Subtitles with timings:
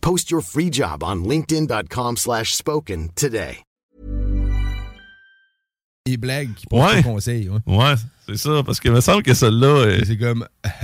[0.00, 3.58] Post your free job on linkedin.com slash spoken today.
[6.06, 6.98] Les blagues qui portent Ouais.
[6.98, 7.48] un conseil.
[7.50, 7.58] Ouais.
[7.66, 7.94] Ouais,
[8.26, 10.46] c'est ça, parce qu'il me semble que celle-là, euh, C'est comme.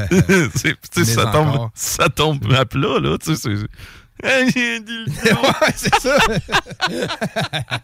[0.54, 3.66] c'est- tu sais, ça tombe, ça tombe à plat, là, tu sais, c'est...
[4.22, 5.42] Hey, j'ai dit le nom.
[5.42, 6.16] ouais, c'est ça.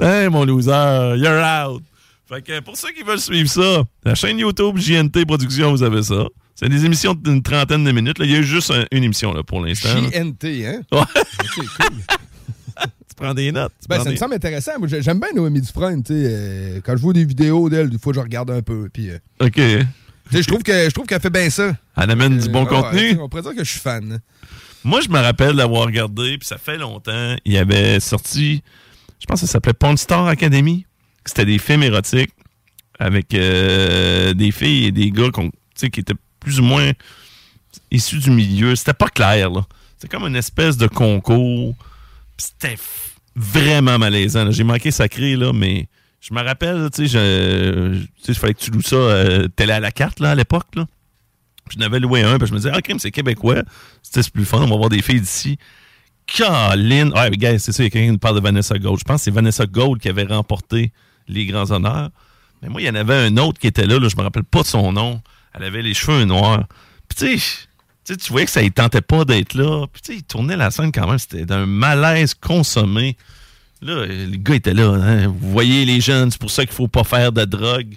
[0.00, 1.82] Hey, mon loser, you're out.
[2.26, 6.02] Fait que pour ceux qui veulent suivre ça, la chaîne YouTube JNT Productions, vous avez
[6.02, 6.24] ça.
[6.54, 8.18] C'est des émissions d'une trentaine de minutes.
[8.18, 8.24] Là.
[8.24, 9.88] Il y a eu juste un- une émission là, pour l'instant.
[9.88, 10.80] JNT, hein?
[10.92, 11.00] Ouais.
[11.58, 11.96] Ok, cool.
[13.08, 13.72] Tu prends des notes.
[13.88, 14.72] Ben, ça me semble intéressant.
[14.86, 18.50] J'aime bien Noémie Dufresne, euh, quand je vois des vidéos d'elle, des fois, je regarde
[18.50, 18.88] un peu.
[18.92, 19.58] Puis, euh, OK.
[19.58, 19.86] Elle
[20.42, 20.62] je trouve
[21.06, 21.76] qu'elle fait bien ça.
[21.94, 23.18] amène du bon Euh, contenu.
[23.20, 24.20] on pourrait dire que je suis fan.
[24.82, 28.62] Moi, je me rappelle d'avoir regardé, puis ça fait longtemps, il y avait sorti,
[29.20, 30.86] je pense que ça s'appelait Porn Star Academy.
[31.26, 32.32] C'était des films érotiques
[32.98, 35.28] avec euh, des filles et des gars
[35.76, 36.92] qui étaient plus ou moins
[37.90, 38.74] issus du milieu.
[38.76, 39.62] C'était pas clair, là.
[39.96, 41.74] C'était comme une espèce de concours.
[42.36, 42.76] C'était
[43.36, 44.50] vraiment malaisant.
[44.50, 45.88] J'ai manqué sacré, là, mais
[46.20, 47.18] je me rappelle, tu sais,
[48.28, 50.66] il fallait que tu loues ça euh, télé à la carte, là, à l'époque,
[51.70, 53.62] je n'avais loué un, puis je me disais, ah, crime, c'est québécois.
[54.02, 55.58] C'était plus fun, on va voir des filles d'ici.
[56.26, 57.12] Caroline!
[57.14, 58.98] Ouais, mais gars, c'est ça, il y a quelqu'un qui nous parle de Vanessa Gold.
[58.98, 60.92] Je pense que c'est Vanessa Gold qui avait remporté
[61.28, 62.10] les grands honneurs.
[62.60, 64.44] Mais moi, il y en avait un autre qui était là, là je me rappelle
[64.44, 65.20] pas de son nom.
[65.54, 66.66] Elle avait les cheveux noirs.
[67.08, 67.38] Puis tu
[68.04, 69.86] sais, tu voyais que ça ne tentait pas d'être là.
[69.92, 71.18] Puis tu sais, il tournait la scène quand même.
[71.18, 73.16] C'était d'un malaise consommé.
[73.80, 74.90] Là, les gars étaient là.
[74.92, 75.26] hein.
[75.28, 77.96] Vous voyez les jeunes, c'est pour ça qu'il faut pas faire de drogue.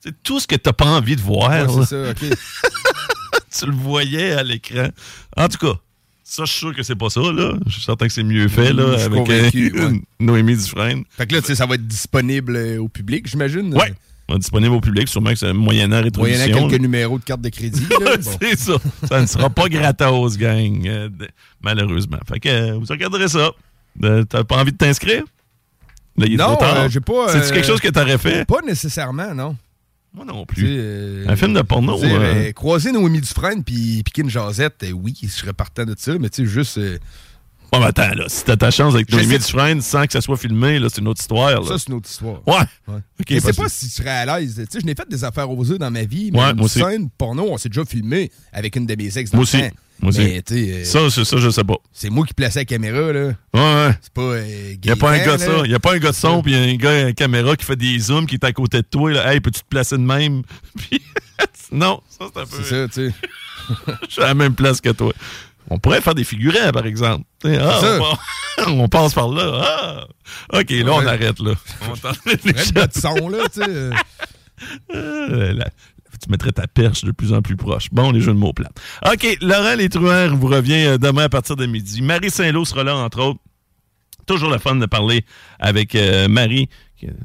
[0.00, 1.50] C'est tout ce que t'as pas envie de voir.
[1.76, 2.18] Ouais, ça, OK.
[3.58, 4.88] tu le voyais à l'écran.
[5.36, 5.78] En tout cas,
[6.24, 7.54] ça, je suis sûr que c'est pas ça, là.
[7.66, 10.02] Je suis certain que c'est mieux fait, là, avec euh, ouais.
[10.20, 11.04] Noémie Dufresne.
[11.10, 13.72] Fait que là, tu sais, ça va être disponible euh, au public, j'imagine?
[13.76, 13.92] Ouais.
[14.34, 16.38] Est disponible au public, sûrement que c'est moyennant rétroduction.
[16.38, 16.78] Moyennant quelques là.
[16.78, 17.86] numéros de carte de crédit.
[17.90, 17.96] là.
[18.00, 18.30] Ouais, Bon.
[18.40, 18.72] c'est ça.
[19.08, 20.86] Ça ne sera pas gratos, gang.
[20.86, 21.08] euh,
[21.62, 22.18] malheureusement.
[22.28, 23.50] Fait que euh, vous regarderez ça.
[24.04, 25.22] Euh, T'as pas envie de t'inscrire?
[26.16, 28.44] Non, j'ai pas, C'est-tu quelque chose que t'aurais fait?
[28.46, 29.56] Pas nécessairement, non.
[30.14, 30.66] Moi non plus.
[30.68, 35.28] euh, Un film de porno, euh, croiser Noémie Dufresne puis piquer une jasette, oui, je
[35.28, 36.76] serais partant de ça, mais tu sais, juste.
[36.76, 36.98] euh,
[37.72, 40.36] Ouais, mais attends, là, si t'as ta chance avec Noémie Dufresne sans que ça soit
[40.36, 41.48] filmé, là, c'est une autre histoire.
[41.60, 41.66] Là.
[41.66, 42.46] ça, c'est une autre histoire.
[42.46, 42.54] Ouais.
[42.86, 43.00] Ouais.
[43.20, 44.56] Ok, je sais pas si je serais à l'aise.
[44.56, 46.56] Tu sais, je n'ai fait des affaires aux œufs dans ma vie, mais Ouais, une
[46.56, 46.80] moi aussi.
[46.80, 49.68] scène porno, on s'est déjà filmé avec une de mes ex dans Moi le aussi.
[49.70, 49.76] temps.
[50.02, 50.18] Moi aussi.
[50.20, 51.76] Mais, tu euh, Ça, c'est ça, je sais pas.
[51.92, 53.24] c'est moi qui plaçais la caméra, là.
[53.54, 53.96] Ouais, ouais.
[54.02, 54.20] C'est pas.
[54.22, 55.62] Euh, Il n'y a pas un gars de ça.
[55.64, 57.12] Il a pas un gars de son, puis il y a un gars à la
[57.14, 59.10] caméra qui fait des zooms, qui est à côté de toi.
[59.12, 59.32] Là.
[59.32, 60.42] Hey, peux-tu te placer de même?
[61.72, 62.56] Non, ça, c'est un peu.
[62.62, 63.14] C'est ça, tu sais.
[64.08, 65.12] Je suis à la même place que toi.
[65.72, 67.24] On pourrait faire des figurants, par exemple.
[67.44, 67.80] Ah,
[68.66, 69.60] on, on passe par là.
[70.52, 70.58] Ah.
[70.58, 71.52] OK, là, on arrête, là.
[71.90, 71.94] On
[73.00, 73.90] son, là, tu sais.
[74.94, 75.70] euh, la-
[76.22, 77.88] tu mettrais ta perche de plus en plus proche.
[77.90, 78.80] Bon, les jeux de mots plates.
[79.10, 82.00] OK, Laurent Truands vous revient euh, demain à partir de midi.
[82.00, 83.40] Marie Saint-Lô sera là, entre autres.
[84.26, 85.24] Toujours le fun de parler
[85.58, 86.68] avec euh, Marie.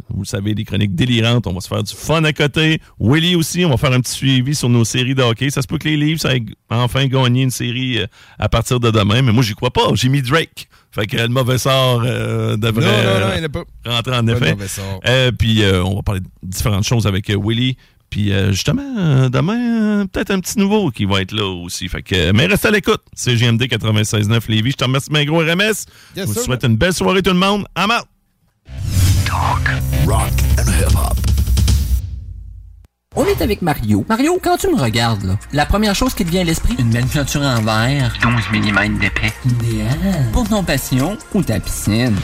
[0.09, 1.47] Vous le savez, des chroniques délirantes.
[1.47, 2.81] On va se faire du fun à côté.
[2.99, 5.49] Willy aussi, on va faire un petit suivi sur nos séries de hockey.
[5.49, 8.07] Ça se peut que les livres, ça ait enfin gagné une série euh,
[8.39, 9.21] à partir de demain.
[9.21, 9.87] Mais moi, j'y crois pas.
[9.93, 10.67] J'ai mis Drake.
[10.91, 13.63] Fait que le mauvais sort euh, devrait Non, non, non, il a pas.
[13.85, 14.55] rentrer en Pas effet.
[15.05, 17.77] Euh, puis euh, on va parler de différentes choses avec euh, Willy.
[18.09, 21.89] Puis justement, demain, peut-être un petit nouveau qui va être là aussi.
[21.89, 23.01] Fait que, mais reste à l'écoute.
[23.13, 24.71] C'est GMD 96.9 Lévis.
[24.71, 25.59] Je te remercie, gros RMS.
[25.59, 25.85] Yes,
[26.15, 27.65] Je vous souhaite une belle soirée tout le monde.
[27.77, 27.91] I'm
[30.07, 31.15] Rock and hip-hop.
[33.15, 34.03] On est avec Mario.
[34.09, 36.89] Mario, quand tu me regardes, là, la première chose qui te vient à l'esprit, une
[36.89, 38.13] belle peinture en verre.
[38.21, 39.31] 12 mm d'épais.
[39.45, 40.29] Idéal.
[40.33, 42.15] Pour ton passion ou ta piscine.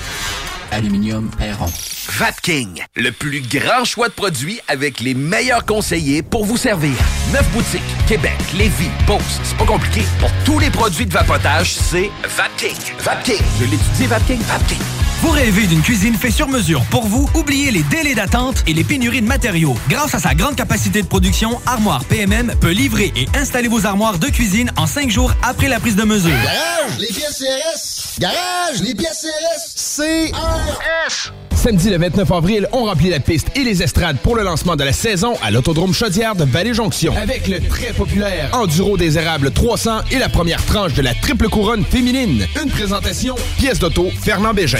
[0.71, 1.69] Aluminium Perron.
[2.17, 6.95] Vapking, le plus grand choix de produits avec les meilleurs conseillers pour vous servir.
[7.31, 10.01] Neuf boutiques, Québec, Lévis, Beauce, c'est pas compliqué.
[10.19, 12.75] Pour tous les produits de vapotage, c'est Vapking.
[12.99, 15.02] Vapking, je l'étudie, Vapking, Vapking.
[15.23, 17.29] Vous rêvez d'une cuisine faite sur mesure pour vous?
[17.33, 19.73] Oubliez les délais d'attente et les pénuries de matériaux.
[19.87, 24.19] Grâce à sa grande capacité de production, Armoire PMM peut livrer et installer vos armoires
[24.19, 26.29] de cuisine en cinq jours après la prise de mesure.
[26.29, 28.19] Garage, les pièces CRS.
[28.19, 30.33] Garage, les pièces CRS.
[30.33, 31.31] CRS.
[31.55, 34.83] Samedi le 29 avril, on remplit la piste et les estrades pour le lancement de
[34.83, 37.15] la saison à l'Autodrome Chaudière de Vallée-Jonction.
[37.15, 41.47] Avec le très populaire Enduro des Érables 300 et la première tranche de la triple
[41.47, 42.45] couronne féminine.
[42.61, 44.79] Une présentation, pièce d'auto, Fernand Bégin.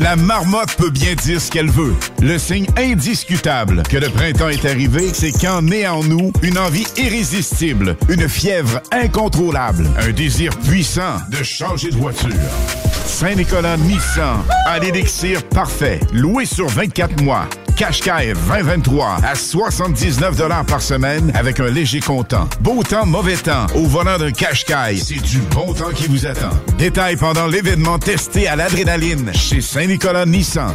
[0.00, 1.94] La marmotte peut bien dire ce qu'elle veut.
[2.22, 6.86] Le signe indiscutable que le printemps est arrivé, c'est quand naît en nous une envie
[6.96, 12.30] irrésistible, une fièvre incontrôlable, un désir puissant de changer de voiture.
[13.04, 17.46] Saint-Nicolas Nissan a l'élixir parfait, loué sur 24 mois.
[17.76, 22.48] Qashqai 2023 à 79 par semaine avec un léger comptant.
[22.60, 23.66] Beau temps, mauvais temps.
[23.74, 26.50] Au volant d'un Qashqai, c'est du bon temps qui vous attend.
[26.78, 30.74] Détails pendant l'événement testé à l'adrénaline chez Saint-Nicolas Nissan.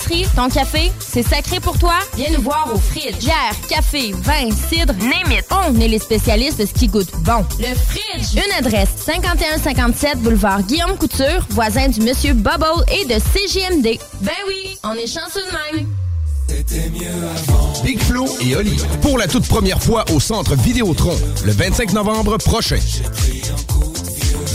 [0.35, 1.93] Ton café, c'est sacré pour toi?
[2.17, 3.19] Viens nous voir au Fridge.
[3.19, 5.45] Bière, café, vin, cidre, name it.
[5.51, 7.45] On est les spécialistes de ce qui goûte bon.
[7.59, 8.33] Le Fridge!
[8.33, 13.99] Une adresse, 5157 boulevard Guillaume Couture, voisin du Monsieur Bubble et de CJMD.
[14.21, 15.87] Ben oui, on est chanceux de même.
[17.83, 18.77] Big Flo et Oli.
[19.01, 21.15] Pour la toute première fois au Centre Vidéotron,
[21.45, 22.79] le 25 novembre prochain.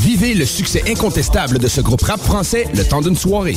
[0.00, 3.56] Vivez le succès incontestable de ce groupe rap français le temps d'une soirée.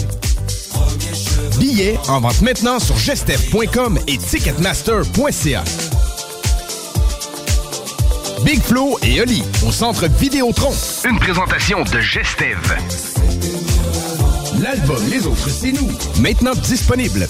[1.57, 5.63] Billets en vente maintenant sur gestev.com et ticketmaster.ca.
[8.43, 10.71] Big Flo et Oli au Centre Vidéotron.
[11.09, 12.57] Une présentation de Gestev.
[14.61, 15.89] L'album Les Autres, c'est nous.
[16.19, 17.27] Maintenant disponible.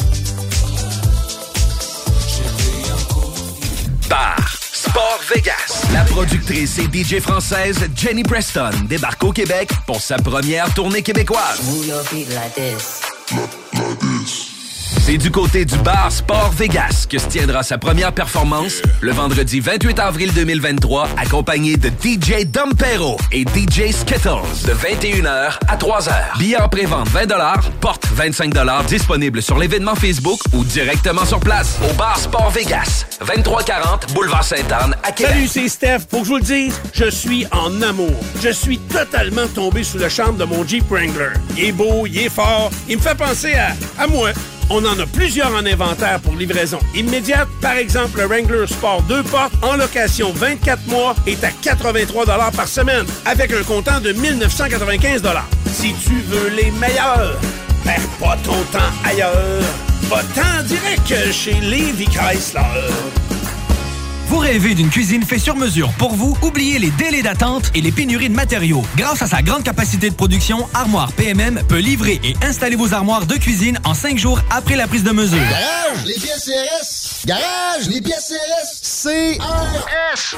[4.09, 4.37] Bar
[4.71, 5.85] Sport Vegas.
[5.93, 11.61] La productrice et DJ française Jenny Preston débarque au Québec pour sa première tournée québécoise.
[13.95, 14.48] this.
[14.99, 19.59] C'est du côté du bar Sport Vegas que se tiendra sa première performance le vendredi
[19.59, 26.37] 28 avril 2023, accompagné de DJ Dompero et DJ Skittles de 21h à 3h.
[26.37, 27.27] Billets en pré-vente 20
[27.81, 28.53] porte 25
[28.87, 34.95] disponible sur l'événement Facebook ou directement sur place au bar Sport Vegas, 2340 Boulevard Sainte-Anne
[35.03, 35.33] à Québec.
[35.33, 35.99] Salut, c'est Steph.
[36.11, 38.13] Faut que je vous le dise, je suis en amour.
[38.43, 41.33] Je suis totalement tombé sous le charme de mon Jeep Wrangler.
[41.57, 43.53] Il est beau, il est fort, il me fait penser
[43.97, 44.31] à moi.
[44.71, 47.47] On en a plusieurs en inventaire pour livraison immédiate.
[47.61, 52.67] Par exemple, le Wrangler Sport 2 portes en location 24 mois est à 83 par
[52.67, 55.23] semaine avec un comptant de 1995
[55.71, 57.39] Si tu veux les meilleurs,
[57.83, 59.63] perds pas ton temps ailleurs.
[60.03, 63.28] Va-t'en direct chez Lévi Chrysler.
[64.29, 66.37] Vous rêvez d'une cuisine faite sur mesure pour vous?
[66.43, 68.83] Oubliez les délais d'attente et les pénuries de matériaux.
[68.95, 73.25] Grâce à sa grande capacité de production, Armoire PMM peut livrer et installer vos armoires
[73.25, 75.39] de cuisine en cinq jours après la prise de mesure.
[75.39, 77.25] Garage, les pièces CRS.
[77.25, 79.39] Garage, les pièces CRS.
[79.39, 80.35] CRS.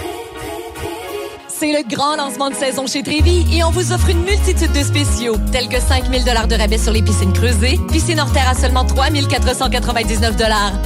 [1.61, 4.81] C'est le grand lancement de saison chez Trévi et on vous offre une multitude de
[4.83, 8.83] spéciaux, tels que 5000 de rabais sur les piscines creusées, piscine hors terre à seulement
[8.83, 10.37] 3499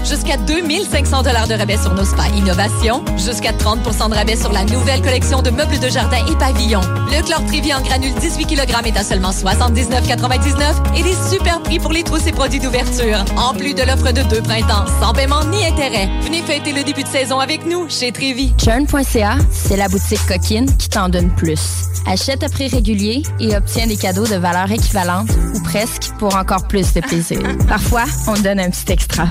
[0.03, 5.01] jusqu'à 2500 de rabais sur nos spas innovation, jusqu'à 30% de rabais sur la nouvelle
[5.01, 6.82] collection de meubles de jardin et pavillons.
[7.08, 11.79] Le chlore Trévi en granule 18 kg est à seulement 79,99 et des super prix
[11.79, 13.24] pour les trousses et produits d'ouverture.
[13.38, 16.10] En plus de l'offre de deux printemps, sans paiement ni intérêt.
[16.24, 18.53] Venez fêter le début de saison avec nous chez Trévi.
[18.62, 21.86] Churn.ca, c'est la boutique coquine qui t'en donne plus.
[22.06, 26.68] Achète à prix régulier et obtiens des cadeaux de valeur équivalente ou presque pour encore
[26.68, 27.40] plus de plaisir.
[27.68, 29.28] Parfois, on donne un petit extra.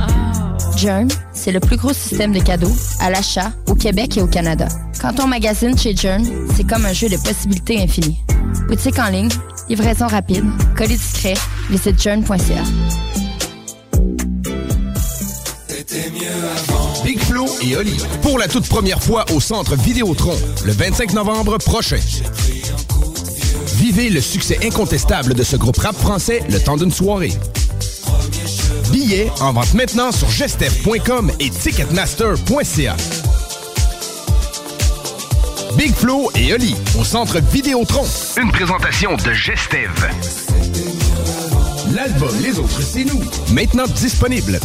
[0.77, 4.69] Jern, c'est le plus gros système de cadeaux à l'achat au Québec et au Canada.
[5.01, 6.25] Quand on magasine chez Jern,
[6.57, 8.21] c'est comme un jeu de possibilités infinies.
[8.69, 9.31] Boutique en ligne,
[9.69, 10.45] livraison rapide,
[10.77, 11.35] colis discret,
[11.71, 12.63] visite jern.ca.
[17.35, 17.97] Big Flo et Oli.
[18.23, 21.99] Pour la toute première fois au Centre Vidéotron, le 25 novembre prochain.
[23.77, 27.33] Vivez le succès incontestable de ce groupe rap français le temps d'une soirée.
[28.93, 32.97] Billets en vente maintenant sur gestev.com et ticketmaster.ca.
[35.77, 38.07] Big Flo et Oli au Centre Vidéotron.
[38.41, 39.91] Une présentation de Gestev.
[41.93, 43.21] L'album Les Autres, c'est nous.
[43.53, 44.61] Maintenant disponible.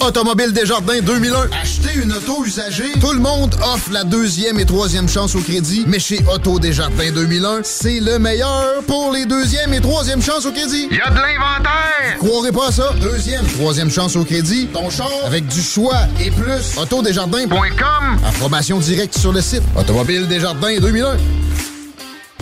[0.00, 1.50] Automobile Desjardins 2001.
[1.60, 2.92] Acheter une auto usagée.
[3.00, 5.84] Tout le monde offre la deuxième et troisième chance au crédit.
[5.86, 10.52] Mais chez Auto Desjardins 2001, c'est le meilleur pour les deuxième et troisième chances au
[10.52, 10.88] crédit.
[10.90, 12.18] Il y a de l'inventaire!
[12.18, 12.92] Croirez pas à ça.
[13.00, 14.68] Deuxième, troisième chance au crédit.
[14.72, 16.76] Ton char avec du choix et plus.
[16.78, 18.18] Autodesjardins.com.
[18.26, 19.62] Information directe sur le site.
[19.76, 21.16] Automobile Desjardins 2001.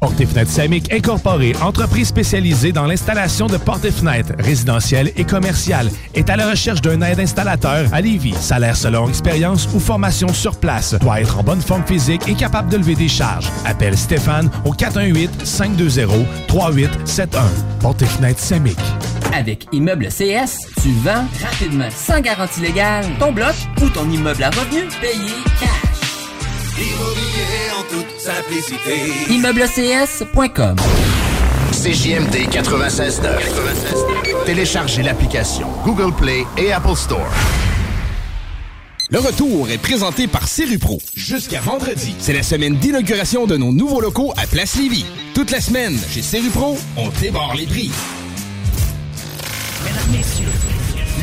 [0.00, 5.24] Portes et fenêtres Samic Incorporée, entreprise spécialisée dans l'installation de portes et fenêtres résidentielles et
[5.24, 8.34] commerciales, est à la recherche d'un aide installateur à Lévis.
[8.34, 10.94] Salaire selon expérience ou formation sur place.
[11.00, 13.50] Doit être en bonne forme physique et capable de lever des charges.
[13.64, 17.28] Appelle Stéphane au 418-520-3871.
[17.80, 18.78] Portes et fenêtres Samic.
[19.34, 24.50] Avec Immeuble CS, tu vends rapidement, sans garantie légale, ton bloc ou ton immeuble à
[24.50, 25.87] revenu payé cash.
[26.80, 29.12] Immobilier en toute simplicité.
[29.30, 30.76] ImmeubleCS.com
[31.72, 34.44] CJMD 96.9.
[34.46, 37.28] Téléchargez l'application Google Play et Apple Store.
[39.10, 41.00] Le retour est présenté par Serupro.
[41.16, 45.06] Jusqu'à vendredi, c'est la semaine d'inauguration de nos nouveaux locaux à Place Lévis.
[45.34, 47.90] Toute la semaine, chez Serupro, on débarre les prix.
[49.84, 50.46] Mesdames, Messieurs,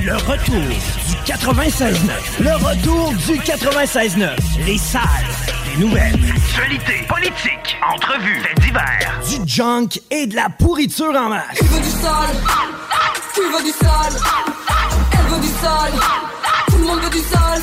[0.06, 2.12] le retour du 96.9.
[2.40, 4.30] Le retour du 96.9.
[4.64, 5.02] Les salles
[5.66, 6.14] des nouvelles.
[6.36, 9.20] Actualité, politique, entrevues, faits divers.
[9.28, 11.58] Du junk et de la pourriture en masse.
[11.58, 12.36] Tu veux du sale
[13.34, 14.22] Tu veux du sale
[15.12, 15.94] Elle veut du sale
[16.68, 17.62] Tout le monde veut du sale.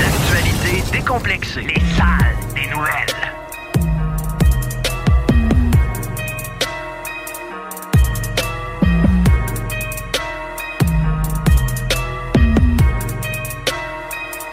[0.00, 1.62] L'actualité décomplexée.
[1.62, 3.17] Les salles des nouvelles.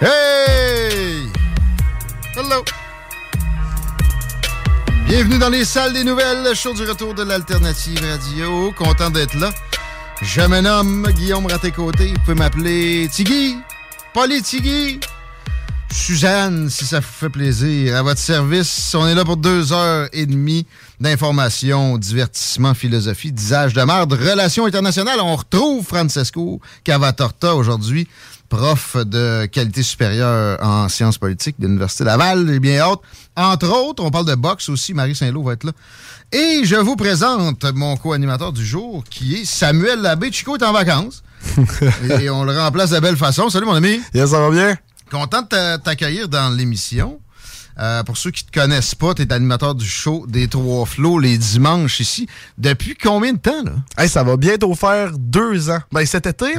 [0.02, 1.30] Hey!
[2.36, 2.66] Hello!
[5.08, 8.74] Bienvenue dans les salles des nouvelles, le show du retour de l'Alternative Radio.
[8.74, 9.52] Content d'être là.
[10.22, 12.08] Je me nomme Guillaume Raté-Côté.
[12.08, 13.56] Vous pouvez m'appeler Tigui,
[14.14, 15.00] Polly Tigui,
[15.94, 17.96] Suzanne, si ça vous fait plaisir.
[17.96, 20.68] À votre service, on est là pour deux heures et demie
[21.00, 25.22] d'information, divertissement, philosophie, disage de merde, relations internationales.
[25.22, 28.10] On retrouve Francesco Cavatorta aujourd'hui,
[28.56, 32.48] prof de qualité supérieure en sciences politiques de l'Université Laval.
[32.48, 33.00] J'ai bien hâte.
[33.36, 34.94] Entre autres, on parle de boxe aussi.
[34.94, 35.72] Marie Saint-Lô va être là.
[36.32, 40.32] Et je vous présente mon co-animateur du jour, qui est Samuel Labbé.
[40.32, 41.24] Chico est en vacances.
[42.20, 43.50] et on le remplace de belle façon.
[43.50, 44.00] Salut, mon ami.
[44.14, 44.76] Yes, ça va bien?
[45.12, 47.20] Content de t'a- t'accueillir dans l'émission.
[47.78, 51.20] Euh, pour ceux qui te connaissent pas, tu es animateur du show des Trois Flots
[51.20, 52.28] les dimanches ici.
[52.58, 53.74] Depuis combien de temps, là?
[53.98, 55.80] Hey, ça va bientôt faire deux ans.
[55.92, 56.54] Ben, cet été,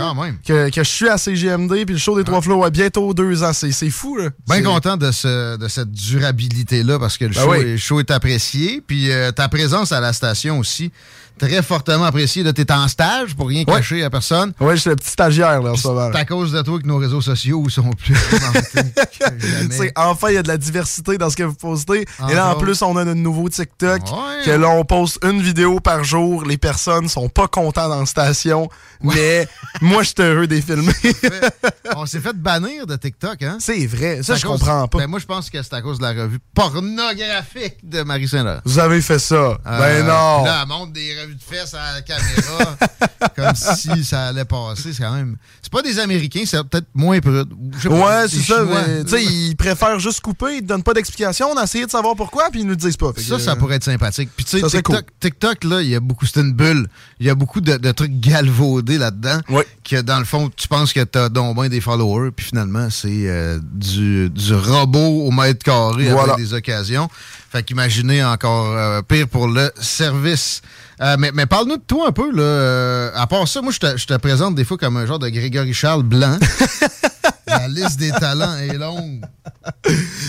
[0.47, 3.43] Que, que je suis à CGMD, puis le show des Trois Flots, ouais, bientôt deux
[3.43, 3.53] ans.
[3.53, 4.29] C'est c'est fou, là.
[4.49, 7.59] Bien content de, ce, de cette durabilité-là parce que le Ben show, oui.
[7.59, 8.83] est, le show est apprécié.
[8.87, 10.93] Puis euh, ta présence à la station aussi,
[11.39, 12.43] très fortement appréciée.
[12.53, 14.53] Tu es en stage pour rien cacher à personne.
[14.61, 16.11] Ouais, je suis le petit stagiaire, là, en ce moment.
[16.13, 18.15] C'est à cause de toi que nos réseaux sociaux sont plus.
[19.71, 22.05] C'est- enfin, il y a de la diversité dans ce que vous postez.
[22.29, 24.03] Et là, en plus, on a notre nouveau TikTok.
[24.03, 24.45] Ouais.
[24.45, 26.45] Que là, on poste une vidéo par jour.
[26.45, 28.69] Les personnes sont pas contents dans la station.
[29.03, 29.49] Mais
[29.81, 30.93] moi, je suis heureux des filmer.
[31.97, 33.57] On s'est fait bannir de TikTok, hein?
[33.61, 34.23] C'est vrai.
[34.23, 34.99] Ça, je cause- comprends pas.
[34.99, 38.61] Ben, moi, je pense que c'est à cause de la revue pornographique de Marie Saint-Laurent.
[38.65, 39.59] Vous avez fait ça.
[39.65, 40.43] ben non.
[40.43, 42.77] Euh, Là, elle montre des revues de fesses à la caméra
[43.37, 44.93] comme si ça allait passer.
[44.93, 45.37] C'est quand même.
[45.63, 47.53] C'est pas des Américains, c'est peut-être moins prude.
[47.85, 48.65] Ouais, c'est ça.
[49.05, 50.57] Tu sais, ils préfèrent juste couper.
[50.57, 51.49] Ils te donnent pas d'explication.
[51.51, 53.13] On a essayé de savoir pourquoi, puis ils nous disent pas.
[53.17, 54.31] Ça, que, ça euh, pourrait être sympathique.
[54.37, 56.87] Puis tu sais, TikTok, TikTok, là, il y a beaucoup, c'est une bulle.
[57.21, 59.41] Il y a beaucoup de, de trucs galvaudés là-dedans.
[59.85, 63.09] Que dans le fond, tu penses que t'as donc bien des followers, puis finalement, c'est
[63.29, 66.35] euh, du, du robot au mètre carré Voilà.
[66.35, 67.09] avec des occasions.
[67.51, 70.63] Fait qu'imaginez encore euh, pire pour le service.
[71.01, 73.13] Euh, mais mais parle-nous de toi un peu, là.
[73.15, 75.29] À part ça, moi, je te, je te présente des fois comme un genre de
[75.29, 76.39] Grégory Charles blanc.
[77.47, 79.21] La liste des talents est longue.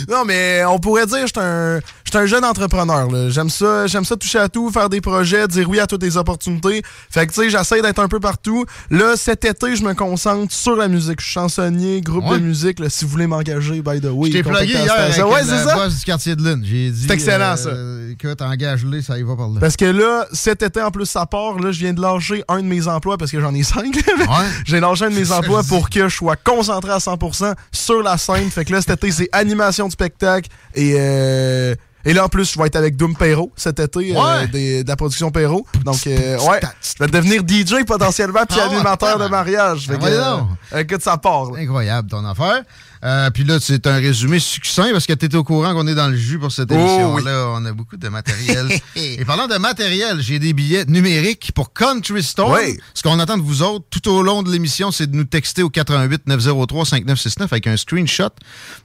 [0.08, 3.12] Non, mais on pourrait dire que je suis un, je suis un jeune entrepreneur.
[3.12, 3.30] là.
[3.30, 6.16] J'aime ça, j'aime ça toucher à tout, faire des projets, dire oui à toutes les
[6.16, 6.82] opportunités.
[7.10, 8.66] Fait que tu sais, j'essaie d'être un peu partout.
[8.90, 11.20] Là, cet été, je me concentre sur la musique.
[11.20, 12.40] Je suis chansonnier, groupe Ouais.
[12.40, 12.80] de musique.
[12.80, 14.30] là, si vous voulez m'engager, by the way.
[14.32, 15.18] Je t'ai plugué la hier avec.
[15.26, 15.76] Ouais, c'est ça.
[15.76, 16.64] boss du quartier de Lune.
[16.66, 17.06] J'ai dit...
[17.08, 17.70] C'est excellent, ça.
[17.70, 19.60] euh, Écoute, engage-les, ça y va par là.
[19.60, 21.60] Parce que là, cet été, en plus, ça part.
[21.60, 23.98] Là, je viens de lâcher un de mes emplois parce que j'en ai cinq.
[24.66, 28.18] J'ai lâché un de mes emplois pour que je sois concentré à 100% sur la
[28.18, 28.50] scène.
[28.50, 30.50] Fait que là, cet été, c'est animation de spectacle.
[30.74, 34.48] Et, euh, et là, en plus, je vais être avec Doom Perrault cet été, euh,
[34.48, 35.66] des- de la production Perrault.
[35.84, 39.88] Donc, euh, ouais, je vais devenir DJ potentiellement puis Ah ouais, animateur de mariage.
[39.88, 41.51] Fait Ah, que, euh, écoute, ça part.
[41.51, 41.60] là.
[41.60, 42.63] Incroyable ton affaire.
[43.08, 46.10] Euh, Puis là, c'est un résumé succinct parce que tu au courant qu'on est dans
[46.10, 47.54] le jus pour cette Oh, émission-là.
[47.56, 48.68] On a beaucoup de matériel.
[48.98, 52.52] Et parlant de matériel, j'ai des billets numériques pour Country Store.
[52.52, 52.78] Oui.
[52.94, 55.64] Ce qu'on attend de vous autres tout au long de l'émission, c'est de nous texter
[55.64, 58.30] au 88 903 5969 avec un screenshot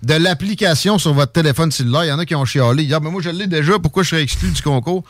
[0.04, 2.04] de l'application sur votre téléphone cellulaire.
[2.04, 3.00] Il y en a qui ont chialé hier.
[3.00, 3.80] Mais moi, je l'ai déjà.
[3.80, 5.02] Pourquoi je serais exclu du concours?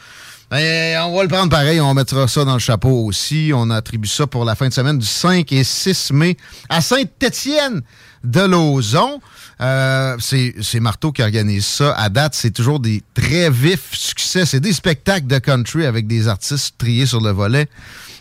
[0.50, 1.80] Ben, on va le prendre pareil.
[1.80, 3.52] On mettra ça dans le chapeau aussi.
[3.54, 6.36] On attribue ça pour la fin de semaine du 5 et 6 mai
[6.68, 7.82] à Sainte-Étienne
[8.24, 9.20] de Lauzon.
[9.60, 11.92] Euh, c'est Marteau qui organise ça.
[11.92, 14.44] À date, c'est toujours des très vifs succès.
[14.46, 17.68] C'est des spectacles de country avec des artistes triés sur le volet.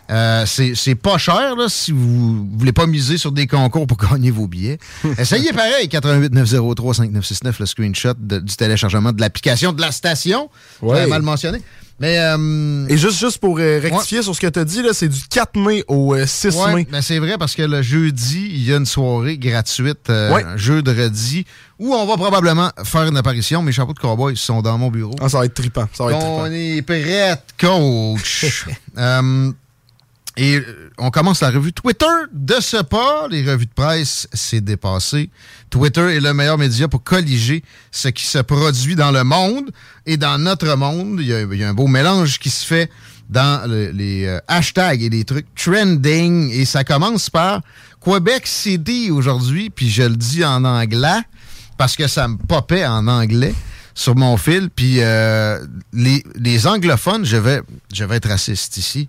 [0.09, 4.29] Euh, c'est pas cher là, si vous voulez pas miser sur des concours pour gagner
[4.29, 4.77] vos billets.
[5.17, 10.49] Essayez pareil, 88 903 5969, le screenshot de- du téléchargement de l'application de la station.
[10.81, 11.07] Ouais.
[11.07, 11.61] Mal mentionné.
[12.01, 15.07] Mais euh, Et juste, juste pour euh, rectifier sur ce que tu as dit, c'est
[15.07, 16.87] du 4 mai au euh, 6 Ouais, mai.
[16.91, 20.43] ben c'est vrai parce que le jeudi, il y a une soirée gratuite, euh, Ouais.
[20.55, 21.45] jeudi,
[21.77, 23.61] où on va probablement faire une apparition.
[23.61, 25.13] Mes chapeaux de cowboy sont dans mon bureau.
[25.21, 25.87] Ah, ça va être trippant.
[25.93, 26.51] Ça va être on trippant.
[26.55, 28.65] est prêt, coach?
[30.41, 33.27] Et euh, on commence la revue Twitter de ce pas.
[33.29, 35.29] Les revues de presse, c'est dépassé.
[35.69, 39.69] Twitter est le meilleur média pour colliger ce qui se produit dans le monde
[40.07, 41.17] et dans notre monde.
[41.19, 42.89] Il y a, un beau mélange qui se fait
[43.29, 46.49] dans le- les euh, hashtags et les trucs trending.
[46.51, 47.61] Et ça commence par
[48.03, 51.21] Québec City aujourd'hui, puis je le dis en anglais
[51.77, 53.53] parce que ça me popait en anglais
[53.93, 54.69] sur mon fil.
[54.69, 55.59] Puis euh,
[55.93, 57.61] les, les anglophones, je vais,
[57.93, 59.07] je vais être raciste ici,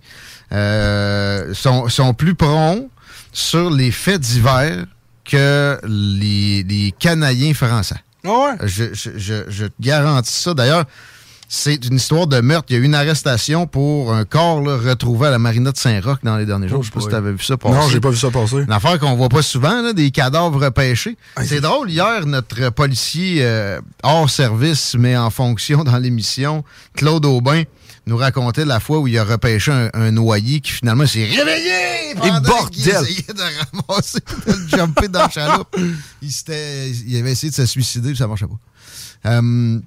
[0.51, 2.89] euh, sont, sont plus prompts
[3.31, 4.85] sur les faits divers
[5.25, 7.95] que les, les Canadiens français.
[8.63, 10.53] Je, je, je, je te garantis ça.
[10.53, 10.85] D'ailleurs,
[11.47, 12.65] c'est une histoire de meurtre.
[12.69, 15.77] Il y a eu une arrestation pour un corps là, retrouvé à la marina de
[15.77, 16.81] Saint-Roch dans les derniers jours.
[16.83, 17.75] je sais pas si tu avais vu ça passer.
[17.75, 18.57] Non, j'ai pas vu ça passer.
[18.57, 21.17] Une affaire qu'on voit pas souvent, là, des cadavres repêchés.
[21.45, 26.63] c'est drôle, hier, notre policier euh, hors service, mais en fonction dans l'émission,
[26.95, 27.63] Claude Aubin,
[28.05, 32.13] nous racontait la fois où il a repêché un, un noyé qui finalement s'est réveillé
[32.17, 33.03] pendant qu'il bordel!
[33.03, 35.73] essayait de ramasser, de le jumper dans la chaloupe.
[36.21, 39.29] Il, s'était- il avait essayé de se suicider, puis ça marchait pas.
[39.29, 39.79] Euh,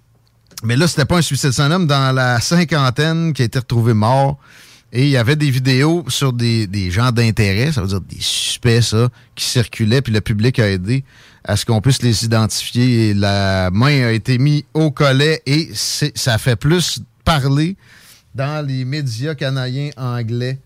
[0.62, 1.52] mais là, c'était pas un suicide.
[1.52, 4.38] C'est un homme dans la cinquantaine qui a été retrouvé mort.
[4.92, 8.80] Et il y avait des vidéos sur des, gens d'intérêt, ça veut dire des suspects,
[8.80, 11.04] ça, qui circulaient, puis le public a aidé
[11.44, 13.08] à ce qu'on puisse les identifier.
[13.08, 17.76] Et la main a été mise au collet et ça fait plus parler
[18.34, 20.58] dans les médias canadiens anglais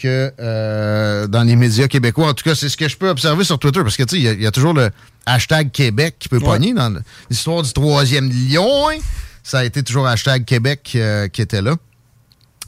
[0.00, 2.28] que euh, dans les médias québécois.
[2.28, 4.20] En tout cas, c'est ce que je peux observer sur Twitter, parce que, tu sais,
[4.20, 4.90] il y a- il y, a toujours le
[5.26, 6.44] hashtag Québec qui peut Ouais.
[6.44, 6.94] pogner dans
[7.30, 8.88] l'histoire du troisième lion.
[8.90, 8.98] hein.
[9.42, 11.76] Ça a été toujours hashtag Québec euh, qui était là.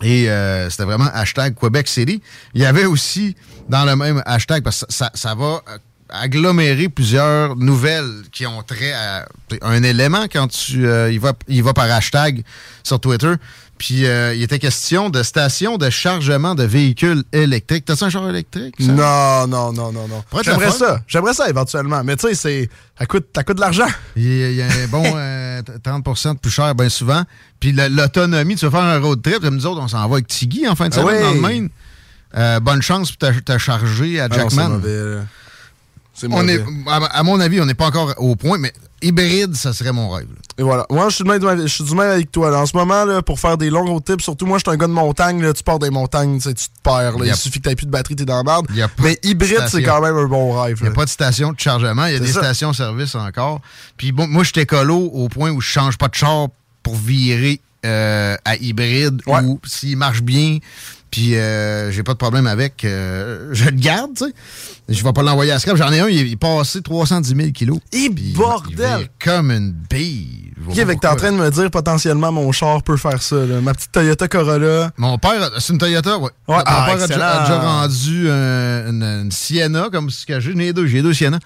[0.03, 2.21] Et euh, c'était vraiment hashtag Québec City.
[2.55, 3.35] Il y avait aussi
[3.69, 5.62] dans le même hashtag, parce que ça, ça va
[6.09, 9.27] agglomérer plusieurs nouvelles qui ont trait à
[9.62, 12.45] un élément quand tu il va il va par hashtag
[12.85, 13.33] sur Twitter.
[13.79, 17.85] Puis euh, il était question de station de chargement de véhicules électriques.
[17.85, 18.75] T'as-tu un char électrique?
[18.79, 18.87] ça?
[18.93, 20.25] Non, non, non, non, non.
[20.43, 21.01] J'aimerais ça.
[21.07, 22.03] J'aimerais ça éventuellement.
[22.03, 22.71] Mais tu sais, c'est.
[22.99, 23.87] Ça coûte, ça coûte de l'argent.
[24.17, 27.23] Il y a, un bon euh, 30% de plus cher, bien souvent.
[27.61, 30.27] Puis l'autonomie, tu vas faire un road trip, comme nous autres, on s'en va avec
[30.29, 31.23] Tiggy en fin de Ah semaine oui.
[31.23, 31.69] dans le Maine.
[32.37, 34.81] Euh, bonne chance pour te- charger à Ah non,
[36.31, 39.92] On est, à, mon avis, on n'est pas encore au point, mais hybride, ça serait
[39.92, 40.26] mon rêve.
[40.29, 40.40] là.
[40.59, 40.87] Et voilà.
[40.88, 42.50] Moi, je suis, du même, je suis du même avec toi.
[42.50, 42.61] là.
[42.61, 44.79] En ce moment, là, pour faire des longs road trips, surtout moi, je suis un
[44.79, 45.42] gars de montagne.
[45.42, 47.14] Là, tu pars des montagnes, tu tu te perds.
[47.22, 48.66] Il suffit que tu plus de batterie, t'es dans la merde.
[49.02, 50.79] Mais de hybride, c'est quand même un bon rêve.
[50.81, 53.61] Il n'y a pas de station de chargement, il y a des stations-service encore.
[53.96, 56.48] Puis bon, moi, je suis écolo au point où je change pas de char
[56.83, 60.59] pour virer euh, à hybride ou s'il marche bien,
[61.11, 64.33] puis euh, j'ai pas de problème avec, euh, je le garde, tu sais.
[64.88, 65.77] Je vais pas l'envoyer à scrap.
[65.77, 67.79] J'en ai un, il est passé 310 000 kilos.
[67.92, 68.71] Et Puis bordel!
[68.79, 70.53] il vire comme une bille.
[70.73, 73.37] Fait que t'es en train de me dire potentiellement mon char peut faire ça.
[73.37, 73.61] là?
[73.61, 74.90] Ma petite Toyota Corolla.
[74.97, 76.25] Mon père, c'est une Toyota, ouais.
[76.49, 80.25] Ouais, Mon ah, père a déjà, a déjà rendu un- une, une Sienna, comme ce
[80.25, 80.53] que j'ai.
[80.53, 81.38] J'en ai deux, j'ai deux Sienna.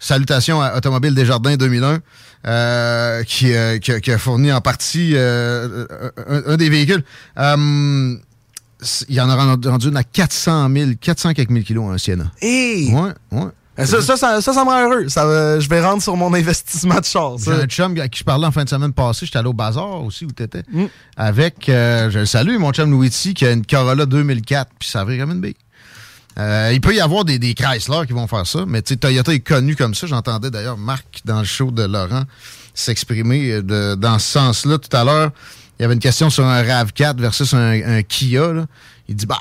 [0.00, 1.98] Salutations à Automobile Desjardins 2001,
[2.46, 5.86] euh, qui, euh, qui a- qui a fourni en partie euh,
[6.28, 7.02] un, un des véhicules.
[7.38, 8.16] Euh,
[9.08, 12.30] il y en a rendu une à 400 000, 400 quelques mille kilos, un Sienna.
[12.40, 12.92] Hey!
[12.92, 13.48] Ouais, ouais.
[13.86, 15.08] Ça, ça, ça, me rend heureux.
[15.08, 17.38] Ça, euh, je vais rendre sur mon investissement de char.
[17.38, 19.24] J'ai un chum à qui je parlais en fin de semaine passée.
[19.24, 20.64] J'étais allé au bazar aussi où t'étais.
[21.16, 24.72] Avec, euh, je le salue, mon chum Louis qui a une Corolla 2004.
[24.80, 25.54] Puis ça avait comme une bille.
[26.40, 28.96] Euh, il peut y avoir des, des Chrysler qui vont faire ça, mais tu sais,
[28.96, 30.06] Toyota est connu comme ça.
[30.08, 32.24] J'entendais d'ailleurs Marc dans le show de Laurent
[32.74, 35.30] s'exprimer dans ce sens-là tout à l'heure.
[35.78, 38.52] Il y avait une question sur un RAV4 versus un, un Kia.
[38.52, 38.66] là.
[39.08, 39.38] Il dit, bah,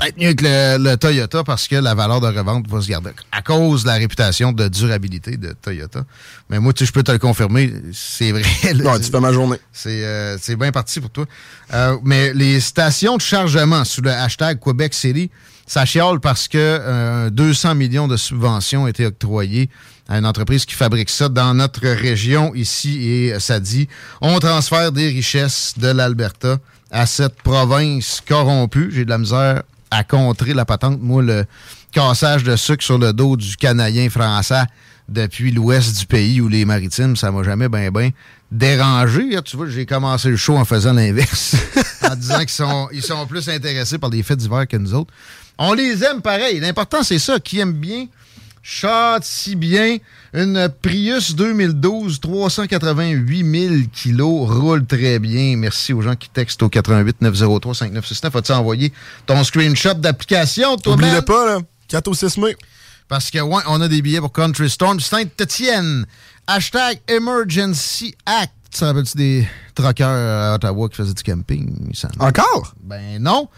[0.00, 3.10] peut-être mieux que le, le Toyota parce que la valeur de revente va se garder
[3.32, 6.04] à cause de la réputation de durabilité de Toyota.
[6.48, 8.42] Mais moi, tu je peux te le confirmer, c'est vrai.
[8.64, 9.58] Ouais, tu fais ma journée.
[9.72, 11.26] C'est euh, c'est bien parti pour toi.
[11.74, 15.30] Euh, mais les stations de chargement sous le hashtag Québec City,
[15.66, 19.68] ça chiale parce que euh, 200 millions de subventions ont été octroyées
[20.10, 23.88] à une entreprise qui fabrique ça dans notre région ici et ça dit
[24.20, 26.58] on transfère des richesses de l'Alberta
[26.90, 28.90] à cette province corrompue.
[28.92, 30.98] J'ai de la misère à contrer la patente.
[31.00, 31.44] Moi, le
[31.92, 34.64] cassage de sucre sur le dos du Canadien français
[35.08, 38.10] depuis l'ouest du pays ou les maritimes, ça m'a jamais bien ben
[38.50, 39.36] dérangé.
[39.44, 41.56] Tu vois, j'ai commencé le show en faisant l'inverse,
[42.08, 45.12] en disant qu'ils sont, ils sont plus intéressés par des faits divers que nous autres.
[45.58, 46.58] On les aime pareil.
[46.58, 47.38] L'important, c'est ça.
[47.38, 48.06] Qui aime bien,
[48.62, 49.98] chante si bien.
[50.32, 55.56] Une Prius 2012, 388 000 kilos, roule très bien.
[55.56, 58.36] Merci aux gens qui textent au 88 903 5969.
[58.36, 58.92] As-tu envoyé
[59.26, 61.58] ton screenshot d'application, toi, pas, là.
[61.88, 62.56] 4 au 6 mai.
[63.08, 65.00] Parce que, ouais, on a des billets pour Country Storm.
[65.00, 66.06] Sainte-Étienne.
[66.46, 68.52] Hashtag Emergency Act.
[68.72, 71.92] Tu te rappelles-tu des truckers à Ottawa qui faisaient du camping?
[72.20, 72.74] Encore?
[72.84, 73.48] Ben non.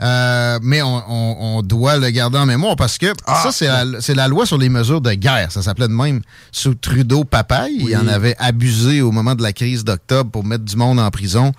[0.00, 3.06] Euh, mais on, on- on doit le garder en mémoire parce que
[3.42, 5.52] ça, c'est la, c'est la loi sur les mesures de guerre.
[5.52, 7.76] Ça s'appelait de même sous Trudeau Papaye.
[7.86, 11.10] Il en avait abusé au moment de la crise d'octobre pour mettre du monde en
[11.10, 11.52] prison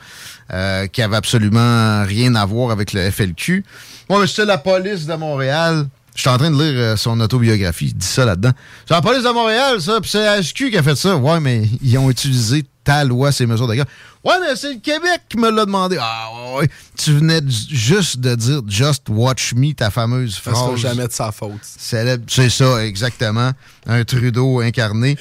[0.51, 3.63] euh, qui avait absolument rien à voir avec le FLQ.
[4.09, 5.87] Moi, mais c'était la police de Montréal.
[6.15, 7.87] Je suis en train de lire euh, son autobiographie.
[7.87, 8.51] Il dit ça là-dedans.
[8.87, 11.15] C'est la police de Montréal, ça, puis c'est la SQ qui a fait ça.
[11.15, 13.85] Ouais, mais ils ont utilisé ta loi, ces mesures de guerre.
[14.23, 15.97] Ouais, mais c'est le Québec qui me l'a demandé.
[15.99, 16.69] Ah, ouais.
[16.97, 20.79] Tu venais juste de dire Just watch me, ta fameuse Ça sera phrase.
[20.79, 21.51] jamais de sa faute.
[21.61, 23.51] Célèbre- C'est ça, exactement.
[23.85, 25.17] Un Trudeau incarné.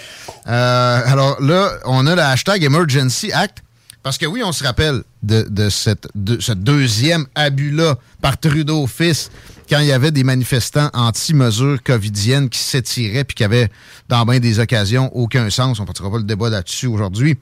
[0.46, 3.58] Euh, alors là, on a le hashtag Emergency Act.
[4.02, 8.88] Parce que oui, on se rappelle de, de cette, de ce deuxième abus-là par Trudeau
[8.88, 9.30] fils
[9.70, 13.70] quand il y avait des manifestants anti-mesures covidiennes qui s'étiraient puis qui avaient,
[14.08, 15.78] dans bien des occasions, aucun sens.
[15.78, 17.38] On ne partira pas le débat là-dessus aujourd'hui.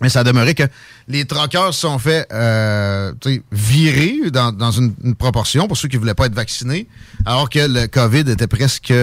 [0.00, 0.62] Mais ça demeurait que
[1.08, 3.12] les troqueurs se sont fait euh,
[3.52, 6.86] virer dans, dans une, proportion pour ceux qui ne voulaient pas être vaccinés,
[7.26, 8.94] alors que le COVID était presque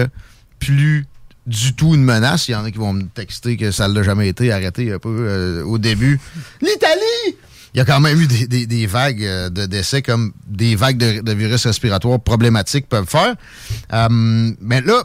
[0.58, 1.06] plus
[1.46, 2.48] du tout une menace.
[2.48, 4.92] Il y en a qui vont me texter que ça ne l'a jamais été, arrêté
[4.92, 6.20] un peu euh, au début.
[6.60, 7.36] L'Italie!
[7.74, 11.20] Il y a quand même eu des, vagues euh, de décès comme des vagues de,
[11.20, 13.34] de virus respiratoires problématiques peuvent faire.
[13.92, 14.08] Euh,
[14.60, 15.04] mais là,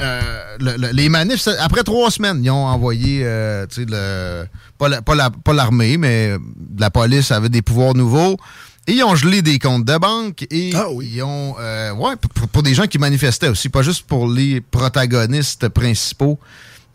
[0.00, 0.20] euh,
[0.60, 4.46] le- le- les manifs, après trois semaines, ils ont envoyé, euh, tu sais, le-
[4.78, 6.32] pas la- pas la- pas l'armée, mais
[6.78, 8.36] la police avait des pouvoirs nouveaux.
[8.86, 10.70] Et ils ont gelé des comptes de banque et
[11.02, 11.56] ils ont.
[11.60, 16.38] euh, ouais, pour, pour des gens qui manifestaient aussi, pas juste pour les protagonistes principaux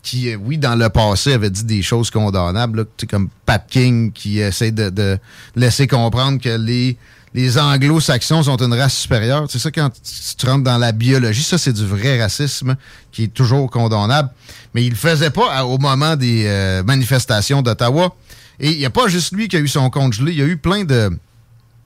[0.02, 4.12] qui, euh, oui, dans le passé, avaient dit des choses condamnables, là, comme Pat King
[4.12, 5.20] qui essaie de, de
[5.56, 6.98] laisser comprendre que les,
[7.34, 9.46] les anglo-saxons sont une race supérieure.
[9.50, 9.90] C'est ça, quand
[10.38, 12.76] tu rentres dans la biologie, ça, c'est du vrai racisme
[13.12, 14.30] qui est toujours condamnable.
[14.74, 18.16] Mais il le faisait pas au moment des euh, manifestations d'Ottawa.
[18.60, 20.42] Et il n'y a pas juste lui qui a eu son compte gelé, il y
[20.44, 21.10] a eu plein de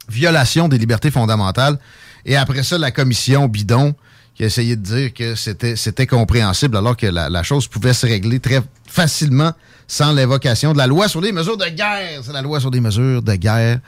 [0.10, 1.80] violations des libertés fondamentales.
[2.26, 3.96] Et après ça, la commission bidon
[4.36, 7.94] qui a essayé de dire que c'était c'était compréhensible alors que la, la chose pouvait
[7.94, 9.54] se régler très facilement
[9.88, 12.20] sans l'évocation de la loi sur les mesures de guerre.
[12.22, 13.80] C'est la loi sur les mesures de guerre.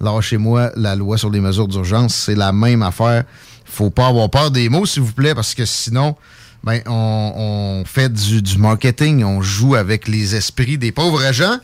[0.00, 2.14] Lâchez-moi la loi sur les mesures d'urgence.
[2.14, 3.24] C'est la même affaire.
[3.64, 6.16] Faut pas avoir peur des mots, s'il vous plaît, parce que sinon,
[6.64, 11.58] ben, on, on fait du, du marketing, on joue avec les esprits des pauvres gens.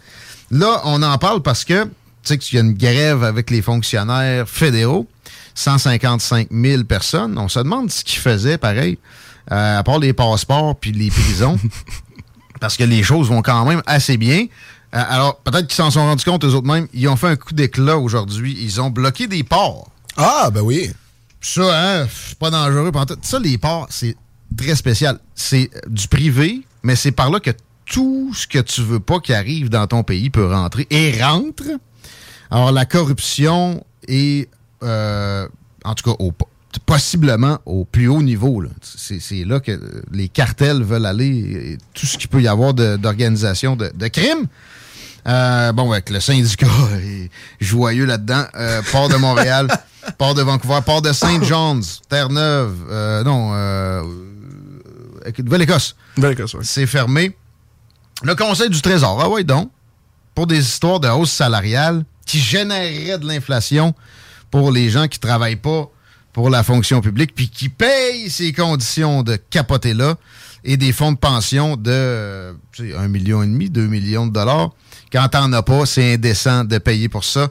[0.51, 1.91] Là, on en parle parce que, tu
[2.25, 5.09] sais, qu'il y a une grève avec les fonctionnaires fédéraux.
[5.55, 7.39] 155 000 personnes.
[7.39, 8.99] On se demande ce qu'ils faisaient, pareil,
[9.53, 11.59] euh, à part les passeports puis les prisons.
[12.61, 14.47] parce que les choses vont quand même assez bien.
[14.95, 16.87] Euh, alors, peut-être qu'ils s'en sont rendus compte eux autres mêmes.
[16.95, 18.57] Ils ont fait un coup d'éclat aujourd'hui.
[18.61, 19.91] Ils ont bloqué des ports.
[20.17, 20.91] Ah, ben oui.
[21.41, 21.63] Ça,
[22.03, 22.91] hein, c'est pas dangereux.
[23.23, 24.17] Ça, les ports, c'est
[24.57, 25.19] très spécial.
[25.35, 27.51] C'est du privé, mais c'est par là que
[27.87, 31.65] tout ce que tu veux pas qui arrive dans ton pays peut rentrer et rentre.
[32.51, 34.49] Alors, la corruption est,
[34.85, 35.47] euh,
[35.85, 36.33] en tout cas, au,
[36.87, 38.61] possiblement au plus haut niveau.
[38.61, 38.71] là.
[38.83, 39.79] C'est là que
[40.13, 41.27] les cartels veulent aller,
[41.73, 44.47] et tout ce qu'il peut y avoir de- d'organisation de, de crimes.
[45.27, 46.67] Euh, bon, avec le syndicat
[47.03, 48.45] est joyeux là-dedans.
[48.55, 49.69] Euh, port de Montréal,
[50.19, 54.03] port de Vancouver, port de Saint John's, Terre-Neuve, euh, non, euh,
[55.27, 55.97] euh, Nouvelle-Écosse.
[56.63, 57.37] C'est fermé.
[58.23, 59.71] Le Conseil du Trésor, ah ouais donc,
[60.35, 63.95] pour des histoires de hausse salariale qui généreraient de l'inflation
[64.51, 65.91] pour les gens qui travaillent pas
[66.33, 70.17] pour la fonction publique puis qui payent ces conditions de capoter-là
[70.65, 74.33] et des fonds de pension de tu sais, un million et demi, deux millions de
[74.33, 74.71] dollars.
[75.15, 77.47] Quand t'en as pas, c'est indécent de payer pour ça.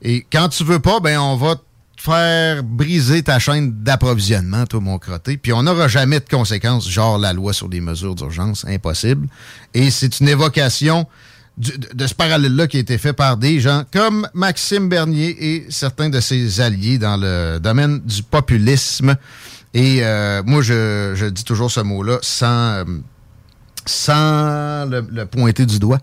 [0.00, 1.60] Et quand tu veux pas, ben on va te
[1.98, 5.36] faire briser ta chaîne d'approvisionnement, toi, mon crotté.
[5.36, 9.28] Puis on n'aura jamais de conséquences, genre la loi sur les mesures d'urgence, impossible.
[9.74, 11.06] Et c'est une évocation
[11.58, 16.08] de, ce parallèle-là qui a été fait par des gens comme Maxime Bernier et certains
[16.08, 19.16] de ses alliés dans le domaine du populisme.
[19.74, 22.84] Et euh, moi, je, je dis toujours ce mot-là sans, euh,
[23.84, 25.98] sans le pointer du doigt.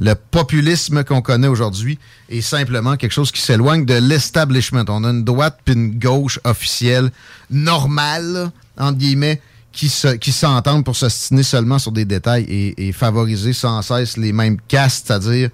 [0.00, 4.84] Le populisme qu'on connaît aujourd'hui est simplement quelque chose qui s'éloigne de l'establishment.
[4.88, 7.10] On a une droite puis une gauche officielle
[7.50, 9.40] normale, entre guillemets,
[9.72, 12.44] qui se- s'entendent pour s'ostiner seulement sur des détails
[12.78, 15.50] et, favoriser sans cesse les mêmes castes, c'est-à-dire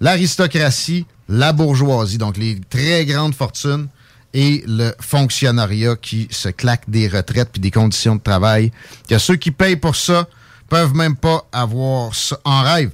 [0.00, 3.88] l'aristocratie, la bourgeoisie, donc les très grandes fortunes
[4.34, 8.70] et le fonctionnariat qui se claque des retraites puis des conditions de travail.
[9.08, 10.28] Que ceux qui payent pour ça
[10.68, 12.90] peuvent même pas avoir ça en rêve.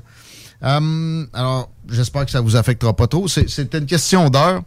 [0.62, 3.26] Hum, alors, j'espère que ça vous affectera pas trop.
[3.28, 4.62] C'est- une question d'heure.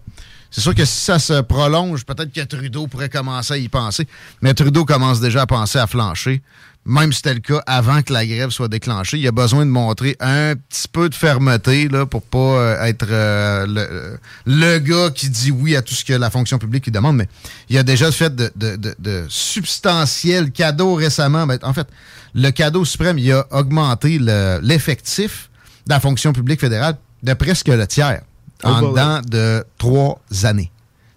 [0.52, 4.08] C'est sûr que si ça se prolonge, peut-être que Trudeau pourrait commencer à y penser.
[4.42, 6.42] Mais Trudeau commence déjà à penser à flancher.
[6.88, 9.72] Même si c'était le cas avant que la grève soit déclenchée, il a besoin de
[9.72, 15.10] montrer un petit peu de fermeté là, pour pas euh, être euh, le, le gars
[15.10, 17.16] qui dit oui à tout ce que la fonction publique lui demande.
[17.18, 17.28] Mais
[17.70, 21.48] il a déjà fait de, de- de- substantiels cadeaux récemment.
[21.48, 21.88] Ben, en fait,
[22.36, 25.50] le cadeau suprême, il a augmenté le- l'effectif
[25.88, 28.22] de la fonction publique fédérale de presque le tiers
[28.64, 30.72] Oh, en dedans de trois années.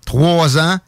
[0.04, 0.78] Trois ans,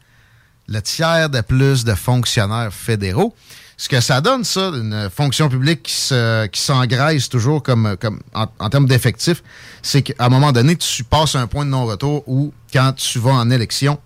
[0.67, 3.33] le tiers de plus de fonctionnaires fédéraux.
[3.77, 8.19] Ce que ça donne, ça, une fonction publique qui se- qui s'engraisse toujours comme, comme
[8.33, 9.41] en, en termes d'effectifs,
[9.81, 13.31] c'est qu'à un moment donné, tu passes un point de non-retour où, quand tu vas
[13.31, 13.97] en élection,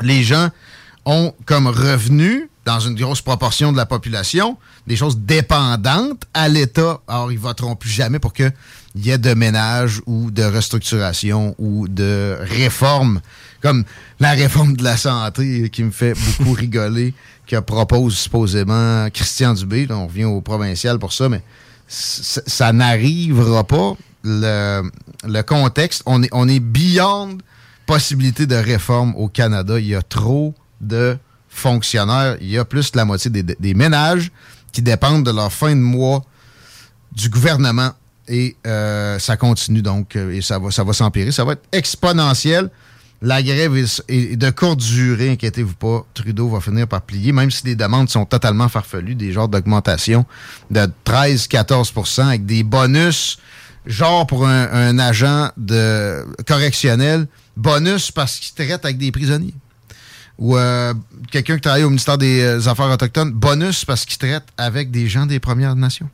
[0.00, 0.50] les gens
[1.04, 7.00] ont comme revenu, dans une grosse proportion de la population, des choses dépendantes à l'État.
[7.06, 8.52] Alors, ils voteront plus jamais pour qu'il
[8.96, 13.20] y ait de ménage ou de restructuration ou de réforme,
[13.62, 13.84] comme
[14.18, 17.14] la réforme de la santé qui me fait beaucoup rigoler,
[17.46, 19.86] que propose supposément Christian Dubé.
[19.86, 21.42] Là, on revient au provincial pour ça, mais
[21.86, 23.96] ça n'arrivera pas.
[24.24, 24.90] Le,
[25.24, 27.38] le contexte, on est, on est beyond
[27.86, 29.78] possibilité de réforme au Canada.
[29.78, 31.16] Il y a trop de
[31.56, 32.36] fonctionnaires.
[32.40, 34.30] Il y a plus de la moitié des, ménages
[34.72, 36.24] qui dépendent de leur fin de mois
[37.12, 37.90] du gouvernement.
[38.28, 41.30] Et euh, ça continue donc, euh, et ça va, ça va s'empirer.
[41.30, 42.70] Ça va être exponentiel.
[43.22, 46.04] La grève est, est de courte durée, inquiétez-vous pas.
[46.12, 50.26] Trudeau va finir par plier, même si les demandes sont totalement farfelues, des genres d'augmentation
[50.70, 53.38] de 13-14% avec des bonus
[53.86, 59.54] genre pour un, un agent de correctionnel, bonus parce qu'il traite avec des prisonniers.
[60.38, 60.92] Ou euh,
[61.30, 65.08] quelqu'un qui travaille au ministère des euh, Affaires autochtones, bonus parce qu'il traite avec des
[65.08, 66.10] gens des Premières Nations.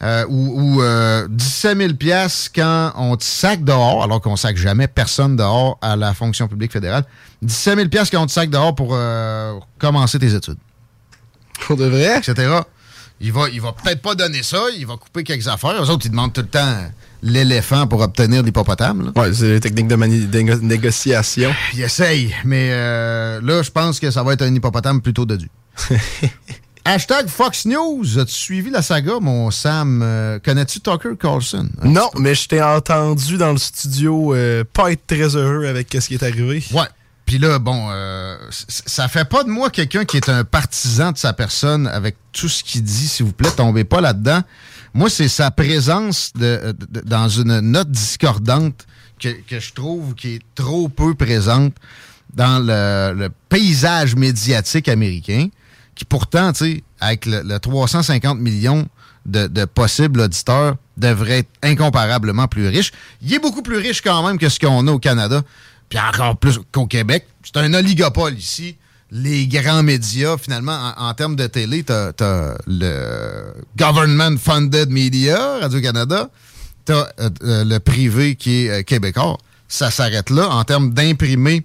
[0.00, 4.56] Euh, ou ou euh, 17 000 piastres quand on te sac dehors, alors qu'on sac
[4.56, 7.04] jamais personne dehors à la fonction publique fédérale.
[7.42, 10.58] 17 000 piastres quand on te sac dehors pour euh, commencer tes études.
[11.66, 12.18] Pour de vrai?
[12.18, 12.34] Etc.
[13.20, 15.82] Il va, il va peut-être pas donner ça, il va couper quelques affaires.
[15.82, 16.76] Eux autres, ils demandent tout le temps
[17.22, 19.12] l'éléphant pour obtenir l'hippopotame.
[19.16, 21.50] Ouais, c'est des techniques de négociation.
[21.74, 25.50] Il essaye, mais euh, là, je pense que ça va être un hippopotame plutôt dodu.
[26.84, 28.18] Hashtag Fox News.
[28.18, 30.00] As-tu suivi la saga, mon Sam?
[30.02, 31.68] Euh, Connais-tu Tucker Carlson?
[31.84, 36.08] Non, mais je t'ai entendu dans le studio euh, pas être très heureux avec ce
[36.08, 36.64] qui est arrivé.
[36.72, 36.86] Ouais.
[37.26, 41.18] Puis là, bon, euh, ça fait pas de moi quelqu'un qui est un partisan de
[41.18, 44.40] sa personne avec tout ce qu'il dit, s'il vous plaît, tombez pas là-dedans.
[44.94, 48.86] Moi, c'est sa présence dans une note discordante
[49.20, 51.74] que, je trouve qui est trop peu présente
[52.34, 55.48] dans le, paysage médiatique américain,
[55.94, 58.86] qui pourtant, tu sais, avec le, le 350 millions
[59.26, 62.92] de, de possibles auditeurs, devrait être incomparablement plus riche.
[63.22, 65.42] Il est beaucoup plus riche quand même que ce qu'on a au Canada,
[65.88, 67.26] puis encore plus qu'au Québec.
[67.42, 68.76] C'est un oligopole ici.
[69.10, 76.30] Les grands médias, finalement, en, en termes de télé, t'as as le government-funded media, Radio-Canada,
[76.84, 79.38] t'as euh, euh, le privé qui est euh, québécois.
[79.68, 80.48] Ça s'arrête là.
[80.48, 81.64] En termes d'imprimés,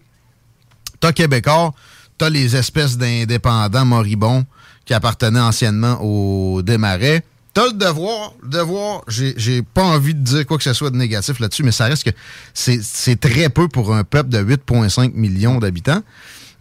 [1.00, 1.74] t'as Québécois,
[2.18, 4.46] t'as les espèces d'indépendants moribonds
[4.86, 7.24] qui appartenaient anciennement au Desmarais.
[7.54, 10.98] T'as le devoir, le devoir, j'ai pas envie de dire quoi que ce soit de
[10.98, 12.16] négatif là-dessus, mais ça reste que
[12.54, 16.02] c'est très peu pour un peuple de 8,5 millions d'habitants.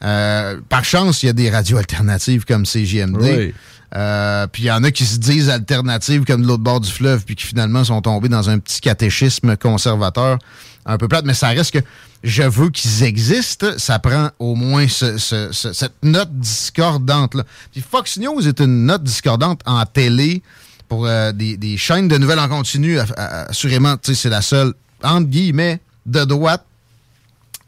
[0.05, 3.17] Euh, par chance, il y a des radios alternatives comme CJMD.
[3.21, 3.55] Oui.
[3.95, 6.91] Euh, puis il y en a qui se disent alternatives comme de l'autre bord du
[6.91, 10.39] fleuve, puis qui finalement sont tombés dans un petit catéchisme conservateur
[10.87, 11.25] un peu plate.
[11.27, 11.85] Mais ça reste que
[12.25, 13.67] je veux qu'ils existent.
[13.77, 17.45] Ça prend au moins ce- ce- ce- cette note discordante-là.
[17.71, 20.43] Puis Fox News est une note discordante en télé
[20.89, 22.99] pour euh, des, des chaînes de nouvelles en continu.
[22.99, 24.73] Assurément, c'est la seule,
[25.05, 26.65] entre guillemets, de droite.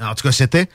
[0.01, 0.69] En tout cas, c'était.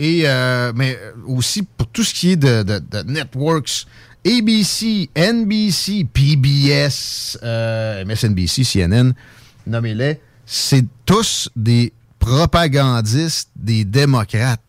[0.00, 3.84] Et, euh, mais aussi pour tout ce qui est de, de- de networks,
[4.24, 9.12] ABC, NBC, PBS, euh, MSNBC, CNN,
[9.66, 14.60] nommez-les, c'est tous des propagandistes des démocrates.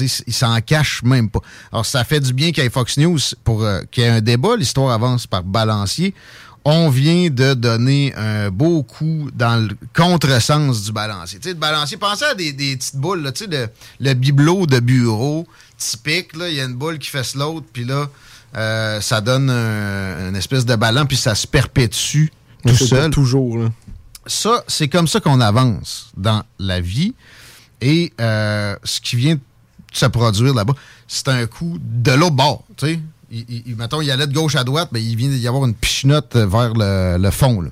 [0.00, 1.40] Ils s'en cachent même pas.
[1.72, 4.10] Alors, ça fait du bien qu'il y ait Fox News pour euh, qu'il y ait
[4.10, 4.54] un débat.
[4.56, 6.14] L'histoire avance par balancier.
[6.64, 11.38] On vient de donner un beau coup dans le contresens du balancier.
[11.38, 13.68] Tu sais, le balancier, pensez à des, des petites boules, là, tu sais, le,
[14.00, 15.46] le bibelot de bureau
[15.78, 16.36] typique.
[16.36, 16.48] là.
[16.48, 18.08] Il y a une boule qui fait l'autre, puis là,
[18.56, 22.26] euh, ça donne un, une espèce de ballon, puis ça se perpétue
[22.66, 23.10] tout seul.
[23.10, 23.68] toujours, là.
[24.26, 27.14] Ça, c'est comme ça qu'on avance dans la vie.
[27.80, 29.40] Et euh, ce qui vient de
[29.92, 30.74] se produire là-bas,
[31.06, 32.64] c'est un coup de l'autre bord.
[32.76, 35.46] Tu sais, il, il- mettons, il allait de gauche à droite, mais il vient d'y
[35.48, 37.60] avoir une pichenote vers le, le fond.
[37.60, 37.70] là.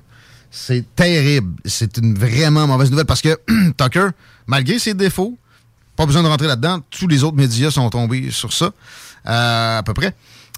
[0.50, 1.54] C'est terrible.
[1.64, 3.38] C'est une vraiment mauvaise nouvelle parce que
[3.76, 4.08] Tucker,
[4.46, 5.36] malgré ses défauts,
[5.96, 8.66] pas besoin de rentrer là-dedans, tous les autres médias sont tombés sur ça,
[9.26, 10.14] euh, à peu près,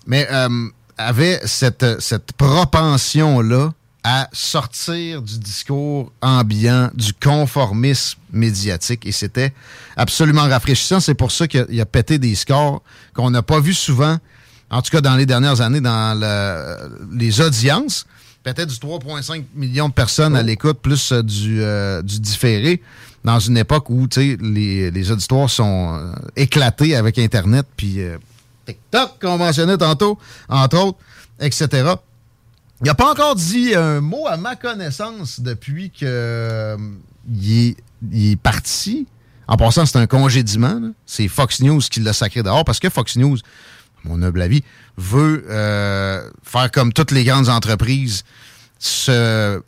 [0.07, 0.49] mais euh,
[0.97, 3.73] avait cette, cette propension-là
[4.05, 9.05] à sortir du discours ambiant, du conformisme médiatique.
[9.07, 9.53] Et c'était
[9.97, 11.01] absolument rafraîchissant.
[11.01, 12.83] C'est pour ça qu'il a, a pété des scores
[13.15, 14.19] qu'on n'a pas vus souvent,
[14.71, 18.07] en tout cas dans les dernières années, dans le- les audiences.
[18.45, 22.81] Peut-être du 3,5 millions de personnes à l'écoute, plus euh, du, euh, du différé,
[23.25, 28.01] dans une époque où tu sais, les, les auditoires sont euh, éclatés avec Internet, puis
[28.01, 28.17] euh,
[28.65, 30.99] TikTok, qu'on mentionnait tantôt, entre autres,
[31.41, 31.69] etc.
[32.81, 36.77] Il n'a pas encore dit un mot à ma connaissance depuis que euh,
[37.29, 37.77] il, est,
[38.13, 39.07] il est parti.
[39.49, 40.81] En passant, c'est un congédiement.
[41.05, 43.39] C'est Fox News qui l'a sacré dehors parce que Fox News,
[44.05, 44.63] mon humble avis,
[44.97, 48.25] veut euh, faire comme toutes les grandes entreprises,
[48.79, 49.61] se,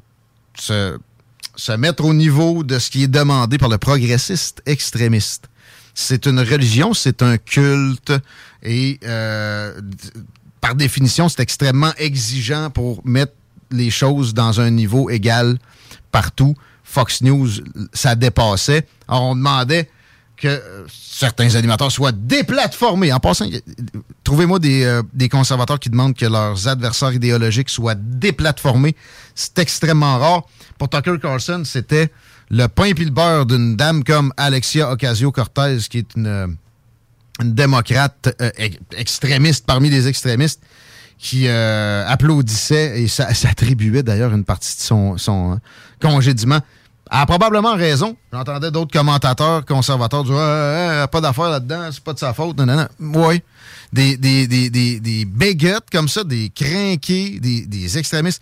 [1.79, 5.49] mettre au niveau de ce qui est demandé par le progressiste extrémiste.
[5.95, 8.13] C'est une religion, c'est un culte
[8.63, 9.81] et euh,
[10.61, 13.33] par définition, c'est extrêmement exigeant pour mettre
[13.71, 15.59] les choses dans un niveau égal
[16.13, 16.55] partout.
[16.85, 17.49] Fox News,
[17.93, 18.87] ça dépassait.
[19.09, 19.89] Alors, on demandait
[20.41, 23.13] que euh, certains animateurs soient déplatformés.
[23.13, 23.47] En passant,
[24.25, 28.97] trouvez-moi des, euh, des conservateurs qui demandent que leurs adversaires idéologiques soient déplatformés.
[29.35, 30.45] C'est extrêmement rare.
[30.79, 32.11] Pour Tucker Carlson, c'était
[32.49, 36.57] le pain et le beurre d'une dame comme Alexia Ocasio-Cortez, qui est une,
[37.43, 40.63] démocrate euh, ex- extrémiste parmi les extrémistes,
[41.19, 45.61] qui applaudissait et s'attribuait d'ailleurs une partie de son, son hein,
[46.01, 46.61] congédiement.
[47.13, 48.17] A probablement raison.
[48.33, 52.57] J'entendais d'autres commentateurs conservateurs dire pas d'affaires là-dedans, c'est pas de sa faute.
[53.01, 53.43] Oui.
[53.93, 58.41] Des, des, des, des, des bigots comme ça, des crinqués, des, des extrémistes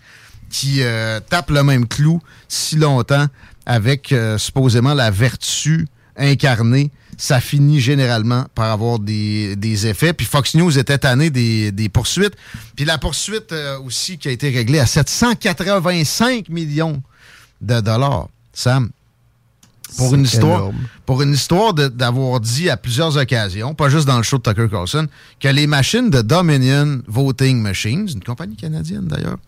[0.51, 3.27] qui euh, tapent le même clou si longtemps
[3.65, 10.13] avec euh, supposément la vertu incarnée ça finit généralement par avoir des, effets.
[10.13, 12.35] Puis Fox News était tanné des, des poursuites.
[12.77, 17.03] Puis la poursuite euh, aussi qui a été réglée à 785 millions
[17.61, 18.29] de dollars.
[18.59, 18.91] Sam,
[19.97, 20.73] pour une histoire,
[21.07, 24.67] pour une histoire d'avoir dit à plusieurs occasions, pas juste dans le show de Tucker
[24.69, 25.07] Carlson,
[25.39, 29.39] que les machines de Dominion Voting Machines, une compagnie canadienne d'ailleurs,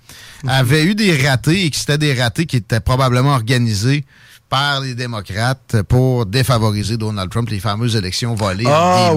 [0.47, 4.05] avaient eu des ratés et que c'était des ratés qui étaient probablement organisés
[4.49, 9.13] par les démocrates pour défavoriser Donald Trump, les fameuses élections volées ah,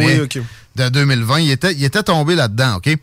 [0.76, 1.40] de 2020.
[1.40, 2.98] Il était, il était tombé là-dedans, OK?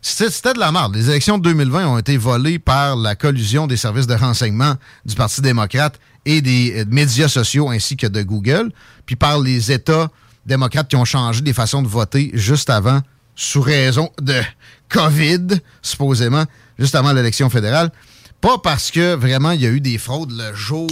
[0.00, 0.94] C'était de la merde.
[0.94, 4.74] Les élections de 2020 ont été volées par la collusion des services de renseignement
[5.04, 8.70] du Parti démocrate et des euh, médias sociaux ainsi que de Google,
[9.06, 10.10] puis par les États
[10.44, 13.00] démocrates qui ont changé des façons de voter juste avant,
[13.34, 14.34] sous raison de
[14.90, 15.46] COVID,
[15.80, 16.44] supposément,
[16.78, 17.90] juste avant l'élection fédérale.
[18.40, 20.86] Pas parce que vraiment il y a eu des fraudes le jour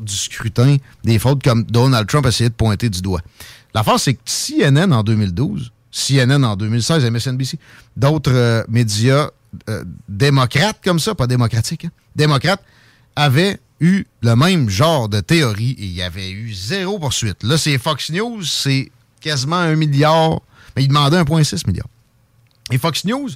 [0.00, 3.20] du scrutin, des fraudes comme Donald Trump essayait de pointer du doigt.
[3.74, 7.58] L'affaire, c'est que CNN en 2012, CNN en 2016, MSNBC,
[7.96, 9.30] d'autres euh, médias
[9.68, 12.62] euh, démocrates comme ça, pas démocratiques, hein, démocrates,
[13.14, 17.42] avaient eu le même genre de théorie et il y avait eu zéro poursuite.
[17.42, 20.40] Là, c'est Fox News, c'est quasiment un milliard,
[20.76, 21.86] mais il demandait 1,6 milliard.
[22.70, 23.30] Et Fox News,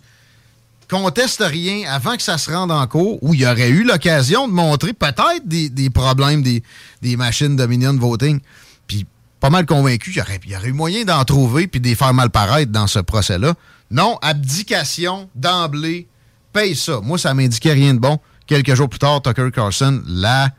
[0.93, 4.47] conteste rien avant que ça se rende en cours, où il y aurait eu l'occasion
[4.47, 8.40] de montrer peut-être des, problèmes des, machines Dominion Voting.
[8.86, 9.07] Puis
[9.40, 11.95] pas mal convaincu qu'il y aurait, y aurait eu moyen d'en trouver puis de les
[11.95, 13.55] faire mal paraître dans ce procès-là.
[13.90, 16.09] Non, abdication d'emblée,
[16.53, 17.01] paye ça.
[17.03, 18.20] Moi, ça m'indiquait rien de bon.
[18.47, 20.51] Quelques jours plus tard, Tucker Carlson, la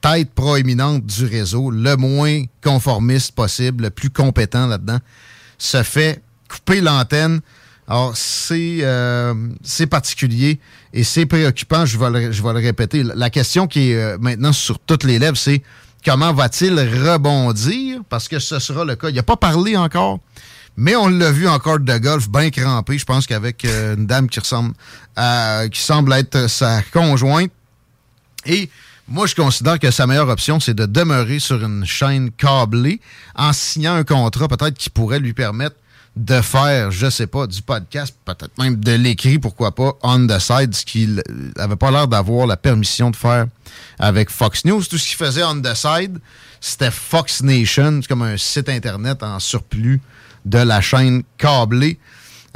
[0.00, 4.98] tête proéminente du réseau, le moins conformiste possible, le plus compétent là-dedans,
[5.58, 7.40] se fait couper l'antenne
[7.88, 8.14] alors,
[8.52, 10.60] euh, c'est particulier
[10.92, 13.02] et c'est préoccupant, je vais, le, je vais le répéter.
[13.02, 15.62] La question qui est euh, maintenant sur toutes les lèvres, c'est
[16.04, 18.00] comment va-t-il rebondir?
[18.08, 19.08] Parce que ce sera le cas.
[19.08, 20.20] Il n'a pas parlé encore,
[20.76, 24.28] mais on l'a vu encore de golf bien crampé, je pense qu'avec euh, une dame
[24.28, 24.74] qui ressemble
[25.16, 27.50] à, qui semble être sa conjointe.
[28.46, 28.70] Et
[29.08, 33.00] moi, je considère que sa meilleure option, c'est de demeurer sur une chaîne câblée
[33.36, 35.76] en signant un contrat peut-être qui pourrait lui permettre
[36.16, 40.38] de faire, je sais pas, du podcast, peut-être même de l'écrit, pourquoi pas, on the
[40.38, 41.22] side, ce qu'il
[41.58, 43.46] avait pas l'air d'avoir la permission de faire
[43.98, 44.82] avec Fox News.
[44.84, 46.18] Tout ce qu'il faisait on the side,
[46.60, 50.00] c'était Fox Nation, comme un site internet en surplus
[50.44, 51.98] de la chaîne câblée.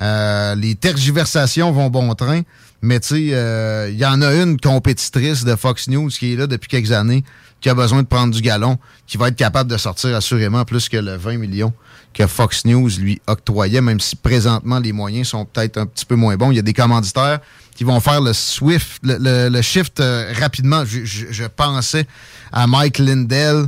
[0.00, 2.42] Euh, les tergiversations vont bon train,
[2.82, 6.36] mais tu sais, euh, il y en a une compétitrice de Fox News qui est
[6.36, 7.24] là depuis quelques années,
[7.60, 10.88] qui a besoin de prendre du galon, qui va être capable de sortir assurément plus
[10.88, 11.72] que le 20 millions
[12.16, 16.16] que Fox News lui octroyait, même si présentement les moyens sont peut-être un petit peu
[16.16, 16.50] moins bons.
[16.50, 17.40] Il y a des commanditaires
[17.74, 20.84] qui vont faire le swift, le, shift euh, rapidement.
[20.86, 22.06] Je, pensais
[22.52, 23.66] à Mike Lindell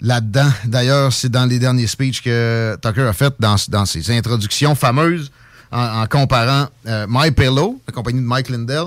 [0.00, 0.50] là-dedans.
[0.64, 5.30] D'ailleurs, c'est dans les derniers speeches que Tucker a fait dans, ses introductions fameuses
[5.72, 8.86] en, comparant euh, MyPillow, la compagnie de Mike Lindell,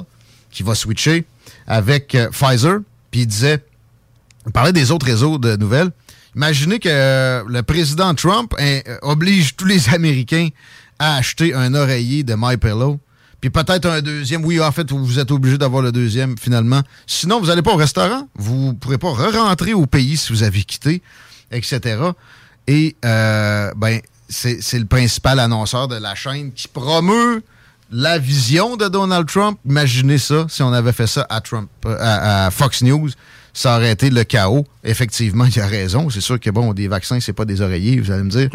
[0.51, 1.25] qui va switcher
[1.67, 2.79] avec euh, Pfizer.
[3.11, 3.63] Puis il disait,
[4.45, 5.91] il parlait des autres réseaux de nouvelles.
[6.35, 10.49] Imaginez que euh, le président Trump hein, oblige tous les Américains
[10.99, 12.99] à acheter un oreiller de MyPillow.
[13.41, 14.43] Puis peut-être un deuxième.
[14.43, 16.81] Oui, en fait, vous êtes obligé d'avoir le deuxième finalement.
[17.07, 18.27] Sinon, vous n'allez pas au restaurant.
[18.35, 21.01] Vous ne pourrez pas re-rentrer au pays si vous avez quitté,
[21.51, 22.01] etc.
[22.67, 27.41] Et euh, ben, c'est le principal annonceur de la chaîne qui promeut
[27.91, 29.57] la vision de Donald Trump.
[29.65, 33.09] Imaginez ça si on avait fait ça à Trump, à Fox News
[33.59, 34.65] ça aurait été le chaos.
[34.85, 36.09] Effectivement, il a raison.
[36.09, 38.47] C'est sûr que bon, des vaccins, c'est pas des oreillers, vous allez me dire.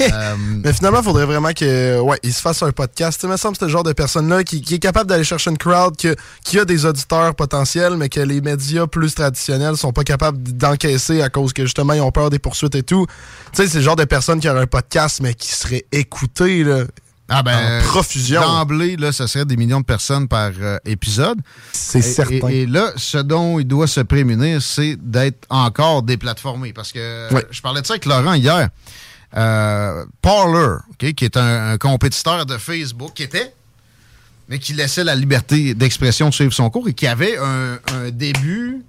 [0.00, 0.34] Euh,
[0.64, 3.20] mais finalement, il faudrait vraiment que ouais, il se fasse un podcast.
[3.20, 5.58] Tu me semble que c'est le genre de personne-là qui, est capable d'aller chercher une
[5.58, 10.42] crowd, qui a des auditeurs potentiels, mais que les médias plus traditionnels sont pas capables
[10.42, 13.06] d'encaisser à cause que justement ils ont peur des poursuites et tout.
[13.52, 16.64] Tu sais, c'est le genre de personne qui aurait un podcast, mais qui serait écouté.
[16.64, 16.82] Là.
[17.28, 18.40] Ah ben, en profusion.
[18.40, 21.38] D'emblée, là, ça serait des millions de personnes par euh, épisode.
[21.72, 22.48] C'est certain.
[22.48, 26.72] Et, là, ce dont il doit se prémunir, c'est d'être encore déplatformé.
[26.72, 28.68] Parce que je parlais de ça avec Laurent hier.
[29.34, 33.54] Euh, Parler, qui est un, compétiteur de Facebook, qui était,
[34.48, 38.82] mais qui laissait la liberté d'expression suivre son cours et qui avait un, début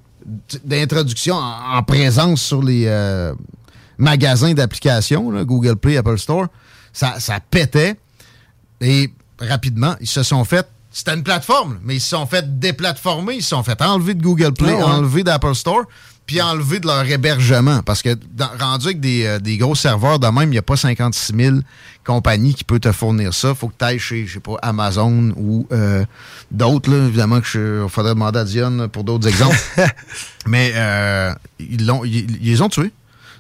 [0.66, 3.34] d'introduction en, présence sur les euh,
[3.98, 6.48] magasins d'applications, Google Play, Apple Store.
[6.92, 7.96] Ça, ça pétait.
[8.84, 13.34] Et rapidement, ils se sont fait c'était une plateforme, mais ils se sont fait déplatformer,
[13.38, 14.84] ils se sont fait enlever de Google Play, Ah ouais.
[14.84, 15.82] enlever d'Apple Store,
[16.28, 17.82] puis enlever de leur hébergement.
[17.82, 20.62] Parce que dans- rendu avec des, euh, des gros serveurs de même, il n'y a
[20.62, 21.56] pas 56 000
[22.06, 23.56] compagnies qui peuvent te fournir ça.
[23.56, 26.06] faut que tu ailles chez, je sais pas, Amazon ou euh,
[26.52, 26.94] d'autres.
[26.94, 29.58] Évidemment que il faudrait demander à Diane pour d'autres exemples.
[30.46, 32.92] mais euh, ils, l'ont, ils, ils les ont tués.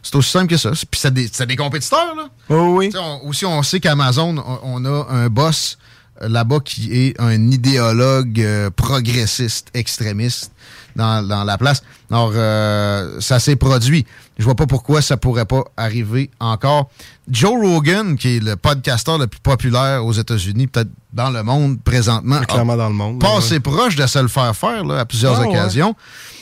[0.03, 0.71] C'est aussi simple que ça.
[0.71, 2.27] Puis c'est des, des compétiteurs, là.
[2.49, 2.87] oui.
[2.89, 5.77] Tu sais, on- aussi, on sait qu'Amazon, on, on a un boss
[6.21, 10.51] euh, là-bas qui est un idéologue euh, progressiste, extrémiste
[10.95, 11.81] dans, dans la place.
[12.11, 14.05] Alors, euh, ça s'est produit.
[14.37, 16.89] Je vois pas pourquoi ça pourrait pas arriver encore.
[17.29, 21.81] Joe Rogan, qui est le podcasteur le plus populaire aux États-Unis, peut-être dans le monde
[21.81, 23.19] présentement, Clairement dans le monde.
[23.21, 25.47] pas là, assez proche de se le faire faire là, à plusieurs Ah, ouais.
[25.47, 25.95] occasions.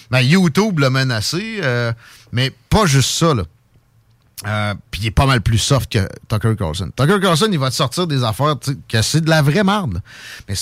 [0.10, 1.94] Ben, YouTube l'a menacé, euh,
[2.32, 3.34] mais pas juste ça.
[3.34, 3.44] Là.
[4.48, 6.92] Euh, Puis il est pas mal plus soft que Tucker Carlson.
[6.96, 8.56] Tucker Carlson, il va te sortir des affaires
[8.90, 9.96] que c'est de la vraie marde.
[9.96, 10.00] là.
[10.50, 10.56] Mais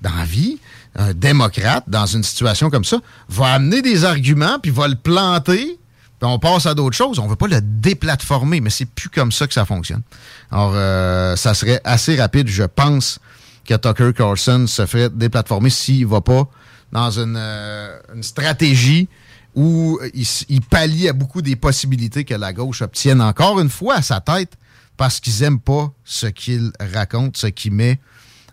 [0.00, 0.58] dans la vie,
[0.96, 2.98] un démocrate, dans une situation comme ça,
[3.28, 5.78] va amener des arguments, puis va le planter,
[6.18, 7.18] puis on passe à d'autres choses.
[7.18, 10.02] On veut pas le déplatformer, mais c'est plus comme ça que ça fonctionne.
[10.50, 13.18] Alors, euh, ça serait assez rapide, je pense,
[13.66, 16.48] que Tucker Carlson se ferait déplatformer s'il va pas
[16.92, 19.08] dans une, euh, une stratégie
[19.54, 23.70] où il, s- il pallie à beaucoup des possibilités que la gauche obtienne encore une
[23.70, 24.52] fois à sa tête
[24.96, 27.98] parce qu'ils aiment pas ce qu'il raconte, ce qu'il met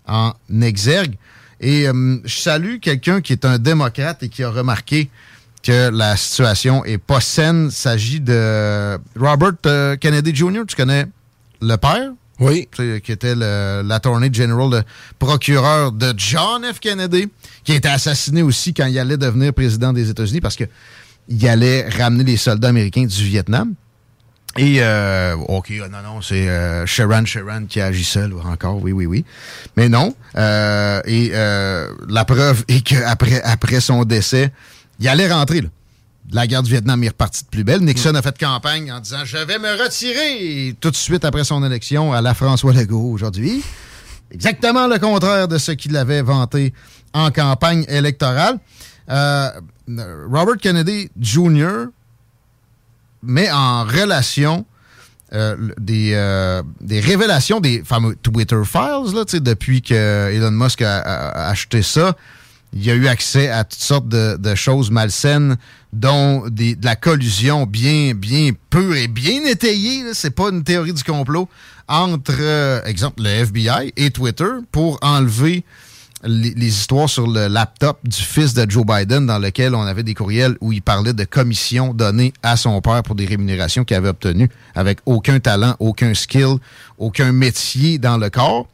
[0.07, 1.15] en exergue.
[1.59, 5.09] Et euh, je salue quelqu'un qui est un démocrate et qui a remarqué
[5.63, 7.65] que la situation est pas saine.
[7.65, 10.61] Il s'agit de Robert euh, Kennedy Jr.
[10.67, 11.05] Tu connais
[11.61, 12.11] le père?
[12.39, 12.67] Oui.
[13.03, 14.83] Qui était l'attorney general, le
[15.17, 16.79] procureur de John F.
[16.79, 17.29] Kennedy,
[17.63, 20.65] qui a été assassiné aussi quand il allait devenir président des États-Unis parce que
[21.29, 23.73] il allait ramener les soldats américains du Vietnam.
[24.57, 28.91] Et, euh, OK, euh, non, non, c'est euh, Sharon Sharon qui agissait, là, encore, oui,
[28.91, 29.25] oui, oui.
[29.75, 30.15] Mais non.
[30.35, 34.51] euh, et euh, la preuve est qu'après après son décès,
[34.99, 35.69] il allait rentrer, là.
[36.31, 37.81] La guerre du Vietnam est repartie de plus belle.
[37.81, 40.67] Nixon a fait campagne en disant Je vais me retirer.
[40.67, 43.63] Et tout de suite après son élection à la François Legault aujourd'hui.
[44.31, 46.73] Exactement le contraire de ce qu'il avait vanté
[47.13, 48.57] en campagne électorale.
[49.09, 49.49] Euh,
[50.29, 51.85] Robert Kennedy Jr.
[53.23, 54.65] met en relation
[55.33, 60.97] euh, des, euh, des révélations des fameux Twitter files, là, depuis que Elon Musk a,
[60.99, 62.15] a- a acheté ça.
[62.73, 65.55] Il y a eu accès à toutes sortes de, de choses malsaines,
[65.93, 70.03] dont de la collusion bien, bien pure et bien étayée.
[70.13, 71.47] C'est pas une théorie du complot
[71.87, 75.63] entre, euh, exemple, le FBI et Twitter pour enlever
[76.23, 80.03] les, les histoires sur le laptop du fils de Joe Biden dans lequel on avait
[80.03, 83.95] des courriels où il parlait de commissions données à son père pour des rémunérations qu'il
[83.95, 86.57] avait obtenues avec aucun talent, aucun skill,
[86.97, 88.67] aucun métier dans le corps.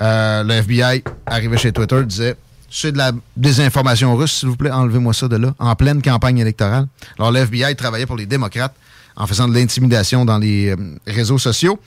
[0.00, 2.36] Euh, le FBI arrivait chez Twitter, disait
[2.70, 6.38] c'est de la désinformation russe, s'il vous plaît, enlevez-moi ça de là, en pleine campagne
[6.38, 6.86] électorale.
[7.18, 8.74] Alors, le FBI travaillait pour les démocrates
[9.16, 11.80] en faisant de l'intimidation dans les euh, réseaux sociaux.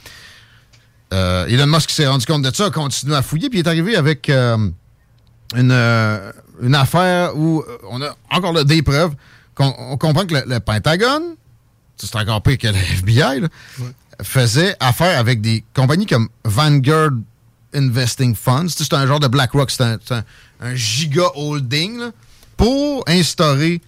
[1.14, 3.68] Euh, Elon Musk s'est rendu compte de ça, a continué à fouiller, puis il est
[3.68, 4.58] arrivé avec euh,
[5.56, 5.72] une,
[6.62, 9.14] une affaire où on a encore là, des preuves.
[9.56, 11.36] qu'on on comprend que le, le Pentagone,
[11.98, 13.48] c'est encore pire que le FBI, là,
[14.24, 17.12] faisait affaire avec des compagnies comme Vanguard
[17.74, 18.70] Investing Funds.
[18.70, 20.24] C'est un genre de BlackRock, c'est un, c'est un-
[20.62, 22.00] un giga holding
[22.58, 23.82] pour instaurer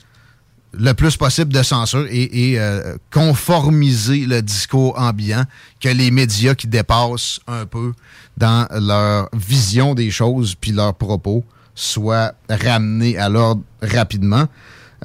[0.75, 5.43] le plus possible de censure et, euh, conformiser le discours ambiant
[5.79, 7.93] que les médias qui dépassent un peu
[8.37, 11.43] dans leur vision des choses puis leurs propos
[11.75, 14.47] soient ramenés à l'ordre rapidement.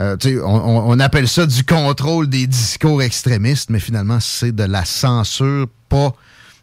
[0.01, 4.85] Euh, on- on appelle ça du contrôle des discours extrémistes, mais finalement, c'est de la
[4.87, 6.15] censure, pas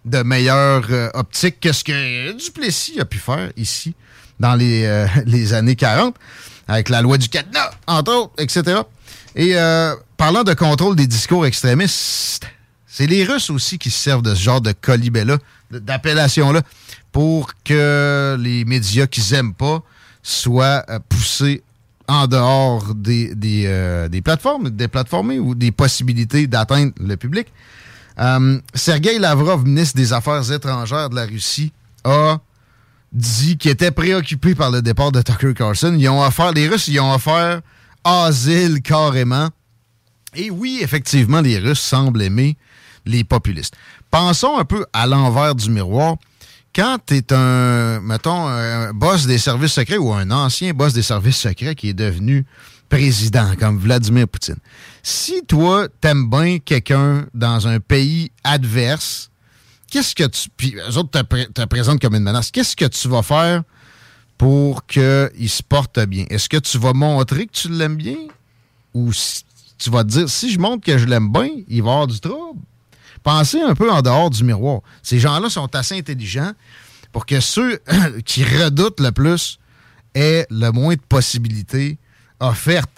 [0.05, 3.93] de meilleure euh, optique que ce que Duplessis a pu faire ici
[4.39, 6.15] dans les, euh, les années 40,
[6.67, 8.81] avec la loi du cadenas, entre autres, etc.
[9.35, 12.45] Et euh, parlant de contrôle des discours extrémistes,
[12.87, 15.37] c'est les Russes aussi qui se servent de ce genre de colibet-là,
[15.71, 16.61] d'appellation-là,
[17.11, 19.83] pour que les médias qu'ils aiment pas
[20.23, 21.61] soient euh, poussés
[22.07, 27.47] en dehors des, des, des plateformes, des plateformés ou des possibilités d'atteindre le public.
[28.19, 31.71] Euh, Sergei Lavrov, ministre des Affaires étrangères de la Russie,
[32.03, 32.37] a
[33.15, 35.95] dit qu'il était préoccupé par le départ de Tucker Carlson.
[35.97, 37.61] Ils ont offert, les Russes, ils ont offert
[38.03, 39.49] asile carrément.
[40.35, 42.57] Et oui, effectivement, les Russes semblent aimer
[43.05, 43.73] les populistes.
[44.11, 46.17] Pensons un peu à l'envers du miroir.
[46.75, 51.03] Quand tu es un, mettons, un boss des services secrets ou un ancien boss des
[51.03, 52.45] services secrets qui est devenu
[52.89, 54.57] président, comme Vladimir Poutine,
[55.01, 59.31] si toi, t'aimes bien quelqu'un dans un pays adverse,
[59.89, 60.49] qu'est-ce que tu.
[60.55, 62.51] Puis eux autres te, pré- te présentent comme une menace.
[62.51, 63.63] Qu'est-ce que tu vas faire
[64.37, 66.25] pour qu'il se porte bien?
[66.29, 68.17] Est-ce que tu vas montrer que tu l'aimes bien?
[68.93, 69.11] Ou
[69.77, 72.59] tu vas dire si je montre que je l'aime bien, il va avoir du trouble?
[73.23, 74.81] Pensez un peu en dehors du miroir.
[75.01, 76.51] Ces gens-là sont assez intelligents
[77.11, 77.79] pour que ceux
[78.25, 79.57] qui redoutent le plus
[80.13, 81.97] aient le moins de possibilités
[82.39, 82.91] offertes.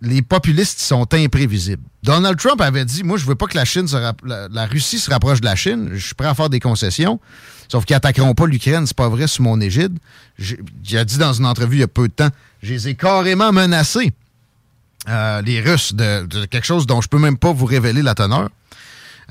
[0.00, 1.82] les populistes sont imprévisibles.
[2.04, 3.86] Donald Trump avait dit Moi, je veux pas que la Chine
[4.24, 5.88] la, Russie se rapproche de la Chine.
[5.94, 7.18] Je suis prêt à faire des concessions.
[7.68, 9.98] Sauf qu'ils attaqueront pas l'Ukraine, c'est pas vrai sous mon égide.
[10.38, 12.28] J'ai dit dans une entrevue il y a peu de temps
[12.62, 14.12] Je les ai carrément menacés,
[15.08, 18.14] euh, les Russes, de, de quelque chose dont je peux même pas vous révéler la
[18.14, 18.50] teneur.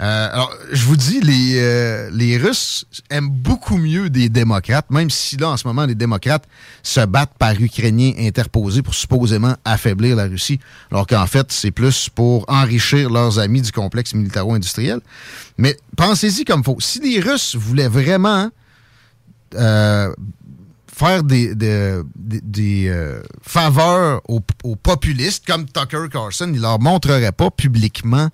[0.02, 5.10] Euh, alors, je vous dis, les, euh, les Russes aiment beaucoup mieux des démocrates, même
[5.12, 6.46] si là, en ce moment, les démocrates
[6.82, 10.60] se battent par Ukrainiens interposés pour supposément affaiblir la Russie,
[10.92, 15.00] alors qu'en fait, c'est plus pour enrichir leurs amis du complexe militaro-industriel.
[15.58, 16.78] Mais pensez-y comme faut.
[16.80, 18.50] Si les Russes voulaient vraiment
[19.56, 20.12] euh,
[20.92, 24.42] faire des, des, des- des, euh, faveurs aux,
[24.76, 28.30] populistes comme Tucker Carlson, ils leur montreraient pas publiquement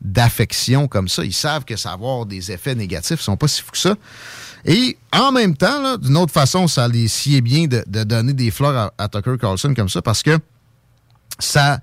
[0.00, 1.24] d'affection comme ça.
[1.24, 3.20] Ils savent que ça va avoir des effets négatifs.
[3.20, 3.96] Ils sont pas si fous que ça.
[4.64, 8.92] Et en même temps, d'une autre façon, ça les sied bien de, donner des fleurs
[8.98, 10.38] à, à Tucker Carlson comme ça parce que
[11.38, 11.80] ça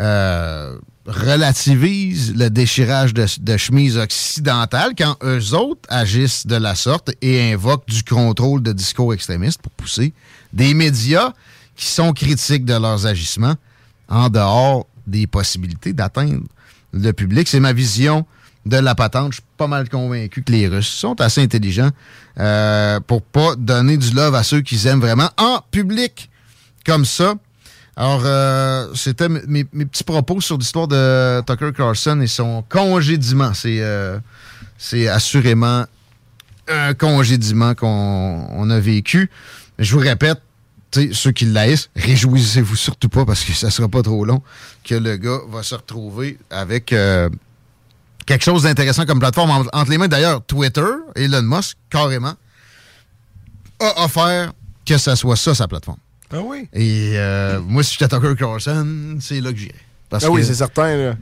[0.00, 7.10] euh, relativise le déchirage de, de chemise occidentale quand eux autres agissent de la sorte
[7.20, 10.12] et invoquent du contrôle de discours extrémistes pour pousser
[10.52, 11.32] des médias
[11.74, 13.54] qui sont critiques de leurs agissements
[14.08, 16.46] en dehors des possibilités d'atteindre
[16.92, 17.48] le public.
[17.48, 18.26] C'est ma vision
[18.66, 19.32] de la patente.
[19.32, 21.90] Je suis pas mal convaincu que les Russes sont assez intelligents
[22.38, 26.30] euh, pour pas donner du love à ceux qu'ils aiment vraiment en public
[26.86, 27.34] comme ça.
[27.96, 33.52] Alors, euh, c'était mes, mes- petits propos sur l'histoire de Tucker Carlson et son congédiement.
[33.52, 34.18] C'est euh,
[35.10, 35.84] assurément
[36.68, 39.30] un congédiement qu'on on a vécu.
[39.78, 40.40] Je vous répète,
[41.12, 44.42] ceux qui l'haïssent, réjouissez-vous surtout pas parce que ça sera pas trop long
[44.84, 47.28] que le gars va se retrouver avec euh,
[48.26, 50.08] quelque chose d'intéressant comme plateforme En- entre les mains.
[50.08, 50.84] D'ailleurs, Twitter,
[51.16, 52.34] Elon Musk, carrément,
[53.80, 54.52] a offert
[54.84, 55.98] que ça soit ça, sa plateforme.
[56.32, 56.68] Ah oui?
[56.72, 59.74] Et euh, moi, si j'étais Tucker Carlson, c'est là que j'irais.
[60.08, 60.96] Parce ah oui, c'est certain.
[60.96, 61.16] là.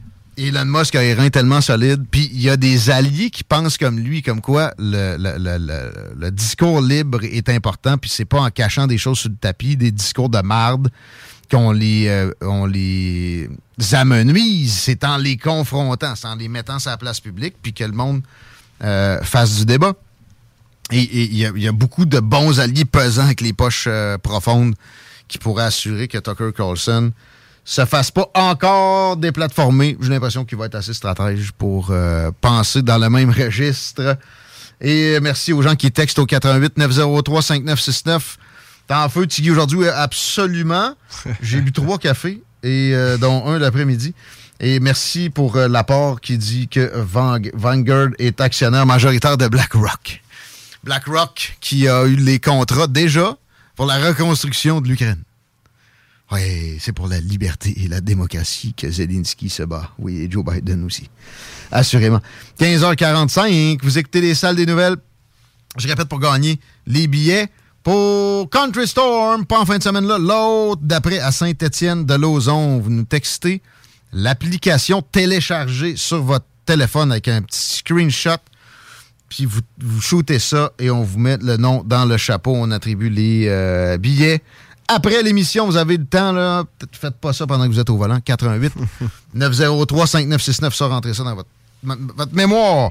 [0.49, 2.05] Elon Musk a les reins tellement solides.
[2.11, 7.25] Puis il y a des alliés qui pensent comme lui, comme quoi le, discours libre
[7.25, 7.99] est important.
[7.99, 10.91] Puis c'est pas en cachant des choses sur le tapis, des discours de marde
[11.51, 12.33] qu'on les, euh,
[12.69, 13.49] les
[13.93, 14.73] amenuise.
[14.73, 17.93] C'est en les confrontant, c'est en les mettant sur la place publique, puis que le
[17.93, 18.23] monde
[18.83, 19.95] euh, fasse du débat.
[20.93, 23.53] Et et il y, a- il y a beaucoup de bons alliés pesants avec les
[23.53, 24.75] poches euh, profondes
[25.29, 27.13] qui pourraient assurer que Tucker Carlson
[27.73, 29.97] se fasse pas encore déplatformer.
[30.01, 34.17] J'ai l'impression qu'il va être assez stratège pour euh, penser dans le même registre.
[34.81, 38.39] Et merci aux gens qui textent au 88 903 5969.
[38.89, 39.87] T'es en feu, Tiggy, aujourd'hui?
[39.87, 40.95] Absolument.
[41.43, 44.15] J'ai bu trois cafés, et euh, dont un l'après-midi.
[44.59, 50.23] Et merci pour euh, l'apport qui dit que Vang- Vanguard est actionnaire majoritaire de BlackRock.
[50.83, 53.37] BlackRock qui a eu les contrats déjà
[53.77, 55.23] pour la reconstruction de l'Ukraine.
[56.33, 59.91] Oui, c'est pour la liberté et la démocratie que Zelensky se bat.
[59.99, 61.11] Oui, et Joe Biden aussi.
[61.73, 62.21] Assurément.
[62.61, 64.97] 15h45, vous écoutez les salles des nouvelles.
[65.77, 67.49] Je répète pour gagner les billets
[67.83, 72.79] pour Country Storm, pas en fin de semaine là, l'autre d'après à Saint-Étienne de Lauzon.
[72.79, 73.63] Vous nous textez
[74.13, 78.37] l'application téléchargée sur votre téléphone avec un petit screenshot
[79.31, 82.53] puis vous, vous shootez ça et on vous met le nom dans le chapeau.
[82.55, 84.43] On attribue les euh, billets.
[84.93, 86.65] Après l'émission, vous avez le temps, là.
[86.79, 88.19] Peut-être Faites pas ça pendant que vous êtes au volant.
[88.21, 88.73] 88
[89.35, 91.49] 903 5969, ça, rentrez ça dans votre,
[91.85, 92.91] votre mémoire.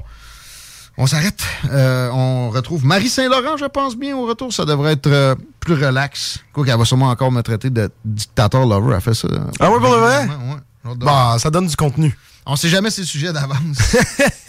[0.96, 1.42] On s'arrête.
[1.70, 4.50] Euh, on retrouve Marie Saint-Laurent, je pense bien, au retour.
[4.50, 6.38] Ça devrait être euh, plus relax.
[6.54, 8.94] Quoi qu'elle va sûrement encore me traiter de dictateur lover.
[8.94, 9.28] Elle fait ça.
[9.60, 10.26] Ah ouais, pour le vrai?
[10.26, 10.94] Ouais.
[10.96, 12.16] Bah, ça donne du contenu.
[12.46, 13.94] On sait jamais ces sujets d'avance.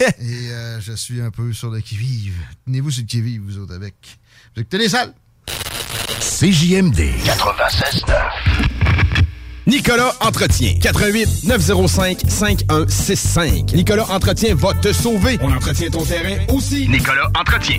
[0.00, 2.34] Et euh, je suis un peu sur le qui-vive.
[2.64, 3.94] Tenez-vous sur le qui-vive, vous autres, avec.
[4.54, 5.12] Vous écoutez les salles?
[6.42, 8.14] CJMD 96.9.
[9.68, 10.74] Nicolas Entretien.
[10.82, 13.72] 88 905 5165.
[13.74, 15.38] Nicolas Entretien va te sauver.
[15.40, 16.88] On entretient ton terrain aussi.
[16.88, 17.78] Nicolas Entretien.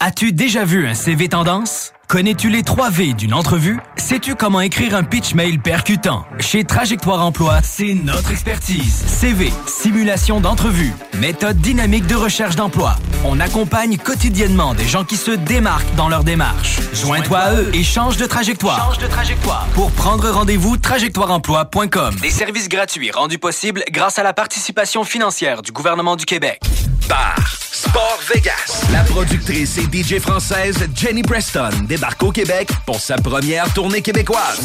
[0.00, 1.92] As-tu déjà vu un CV tendance?
[2.08, 3.78] Connais-tu les 3 V d'une entrevue?
[3.98, 6.24] Sais-tu comment écrire un pitch mail percutant?
[6.40, 9.04] Chez Trajectoire Emploi, c'est notre expertise.
[9.06, 12.96] CV, simulation d'entrevue, méthode dynamique de recherche d'emploi.
[13.26, 16.78] On accompagne quotidiennement des gens qui se démarquent dans leur démarche.
[16.94, 18.86] Joins-toi à eux et change de trajectoire.
[18.86, 19.66] Change de trajectoire.
[19.74, 22.14] Pour prendre rendez-vous, trajectoireemploi.com.
[22.22, 26.58] Des services gratuits rendus possibles grâce à la participation financière du gouvernement du Québec.
[27.06, 27.36] Bar
[27.70, 28.86] Sport Vegas.
[28.92, 34.60] La productrice et DJ française Jenny Preston débarque au Québec pour sa première tournée québécoise.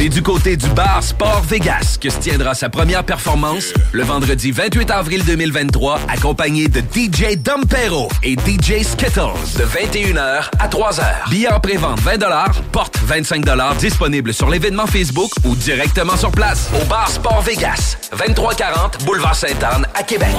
[0.00, 4.50] C'est du côté du bar Sport Vegas que se tiendra sa première performance le vendredi
[4.50, 11.28] 28 avril 2023, accompagné de DJ Dompero et DJ Skittles de 21h à 3h.
[11.28, 12.18] Billets en pré-vente 20
[12.72, 13.44] porte 25
[13.78, 19.86] disponible sur l'événement Facebook ou directement sur place au bar Sport Vegas, 2340 Boulevard Sainte-Anne
[19.94, 20.34] à Québec.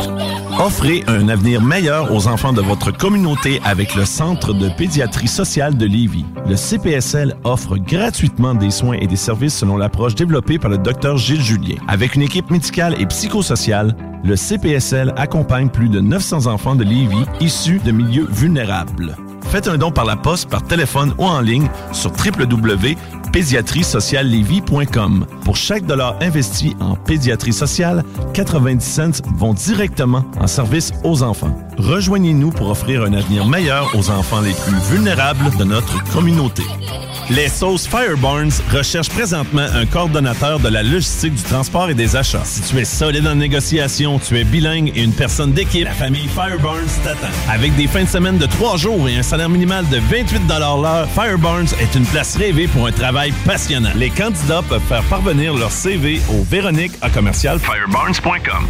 [0.59, 5.78] Offrez un avenir meilleur aux enfants de votre communauté avec le Centre de pédiatrie sociale
[5.78, 6.26] de Lévis.
[6.47, 11.17] Le CPSL offre gratuitement des soins et des services selon l'approche développée par le Dr
[11.17, 11.75] Gilles Julien.
[11.87, 17.25] Avec une équipe médicale et psychosociale, le CPSL accompagne plus de 900 enfants de Lévis
[17.39, 19.17] issus de milieux vulnérables.
[19.43, 22.11] Faites un don par la poste, par téléphone ou en ligne sur
[23.32, 25.25] www.pédiatriesociallevy.com.
[25.43, 28.03] Pour chaque dollar investi en pédiatrie sociale,
[28.34, 31.55] 90 cents vont directement en service aux enfants.
[31.77, 36.63] Rejoignez-nous pour offrir un avenir meilleur aux enfants les plus vulnérables de notre communauté.
[37.29, 42.43] Les sauces Fireburns recherchent présentement un coordonnateur de la logistique du transport et des achats.
[42.43, 46.27] Si tu es solide en négociation, tu es bilingue et une personne d'équipe, la famille
[46.27, 47.32] Fireburns t'attend.
[47.49, 51.07] Avec des fins de semaine de trois jours et un salaire minimal de 28 l'heure,
[51.13, 53.91] Fireburns est une place rêvée pour un travail passionnant.
[53.95, 58.67] Les candidats peuvent faire parvenir leur CV au Véronique à commercial fireburns.com.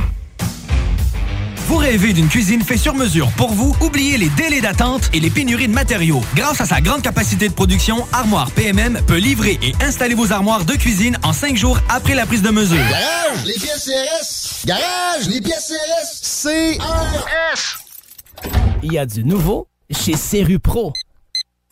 [1.68, 3.74] Vous rêvez d'une cuisine faite sur mesure pour vous?
[3.80, 6.22] Oubliez les délais d'attente et les pénuries de matériaux.
[6.36, 10.66] Grâce à sa grande capacité de production, Armoire PMM peut livrer et installer vos armoires
[10.66, 12.78] de cuisine en cinq jours après la prise de mesure.
[12.78, 14.66] Garage, les pièces CRS.
[14.66, 15.74] Garage, les pièces
[16.43, 16.78] CRS.
[16.78, 17.78] CRS.
[18.84, 20.91] Il y a du nouveau chez Serru Pro.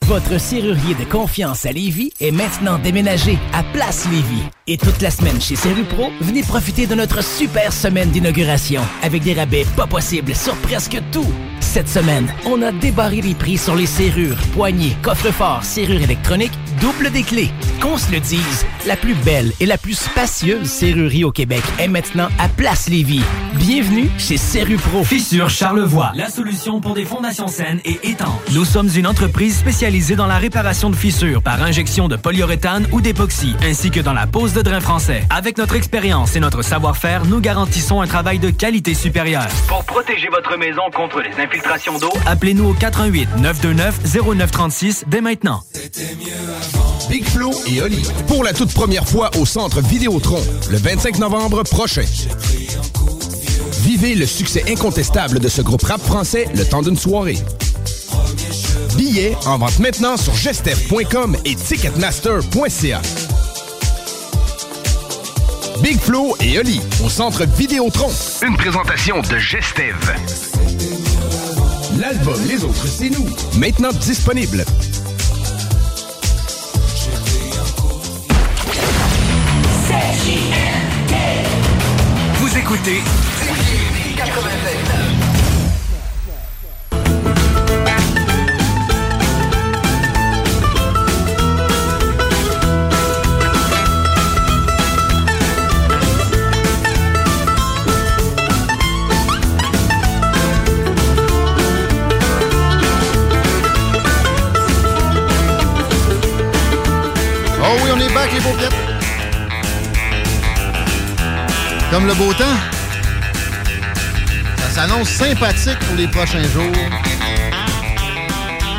[0.09, 4.41] Votre serrurier de confiance à Lévis est maintenant déménagé à Place Lévis.
[4.65, 9.21] Et toute la semaine chez Serru Pro, venez profiter de notre super semaine d'inauguration avec
[9.21, 11.27] des rabais pas possibles sur presque tout.
[11.59, 17.11] Cette semaine, on a débarré les prix sur les serrures, poignées, coffres-forts, serrures électroniques, double
[17.11, 17.51] des clés.
[17.81, 21.87] Qu'on se le dise, la plus belle et la plus spacieuse serrurerie au Québec est
[21.87, 23.23] maintenant à Place Lévis.
[23.55, 25.03] Bienvenue chez Serru Pro.
[25.03, 28.51] Fissure Charlevoix, la solution pour des fondations saines et étanches.
[28.53, 33.01] Nous sommes une entreprise spécialisée dans la réparation de fissures par injection de polyuréthane ou
[33.01, 35.23] d'époxy, ainsi que dans la pose de drain français.
[35.29, 39.47] Avec notre expérience et notre savoir-faire, nous garantissons un travail de qualité supérieure.
[39.67, 45.61] Pour protéger votre maison contre les infiltrations d'eau, appelez-nous au 88 929 0936 dès maintenant.
[47.09, 48.01] Big Flo et Oli.
[48.27, 52.05] Pour la toute première fois au Centre Vidéotron, le 25 novembre prochain.
[53.83, 57.37] Vivez le succès incontestable de ce groupe rap français le temps d'une soirée.
[58.95, 63.01] Billets en vente maintenant sur gestev.com et ticketmaster.ca.
[65.81, 68.11] Big Flo et Oli au Centre Vidéotron.
[68.45, 69.95] Une présentation de Gestev.
[71.97, 73.25] L'album Les Autres, c'est nous.
[73.57, 74.65] Maintenant disponible.
[82.71, 83.01] écoutez.
[84.15, 84.98] 96.
[111.99, 112.45] Comme le beau temps.
[114.57, 116.71] Ça s'annonce sympathique pour les prochains jours.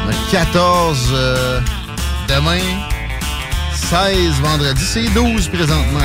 [0.06, 1.60] Le 14 euh,
[2.28, 2.60] demain,
[3.74, 6.00] 16 vendredi, c'est 12 présentement.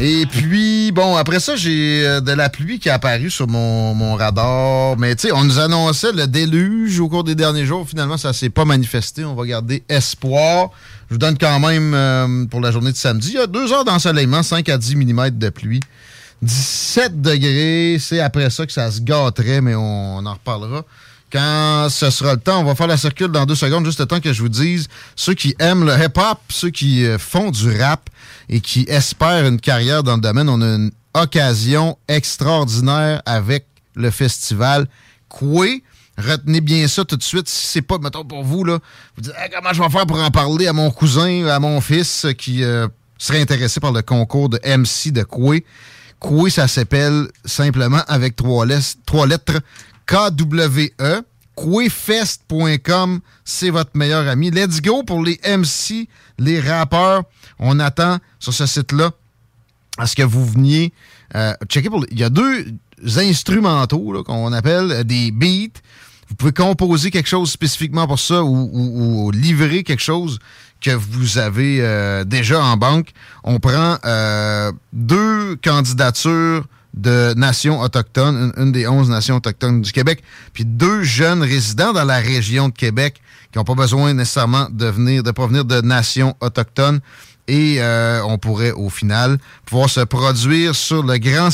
[0.00, 3.94] Et puis, bon, après ça, j'ai euh, de la pluie qui est apparue sur mon,
[3.94, 4.96] mon radar.
[4.96, 7.86] Mais tu sais, on nous annonçait le déluge au cours des derniers jours.
[7.86, 9.22] Finalement, ça s'est pas manifesté.
[9.22, 10.70] On va garder espoir.
[11.12, 13.32] Je vous donne quand même euh, pour la journée de samedi.
[13.32, 15.80] Il y a deux heures d'ensoleillement, 5 à 10 mm de pluie.
[16.40, 20.86] 17 degrés, c'est après ça que ça se gâterait, mais on, on en reparlera.
[21.30, 24.06] Quand ce sera le temps, on va faire la circule dans deux secondes, juste le
[24.06, 27.78] temps que je vous dise, ceux qui aiment le hip-hop, ceux qui euh, font du
[27.78, 28.08] rap
[28.48, 34.10] et qui espèrent une carrière dans le domaine, on a une occasion extraordinaire avec le
[34.10, 34.88] festival
[35.28, 35.82] Coué.
[36.18, 37.48] Retenez bien ça tout de suite.
[37.48, 38.78] Si c'est pas, mettons, pour vous, là,
[39.16, 42.26] vous dites, comment je vais faire pour en parler à mon cousin, à mon fils
[42.26, 42.86] euh, qui euh,
[43.18, 45.64] serait intéressé par le concours de MC de Coué.
[46.20, 49.60] Coué, ça s'appelle simplement avec trois, lettres- trois lettres
[50.06, 51.22] K-W-E.
[51.54, 54.50] Couéfest.com, c'est votre meilleur ami.
[54.50, 56.08] Let's go pour les MC,
[56.38, 57.24] les rappeurs.
[57.58, 59.10] On attend sur ce site-là
[59.98, 60.92] à ce que vous veniez
[61.34, 62.04] euh, checker pour.
[62.10, 62.66] Il y a deux
[63.16, 65.80] instrumentaux qu'on appelle euh, des beats.
[66.28, 70.38] Vous pouvez composer quelque chose spécifiquement pour ça ou, ou- ou livrer quelque chose
[70.80, 73.10] que vous avez euh, déjà en banque.
[73.44, 80.22] On prend euh, deux candidatures de nations autochtones, une, des onze nations autochtones du Québec,
[80.52, 84.86] puis deux jeunes résidents dans la région de Québec qui n'ont pas besoin nécessairement de
[84.86, 87.00] venir, de provenir de nations autochtones.
[87.48, 91.50] Et euh, on pourrait, au final, pouvoir se produire sur le grand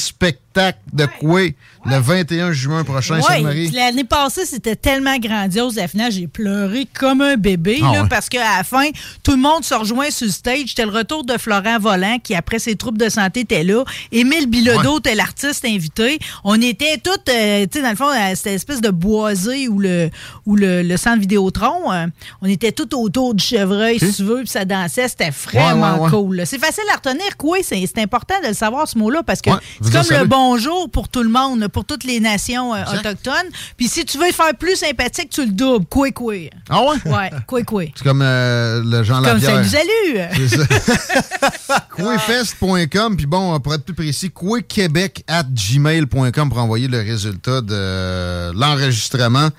[0.53, 3.71] spectacle de Coué le 21 juin prochain, Ouais, Marie.
[3.71, 5.77] l'année passée, c'était tellement grandiose.
[5.77, 8.09] La finale, j'ai pleuré comme un bébé, Ah là, ouais.
[8.11, 8.91] parce qu'à la fin,
[9.23, 10.65] tout le monde se rejoint sur le stage.
[10.69, 13.85] C'était le retour de Florent Volant, qui, après ses troubles de santé, était là.
[14.13, 16.19] Émile Bilodeau était l'artiste invité.
[16.45, 19.79] On était toutes, euh, tu sais, dans le fond, à cette espèce de boisé ou
[19.79, 20.11] le,
[20.45, 21.91] ou le, le centre Vidéotron.
[21.93, 22.07] euh,
[22.43, 25.09] on était tout autour du chevreuil, si tu veux, puis ça dansait.
[25.09, 26.43] C'était vraiment cool.
[26.45, 27.37] C'est facile à retenir.
[27.39, 30.27] Quoi, c'est important de le savoir, ce mot-là, parce que c'est comme le savez.
[30.49, 33.51] Bonjour pour tout le monde, pour toutes les nations euh, autochtones.
[33.77, 35.85] Puis si tu veux le faire plus sympathique, tu le doubles.
[35.85, 36.35] Quoi, quoi.
[36.71, 36.97] Ah ouais?
[37.05, 37.83] Ouais, quoi, quoi.
[37.95, 39.63] C'est comme euh, le Jean Comme Lapierre.
[39.67, 40.67] salut, salut.
[41.67, 41.87] Ça.
[41.95, 48.51] Couéfest.com, puis bon, pour être plus précis, couéquebec at gmail.com pour envoyer le résultat de
[48.59, 49.51] l'enregistrement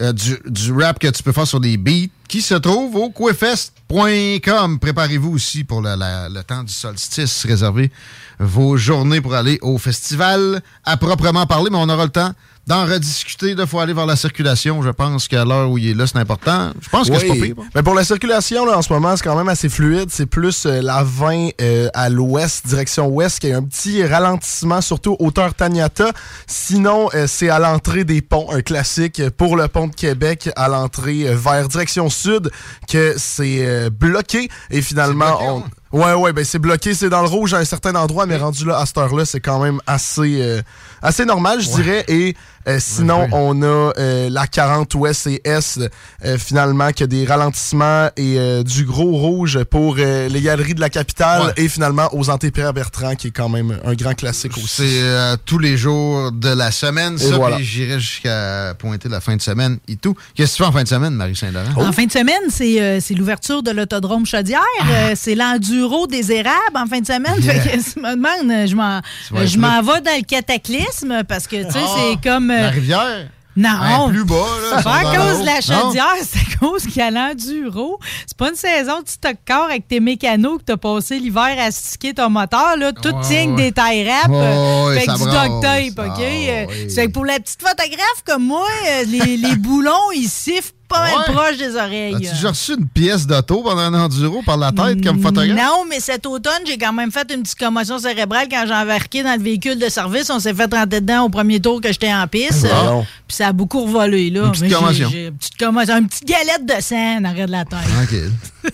[0.00, 4.78] euh, du, rap que tu peux faire sur des beats qui se trouve au couéfest.com.
[4.80, 7.92] Préparez-vous aussi pour le temps du solstice, réservez
[8.40, 12.32] vos journées pour aller au festival à proprement parler, mais on aura le temps
[12.66, 13.50] d'en rediscuter.
[13.50, 14.82] Il faut aller vers la circulation.
[14.82, 16.72] Je pense qu'à l'heure où il est là, c'est important.
[16.80, 17.54] Je pense que c'est pas pire.
[17.74, 20.08] Mais pour la circulation, là, en ce moment, c'est quand même assez fluide.
[20.10, 24.80] C'est plus euh, la 20 euh, à l'ouest, direction ouest, qui a un petit ralentissement,
[24.80, 26.12] surtout hauteur Taniata.
[26.46, 30.68] Sinon, euh, c'est à l'entrée des ponts, un classique pour le pont de Québec, à
[30.68, 32.50] l'entrée euh, vers direction sud,
[32.88, 34.48] que c'est bloqué.
[34.70, 35.64] Et finalement, on...
[35.94, 38.64] Ouais, ouais, ben c'est bloqué, c'est dans le rouge à un certain endroit, mais rendu
[38.64, 40.60] là, à cette heure-là, c'est quand même assez, euh,
[41.02, 42.04] assez normal, je dirais.
[42.08, 42.34] Et
[42.68, 45.78] euh, sinon, on a euh, la 40 ouest et est,
[46.24, 50.74] euh, finalement, qui a des ralentissements et euh, du gros rouge pour euh, les galeries
[50.74, 51.52] de la capitale Ouais.
[51.64, 54.68] et finalement aux Antépierre Bertrand, qui est quand même un grand classique aussi.
[54.68, 57.56] C'est euh, tous les jours de la semaine, Et ça, voilà.
[57.56, 60.14] puis j'irai jusqu'à pointer la fin de semaine et tout.
[60.34, 61.88] Qu'est-ce que tu fais en fin de semaine, Marie-Saint-Laurent?
[61.88, 64.60] En fin de semaine, c'est euh, c'est l'ouverture de l'autodrome Chaudière.
[64.90, 67.34] Euh, c'est l'enduro des érables en fin de semaine.
[67.40, 67.60] Yeah.
[67.60, 69.00] Fait que, si tu me demandes, je m'en
[69.44, 72.50] je m'en vais dans le cataclysme parce que, tu sais, Ah, c'est comme...
[72.58, 73.28] euh, La rivière?
[73.56, 73.68] Non.
[74.08, 74.78] Ben, plus bas, là.
[74.78, 78.00] C'est pas à cause de la chaudière, c'est à cause qu'il y a l'enduro.
[78.26, 81.70] C'est pas une saison de stock car avec tes mécanos que t'as passé l'hiver à
[81.70, 82.76] sticker ton moteur.
[82.76, 82.90] Là.
[82.92, 83.70] Tout Ouais, tient ouais.
[83.70, 86.18] des rap Ouais, euh, avec du duct tape, OK?
[86.18, 86.90] Ah, Euh, oui.
[86.90, 91.00] C'est que pour la petite photographe comme moi, euh, les, les boulons, ils sifflent pas
[91.02, 91.34] mal Ouais.
[91.34, 92.14] proche des oreilles.
[92.14, 95.56] As-tu déjà reçu une pièce d'auto pendant un enduro par la tête comme photographe?
[95.56, 99.22] Non, mais cet automne, j'ai quand même fait une petite commotion cérébrale quand j'ai embarqué
[99.22, 100.30] dans le véhicule de service.
[100.30, 102.64] On s'est fait rentrer dedans au premier tour que j'étais en piste.
[102.64, 104.44] Euh, Puis ça a beaucoup revolé, là.
[104.46, 105.10] Une petite commotion.
[105.10, 105.96] Une petite commotion.
[105.98, 107.78] Une petite galette de sang en arrière de la tête.
[107.94, 108.30] Tranquille.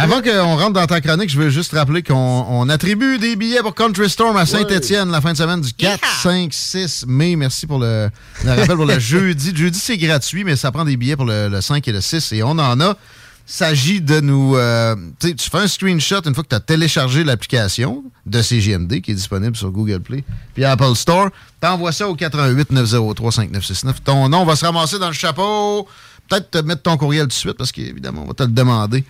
[0.00, 3.58] Avant qu'on rentre dans ta chronique, je veux juste rappeler qu'on on attribue des billets
[3.62, 7.34] pour Country Storm à Saint-Étienne la fin de semaine du 4, 5, 6 mai.
[7.34, 8.08] Merci pour le,
[8.44, 9.52] le rappel pour le jeudi.
[9.56, 12.32] Jeudi, c'est gratuit, mais ça prend des billets pour le, le 5 et le 6
[12.32, 12.96] et on en a.
[13.44, 14.54] s'agit de nous...
[14.56, 19.10] euh, tu fais un screenshot une fois que tu as téléchargé l'application de CGMD qui
[19.10, 20.22] est disponible sur Google Play
[20.54, 21.30] puis Apple Store.
[21.60, 23.96] T'envoies ça au 88 903 5969.
[24.04, 25.88] Ton nom va se ramasser dans le chapeau.
[26.28, 29.02] Peut-être te mettre ton courriel tout de suite parce qu'évidemment, on va te le demander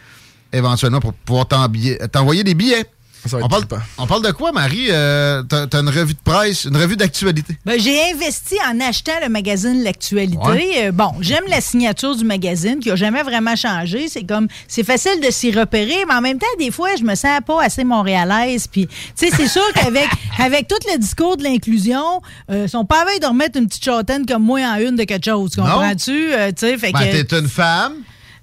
[0.52, 2.84] éventuellement pour pouvoir t'envoyer des billets.
[3.32, 3.64] On parle,
[3.98, 4.86] on parle de quoi, Marie?
[4.90, 7.58] Euh, T'as t'as une revue de presse, une revue d'actualité.
[7.66, 10.38] Ben, j'ai investi en achetant le magazine L'actualité.
[10.38, 10.72] Ouais.
[10.86, 14.06] Euh, bon, j'aime la signature du magazine qui a jamais vraiment changé.
[14.08, 17.16] C'est comme, c'est facile de s'y repérer, mais en même temps, des fois, je me
[17.16, 18.68] sens pas assez montréalaise.
[18.68, 22.22] Puis, tu sais, c'est sûr qu'avec avec tout le discours de l'inclusion,
[22.52, 24.94] euh, ils sont pas à veille de remettre une petite châtaine comme moi en une
[24.94, 25.56] de quelque chose.
[25.56, 26.32] Comprends-tu?
[26.32, 27.22] Euh, tu sais, fait Ben, que.
[27.22, 27.94] t'es une femme.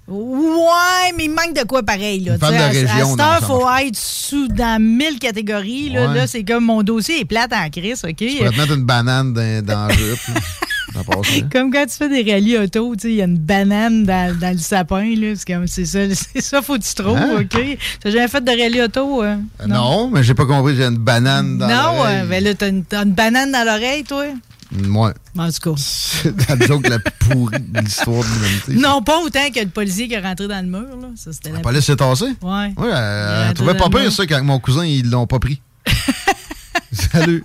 [0.08, 2.20] Ouais, mais il manque de quoi pareil.
[2.20, 2.38] Là.
[2.38, 5.88] Femme de à- région, À cette non, heure, ça faut être sous dans mille catégories.
[5.90, 6.14] Là, Ouais.
[6.14, 8.16] Là, c'est comme mon dossier est plate en crise, OK?
[8.16, 10.18] Tu pourrais te mettre une banane dans, dans la jupe.
[10.28, 11.48] hein?
[11.52, 14.58] Comme quand tu fais des rallyes auto, il y a une banane dans, dans le
[14.58, 15.34] sapin, là.
[15.36, 17.40] C'est comme, c'est ça, c'est ça, faut que tu trouves, Hein?
[17.40, 17.78] OK?
[18.00, 19.22] T'as jamais fait de rallye auto?
[19.22, 19.36] euh?
[19.60, 20.08] Euh, non.
[20.10, 22.20] mais j'ai pas compris, j'ai une banane dans Non, l'oreille.
[22.22, 24.24] euh, ben là, t'as une, t'as une banane dans l'oreille, toi?
[24.72, 25.12] Ouais.
[25.38, 25.80] En tout cas.
[25.80, 28.74] C'est la joke la pourrie de l'histoire de l'humanité.
[28.74, 30.96] Non, pas autant que le policier qui est rentré dans le mur.
[31.00, 31.08] Là.
[31.16, 32.24] Ça, c'était La police s'est tassée?
[32.42, 32.72] Ouais.
[32.76, 35.60] Oui, elle, trouvait pas pire ça quand mon cousin, ils l'ont pas pris.
[36.92, 37.42] Salut.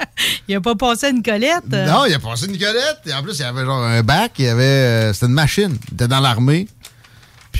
[0.48, 1.64] Il a pas passé à Nicolette.
[1.74, 1.86] euh.
[1.86, 3.00] Non, il a passé Nicolette.
[3.06, 4.32] Et en plus, il y avait genre un bac.
[4.40, 4.64] Il y avait.
[4.64, 5.78] euh, C'était une machine.
[5.90, 6.68] Il était dans l'armée.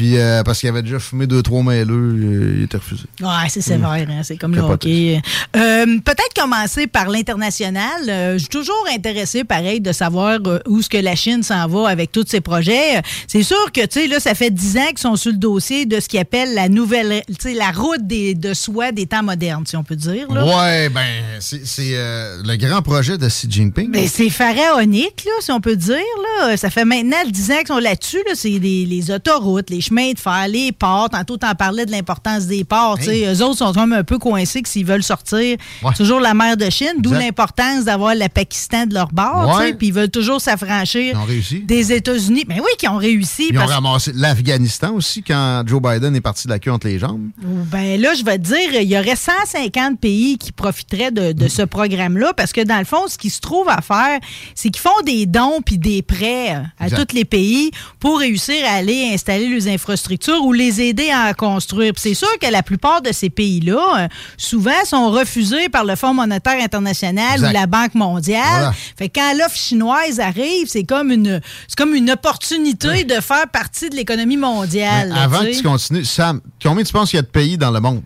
[0.02, 3.04] Puis, euh, parce qu'il avait déjà fumé deux, trois euh, il était refusé.
[3.22, 5.22] Ouais, c'est sévère, hein, c'est comme le hockey.
[5.56, 8.10] Euh, Peut-être commencer par l'international.
[8.10, 11.68] Euh, je suis toujours intéressé, pareil, de savoir euh, où est-ce que la Chine s'en
[11.68, 13.00] va avec tous ses projets.
[13.28, 15.86] C'est sûr que, tu sais, là, ça fait dix ans qu'ils sont sur le dossier
[15.86, 19.22] de ce qu'ils appellent la nouvelle, tu sais, la route des, de soie des temps
[19.22, 20.32] modernes, si on peut dire.
[20.34, 20.44] Là.
[20.46, 21.06] Ouais, ben,
[21.40, 21.62] c'est
[22.44, 23.90] le grand projet de Xi Jinping.
[23.92, 25.98] Mais c'est pharaonique, là, si on peut dire.
[26.40, 26.58] Là.
[26.58, 28.24] Ça fait maintenant 10 ans qu'ils sont là-dessus.
[28.28, 28.32] Là.
[28.34, 31.10] C'est des- les autoroutes, les chemins de fer, les ports.
[31.10, 32.98] Tantôt, t'en parlais de l'importance des ports.
[33.02, 33.26] sais.
[33.34, 35.94] Eux autres sont comme un peu coincés que s'ils veulent sortir, Ouais.
[35.96, 39.58] toujours la mer de Chine, d'où l'importance d'avoir le Pakistan de leur bord.
[39.60, 39.74] Ouais.
[39.74, 41.18] Puis ils veulent toujours s'affranchir
[41.64, 42.46] des États-Unis.
[42.48, 43.50] Ben oui, qui ont réussi.
[43.52, 47.00] Ils ont ramassé l'Afghanistan aussi quand Joe Biden est parti de la queue entre les
[47.00, 47.30] jambes.
[47.44, 51.48] Ben là, je vais te dire, il y aurait 150 pays qui profiteraient de, de
[51.48, 54.20] ce programme-là parce que dans le fond, ce qui se trouve à faire,
[54.56, 57.06] c'est qu'ils font des dons puis des prêts à Exact.
[57.10, 61.94] tous les pays pour réussir à aller installer les infrastructures ou les aider à construire.
[61.98, 64.08] C'est sûr que la plupart de ces pays-là, euh,
[64.38, 67.50] souvent, sont refusés par le Fonds monétaire international Exact.
[67.50, 68.42] ou la Banque mondiale.
[68.44, 68.74] Voilà.
[68.98, 73.48] Fait que quand l'offre chinoise arrive, c'est comme une, c'est comme une opportunité de faire
[73.52, 75.10] partie de l'économie mondiale.
[75.10, 77.72] Là, avant que tu continues, Sam, combien tu penses qu'il y a de pays dans
[77.72, 78.04] le monde?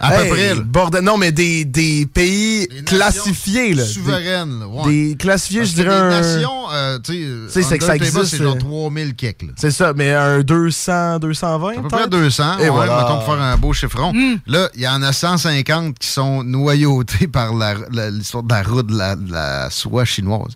[0.00, 0.54] À Hey, peu près.
[0.54, 0.60] là.
[0.64, 3.74] Bordel, non, mais des, des pays classifiés.
[3.74, 4.88] Là, souveraines, Des, là, ouais.
[5.10, 5.88] des classifiés, Parce je dirais.
[5.90, 9.42] des un- nations, euh, tu sais, c'est que ça existe, C'est genre euh, 3000 kek,
[9.42, 9.48] là.
[9.56, 11.70] C'est ça, mais un 200, 220.
[11.78, 12.96] À peu près 200, Et ouais, voilà.
[13.02, 14.12] mettons pour faire un beau chiffron.
[14.46, 18.62] Là, il y en a 150 qui sont noyautés par la- la- l'histoire de la
[18.62, 20.52] route de la, de la soie chinoise.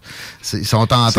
[0.53, 1.11] Ils sont en train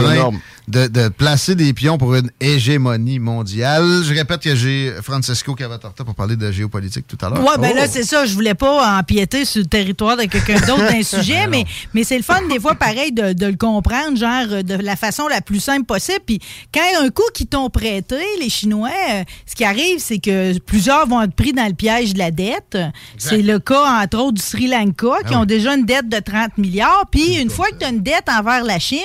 [0.68, 4.04] de, de placer des pions pour une hégémonie mondiale.
[4.04, 7.40] Je répète que j'ai Francesco Cavatorta pour parler de géopolitique tout à l'heure.
[7.42, 7.76] Ouais, ben Oh.
[7.76, 8.26] là, c'est ça.
[8.26, 12.18] Je voulais pas empiéter sur le territoire de quelqu'un d'autre d'un sujet, mais, mais c'est
[12.18, 15.42] le fun, des fois, pareil, de, de le comprendre, genre, euh, de la façon la
[15.42, 16.20] plus simple possible.
[16.26, 16.40] Puis
[16.74, 21.08] quand un coup qu'ils t'ont prêté, les Chinois, euh, ce qui arrive, c'est que plusieurs
[21.08, 22.78] vont être pris dans le piège de la dette.
[23.18, 25.48] C'est le cas, entre autres, du Sri Lanka, qui Ah ont oui.
[25.48, 27.06] déjà une dette de 30 milliards.
[27.12, 29.00] Puis une fois que tu as une dette envers la Chine,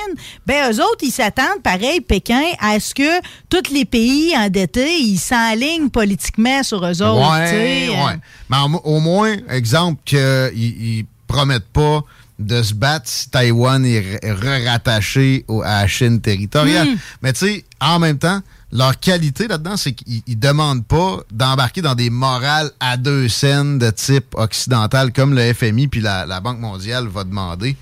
[0.47, 5.18] ben eux autres, ils s'attendent, pareil, Pékin, à ce que tous les pays endettés, ils
[5.18, 7.38] s'enlignent politiquement sur eux autres.
[7.40, 8.18] Ouais, ouais.
[8.51, 12.03] Mais en- au moins, exemple, qu'ils ils promettent pas
[12.38, 16.88] de se battre si Taïwan est r- re-rattaché au- à la Chine territoriale.
[16.90, 16.97] Hmm.
[17.22, 18.40] Mais tu sais, en même temps,
[18.72, 23.78] leur qualité là-dedans, c'est qu'ils ils demandent pas d'embarquer dans des morales à deux scènes
[23.78, 27.74] de type occidental comme le FMI puis la, la Banque mondiale va demander.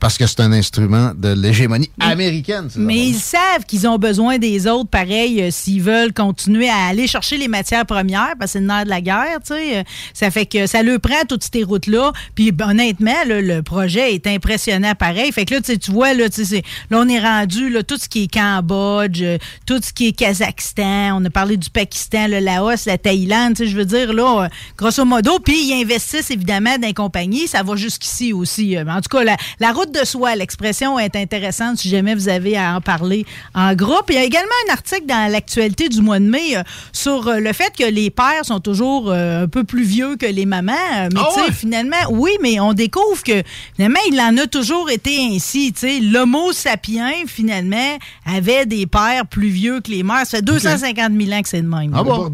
[0.00, 2.68] Parce que c'est un instrument de l'hégémonie américaine.
[2.76, 7.06] Mais ils savent qu'ils ont besoin des autres, pareil, euh, s'ils veulent continuer à aller
[7.06, 9.78] chercher les matières premières, parce que c'est le nerf de la guerre, tu sais.
[9.78, 9.82] euh,
[10.14, 12.12] Ça fait que ça le prend toutes ces routes-là.
[12.34, 15.32] Puis ben, honnêtement, là, le projet est impressionnant pareil.
[15.32, 17.68] Fait que là, tu sais, tu vois, là, tu sais, c'est- là, on est rendu,
[17.70, 21.56] là, tout ce qui est Cambodge, euh, tout ce qui est Kazakhstan, on a parlé
[21.56, 25.54] du Pakistan, le Laos, la Thaïlande, tu sais, je veux dire, là, grosso modo, puis
[25.68, 28.76] ils investissent évidemment dans les compagnies, ça va jusqu'ici aussi.
[28.78, 32.56] En tout cas, la, la route de soi, l'expression est intéressante si jamais vous avez
[32.56, 33.24] à en parler
[33.54, 34.04] en groupe.
[34.08, 36.62] Il y a également un article dans l'actualité du mois de mai euh,
[36.92, 40.26] sur euh, le fait que les pères sont toujours euh, un peu plus vieux que
[40.26, 40.72] les mamans.
[40.72, 41.52] Euh, Mais Ah tu sais, ouais?
[41.52, 43.42] finalement, oui, mais on découvre que
[43.74, 45.72] finalement, il en a toujours été ainsi.
[45.72, 50.26] Tu sais, l'homo sapiens, finalement, avait des pères plus vieux que les mères.
[50.26, 51.92] Ça fait 250 000 ans que c'est de même.
[51.94, 52.30] Ah bon?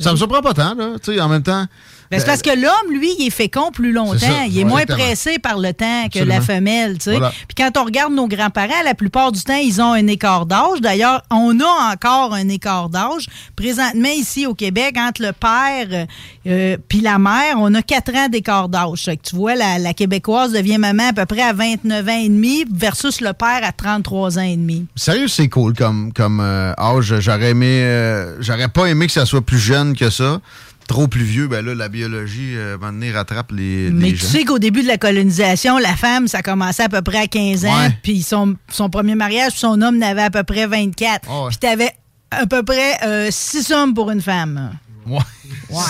[0.00, 0.90] Ça me surprend pas tant, là.
[1.02, 1.66] Tu sais, en même temps.
[2.10, 4.18] Ben, c'est parce que l'homme, lui, il est fécond plus longtemps.
[4.18, 6.34] Ça, il est moins pressé par le temps que Absolument.
[6.34, 6.94] la femelle.
[6.98, 7.10] tu sais.
[7.12, 7.30] Voilà.
[7.30, 10.80] Puis quand on regarde nos grands-parents, la plupart du temps, ils ont un écart d'âge.
[10.80, 13.26] D'ailleurs, on a encore un écart d'âge.
[13.56, 16.06] Présentement, ici au Québec, entre le père
[16.46, 19.10] euh, puis la mère, on a quatre ans d'écart d'âge.
[19.22, 22.64] Tu vois, la, la Québécoise devient maman à peu près à 29 ans et demi
[22.72, 24.86] versus le père à 33 ans et demi.
[24.96, 27.14] Sérieux, c'est cool comme, comme euh, âge.
[27.20, 27.66] J'aurais aimé.
[27.82, 30.40] euh, J'aurais pas aimé que ça soit plus jeune que ça.
[30.88, 34.06] Trop plus vieux, ben là, la biologie, euh, à un moment donné, rattrape les, Mais
[34.06, 34.28] les tu gens.
[34.28, 37.64] sais qu'au début de la colonisation, la femme, ça commençait à peu près à 15
[37.66, 37.96] ans, Ouais.
[38.02, 41.28] puis son, son premier mariage, son homme n'avait à peu près 24.
[41.30, 41.90] Ah Puis t'avais
[42.30, 44.72] à peu près 6 hommes pour une femme.
[45.06, 45.18] Ouais.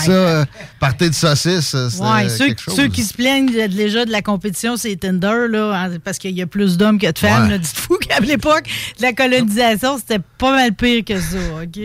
[0.05, 0.45] Ça, euh,
[0.79, 2.77] partez de saucisse, euh, c'était Ouais, ceux, quelque chose.
[2.77, 6.37] ceux qui se plaignent de- déjà de la compétition, c'est Tinder, là, hein, parce qu'il
[6.37, 7.45] y a plus d'hommes que de femmes.
[7.45, 7.51] Ouais.
[7.51, 7.59] là.
[7.59, 8.65] Dites-vous qu'à l'époque
[8.99, 11.81] de la colonisation, c'était pas mal pire que ça, OK?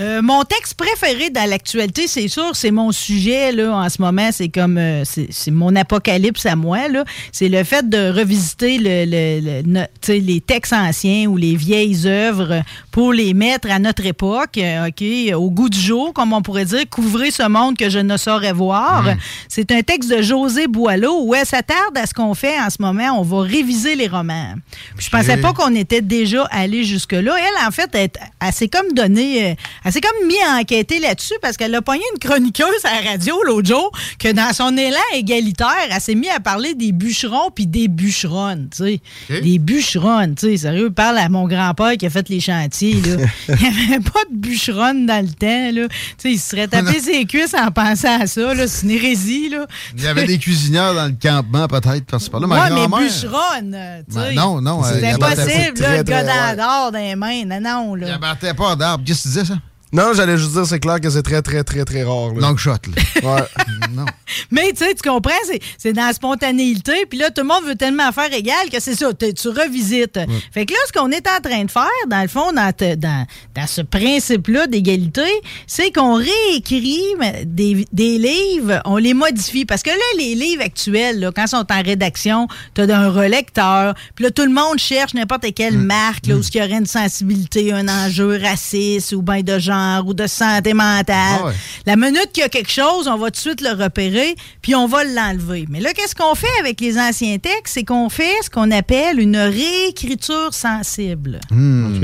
[0.00, 4.30] Euh, mon texte préféré dans l'actualité, c'est sûr, c'est mon sujet là, en ce moment.
[4.32, 6.88] C'est comme euh, c'est mon apocalypse à moi.
[6.88, 7.04] là.
[7.32, 12.62] C'est le fait de revisiter le, le- le- les textes anciens ou les vieilles œuvres
[12.90, 16.64] pour les mettre à notre époque, euh, ok, au goût du jour, comme on pourrait
[16.64, 19.04] dire, couvrir ce monde que je ne saurais voir.
[19.48, 22.80] C'est un texte de José Boileau où elle s'attarde à ce qu'on fait en ce
[22.80, 23.18] moment.
[23.18, 24.54] On va réviser les romans.
[24.96, 27.34] Puis je pensais pas qu'on était déjà allé jusque-là.
[27.38, 28.10] Elle, en fait, elle,
[28.40, 31.82] elle s'est comme donné, euh, elle s'est comme mis à enquêter là-dessus parce qu'elle a
[31.82, 36.14] pogné une chroniqueuse à la radio l'autre jour que dans son élan égalitaire, elle s'est
[36.14, 39.40] mis à parler des bûcherons puis des bûcheronnes, tu sais.
[39.40, 40.56] Des bûcheronnes, tu sais.
[40.56, 43.24] Sérieux, parle à mon grand-père qui a fait les chantiers, là.
[43.48, 45.88] Il n'y avait pas de bûcheronne dans le temps, là.
[46.24, 48.66] Il se serait tapé ses cuisses en pensant à ça.
[48.66, 49.66] C'est une hérésie, là.
[49.96, 53.04] Il y avait des cuisinières dans le campement, peut-être, parce que par là, Ouais, mais
[53.04, 57.44] bûcheronne, Ben non, non, C'est impossible, là, le gars d'or dans les mains.
[57.44, 58.06] Non, non, là.
[58.08, 59.04] Il abattait pas d'arbre.
[59.06, 59.58] Qu'est-ce que tu disais, ça?
[59.92, 62.32] Non, j'allais juste dire, c'est clair que c'est très, très, très, très rare.
[62.34, 62.48] Là.
[62.48, 63.02] Long shot, là.
[63.22, 63.42] Ouais.
[63.94, 64.06] non.
[64.50, 67.04] Mais tu sais, tu comprends, c'est- c'est dans la spontanéité.
[67.08, 70.18] Puis là, tout le monde veut tellement faire égal que c'est ça, tu revisites.
[70.52, 72.94] Fait que là, ce qu'on est en train de faire, dans le fond, dans, te-
[72.94, 73.26] dans,
[73.56, 75.26] dans ce principe-là d'égalité,
[75.66, 77.02] c'est qu'on réécrit
[77.44, 79.64] des, des livres, on les modifie.
[79.64, 83.10] Parce que là, les livres actuels, là, quand ils sont en rédaction, tu as un
[83.10, 83.94] relecteur.
[84.14, 86.86] Puis là, tout le monde cherche n'importe quelle marque là, où il y aurait une
[86.86, 91.40] sensibilité, un enjeu raciste ou bien de genre ou de santé mentale.
[91.40, 91.54] Ah ouais.
[91.86, 94.74] La minute qu'il y a quelque chose, on va tout de suite le repérer, puis
[94.74, 95.66] on va l'enlever.
[95.68, 97.74] Mais là, qu'est-ce qu'on fait avec les anciens textes?
[97.74, 101.40] C'est qu'on fait ce qu'on appelle une réécriture sensible.
[101.50, 102.00] Hmm.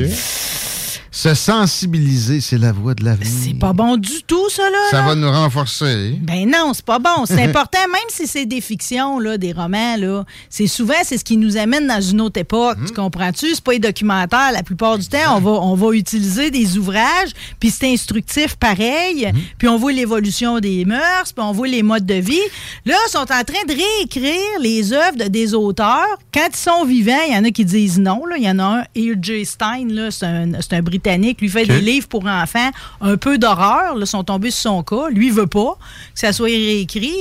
[1.16, 3.32] Se sensibiliser, c'est la voie de l'avenir.
[3.42, 4.76] C'est pas bon du tout, ça, là.
[4.90, 5.06] Ça là.
[5.06, 6.18] va nous renforcer.
[6.20, 7.24] Ben non, c'est pas bon.
[7.24, 10.26] C'est important, même si c'est des fictions, là, des romans, là.
[10.50, 12.76] C'est souvent, c'est ce qui nous amène dans une autre époque.
[12.86, 13.54] Tu comprends-tu?
[13.54, 14.52] C'est pas les documentaires.
[14.52, 19.32] La plupart du temps, on va, on va utiliser des ouvrages, puis c'est instructif pareil,
[19.56, 22.36] puis on voit l'évolution des mœurs, puis on voit les modes de vie.
[22.84, 26.18] Là, ils sont en train de réécrire les œuvres de des auteurs.
[26.34, 28.36] Quand ils sont vivants, il y en a qui disent non, là.
[28.36, 29.46] Il y en a un, E.J.
[29.46, 31.05] Stein, là, c'est un, c'est un Britannique.
[31.40, 35.08] Lui fait des livres pour enfants, un peu d'horreur, là, sont tombés sur son cas.
[35.10, 35.78] Lui, il veut pas
[36.14, 37.14] que ça soit réécrit.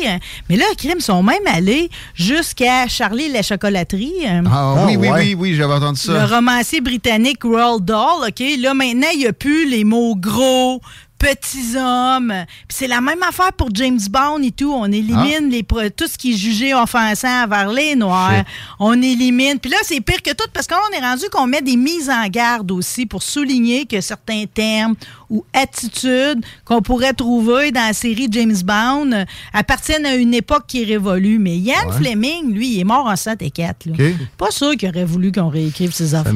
[0.49, 4.13] Mais là, crime sont même allés jusqu'à Charlie la chocolaterie.
[4.51, 6.25] Ah, oui, oui, oui, oui, j'avais entendu Le ça.
[6.25, 8.43] romancier britannique Roald Dahl, OK?
[8.59, 10.81] Là, maintenant, il n'y a plus les mots gros,
[11.25, 12.33] petits hommes.
[12.67, 14.71] Puis c'est la même affaire pour James Bond et tout.
[14.71, 18.37] On élimine les pro- tout ce qui est jugé offensant envers les Noirs.
[18.37, 18.45] Shit.
[18.79, 19.59] On élimine.
[19.59, 22.27] Puis là, c'est pire que tout parce qu'on est rendu qu'on met des mises en
[22.27, 24.95] garde aussi pour souligner que certains termes
[25.29, 30.63] ou attitudes qu'on pourrait trouver dans la série James Bond euh, appartiennent à une époque
[30.67, 31.39] qui est révolue.
[31.39, 31.93] Mais Ian Ouais.
[31.97, 33.85] Fleming, lui, il est mort en 7 et 4.
[33.87, 33.93] Là.
[33.99, 34.13] OK.
[34.37, 36.33] Pas sûr qu'il aurait voulu qu'on réécrive ses affaires.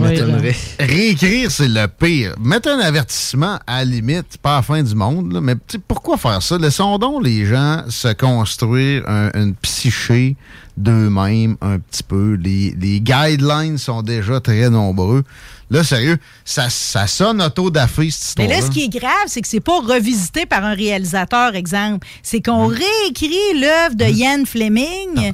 [0.80, 2.36] Réécrire, c'est le pire.
[2.40, 5.56] Mettre un avertissement à la limite, pas la fin du monde, là, mais
[5.88, 6.58] pourquoi faire ça?
[6.58, 10.36] Laissons donc les gens se construire un- une psyché
[10.80, 12.34] d'eux-mêmes un petit peu.
[12.34, 15.24] Les, les guidelines sont déjà très nombreux.
[15.70, 19.42] Là, sérieux, ça, ça sonne auto-dafé, cette Mais histoire là, ce qui est grave, c'est
[19.42, 22.08] que c'est pas revisité par un réalisateur, exemple.
[22.24, 22.74] C'est qu'on Hum.
[22.74, 25.32] réécrit l'œuvre de Ian Fleming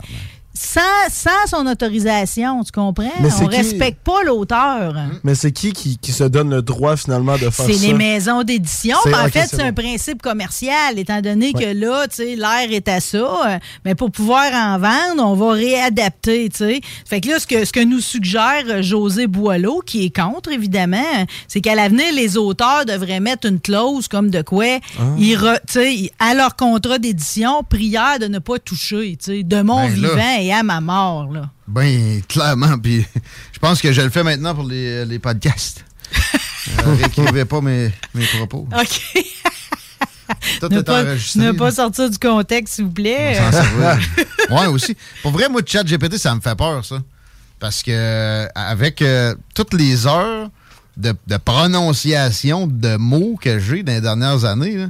[0.58, 0.80] sans,
[1.12, 3.12] sans son autorisation, tu comprends?
[3.22, 4.95] Mais On qui- respecte pas l'auteur.
[5.24, 7.64] Mais c'est qui, qui qui se donne le droit finalement de faire ça?
[7.68, 8.97] C'est les maisons d'édition.
[9.06, 9.82] En fait, c'est un bon.
[9.84, 11.64] principe commercial, étant donné Ouais.
[11.66, 13.18] que là, tu sais, l'air est à ça.
[13.18, 16.82] euh, Mais pour pouvoir en vendre, on va réadapter, tu sais.
[17.06, 20.51] Fait que là, ce que, ce que nous suggère euh, José Boileau, qui est contre,
[20.51, 20.97] évidemment,
[21.47, 25.03] c'est qu'à l'avenir, les auteurs devraient mettre une clause comme de quoi, Ah.
[25.18, 29.82] ils re- à leur contrat d'édition, prière de ne pas toucher, tu sais, de mon
[29.84, 31.50] Ben vivant à ma mort, là.
[31.68, 32.78] Ben, clairement.
[32.78, 33.06] Puis
[33.54, 35.84] je pense que je le fais maintenant pour les, les podcasts.
[36.84, 38.68] Euh, réécrivez pas mes, mes propos.
[38.76, 39.24] OK.
[40.60, 41.39] Tout ne est pas, enregistré.
[41.39, 43.39] ne pas sortir du contexte, s'il vous plaît.
[44.50, 44.98] Ouais, aussi.
[45.22, 47.04] Pour vrai, moi, chat GPT, ça me fait peur, ça.
[47.60, 50.50] Parce que euh, avec euh, toutes les heures
[50.98, 54.88] de, de prononciation de mots que j'ai dans les dernières années, là,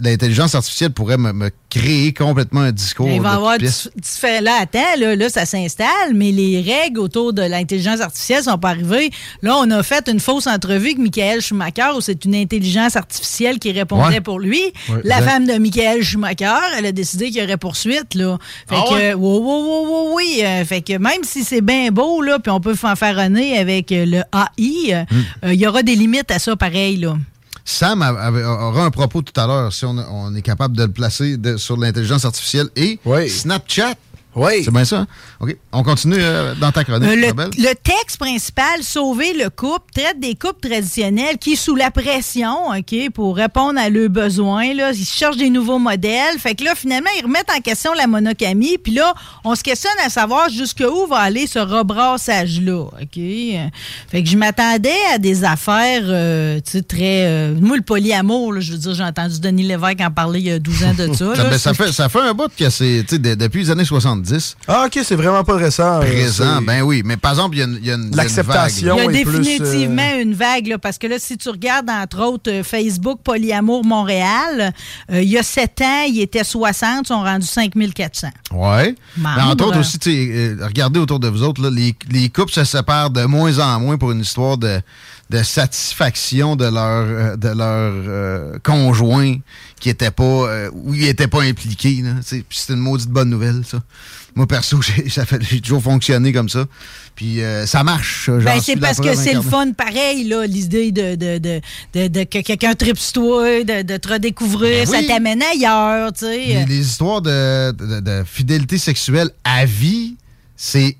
[0.00, 3.08] l'intelligence artificielle pourrait me, me créer complètement un discours.
[3.08, 3.56] Il va y avoir
[4.04, 8.58] fait là, attends, là, là, ça s'installe, mais les règles autour de l'intelligence artificielle sont
[8.58, 9.10] pas arrivées.
[9.42, 13.58] Là, on a fait une fausse entrevue avec Michael Schumacher où c'est une intelligence artificielle
[13.58, 14.20] qui répondait Ouais.
[14.20, 14.60] pour lui.
[14.88, 15.30] Ouais, La exact.
[15.30, 18.38] femme de Michael Schumacher, elle a décidé qu'il y aurait poursuite, là.
[18.68, 19.14] Fait Ah que, ouais?
[19.14, 20.64] oui, oui, oui, oui, oui.
[20.66, 24.22] fait que même si c'est bien beau, là, puis on peut fanfaronner avec euh, le
[24.32, 25.22] AI, euh, Hmm.
[25.46, 27.16] euh, il y aura des limites à ça pareil, là.
[27.64, 30.90] Sam avait- aura un propos tout à l'heure, si on, on est capable de le
[30.92, 33.94] placer de- sur l'intelligence artificielle et Snapchat.
[34.36, 34.62] Oui.
[34.64, 34.98] C'est bien ça.
[35.00, 35.06] hein?
[35.40, 35.56] OK.
[35.72, 37.32] On continue euh, dans ta chronique, Euh, le,
[37.68, 42.94] le texte principal, Sauver le couple, traite des couples traditionnels qui, sous la pression, OK,
[43.14, 46.38] pour répondre à leurs besoins, là, ils cherchent des nouveaux modèles.
[46.38, 48.78] Fait que là, finalement, ils remettent en question la monogamie.
[48.78, 53.14] Puis là, on se questionne à savoir jusqu'où va aller ce rebrassage-là, OK?
[54.10, 57.26] Fait que je m'attendais à des affaires, euh, tu sais, très...
[57.26, 60.46] euh, moi, le polyamour, là, je veux dire, j'ai entendu Denis Lévesque en parler il
[60.46, 61.14] y a 12 ans de ça.
[61.36, 61.50] Ça, là.
[61.50, 63.84] ben, ça fait, ça fait un bout que c'est, tu sais, de- depuis les années
[63.84, 64.23] 70.
[64.68, 66.00] Ah, OK, c'est vraiment pas récent.
[66.00, 67.02] euh, Présent, ben oui.
[67.04, 68.96] Mais par exemple, il y a une, y a une- il y a une L'acceptation.
[68.98, 71.48] Il y a est plus, définitivement euh, une vague, là, parce que là, si tu
[71.48, 74.72] regardes, entre autres, euh, Facebook Polyamour Montréal,
[75.12, 78.28] euh, il y a 7 ans, il était 60, ils sont rendus 5400.
[78.52, 78.94] Ouais.
[79.16, 79.34] Membre.
[79.36, 79.98] Mais entre autres aussi,
[80.60, 83.96] regardez autour de vous autres, là, les, les couples se séparent de moins en moins
[83.98, 84.80] pour une histoire de,
[85.30, 89.36] de satisfaction de leur, euh, de leur euh, conjoint
[89.80, 91.40] qui était pas, euh, où ils n'étaient pas.
[91.56, 91.88] Puis
[92.50, 93.78] c'est une maudite bonne nouvelle, ça.
[94.34, 96.66] Moi, perso, j'ai ça fait- j'ai toujours fonctionné comme ça.
[97.14, 98.28] Puis euh, ça marche.
[98.28, 101.60] Ben, c'est parce que c'est le fun, pareil, là, l'idée de, de, de,
[101.94, 106.12] de- de que quelqu'un tripe sur toi, de, de te redécouvrir, Ben ça t'amène ailleurs,
[106.12, 106.36] tu sais.
[106.46, 110.16] Les, les histoires de, de- de fidélité sexuelle à vie,
[110.56, 110.96] c'est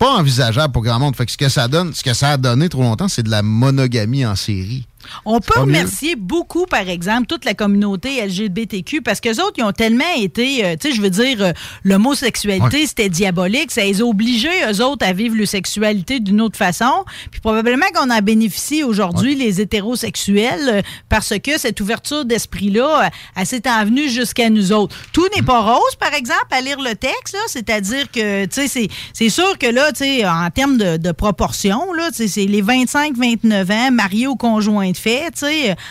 [0.00, 1.14] pas envisageable pour grand monde.
[1.14, 3.30] Fait que ce que ça donne, ce que ça a donné trop longtemps, c'est de
[3.30, 4.86] la monogamie en série.
[5.24, 5.62] On peut mieux.
[5.62, 10.64] remercier beaucoup, par exemple, toute la communauté LGBTQ parce que autres, ils ont tellement été,
[10.64, 11.52] euh, tu sais, je veux dire, euh,
[11.84, 12.86] l'homosexualité, Ouais.
[12.86, 13.70] c'était diabolique.
[13.70, 17.04] Ça les a obligés, eux autres, à vivre leur sexualité d'une autre façon.
[17.30, 23.46] Puis probablement qu'on en bénéficie aujourd'hui, les hétérosexuels, euh, parce que cette ouverture d'esprit-là, elle
[23.46, 24.96] s'est envenue jusqu'à nous autres.
[25.12, 27.40] Tout n'est pas rose, par exemple, à lire le texte, là.
[27.48, 31.12] C'est-à-dire que, tu sais, c'est- c'est sûr que là, tu sais, en termes de, de
[31.12, 35.30] proportion, là, tu sais, c'est les 25-29 ans, mariés au conjoint de fait.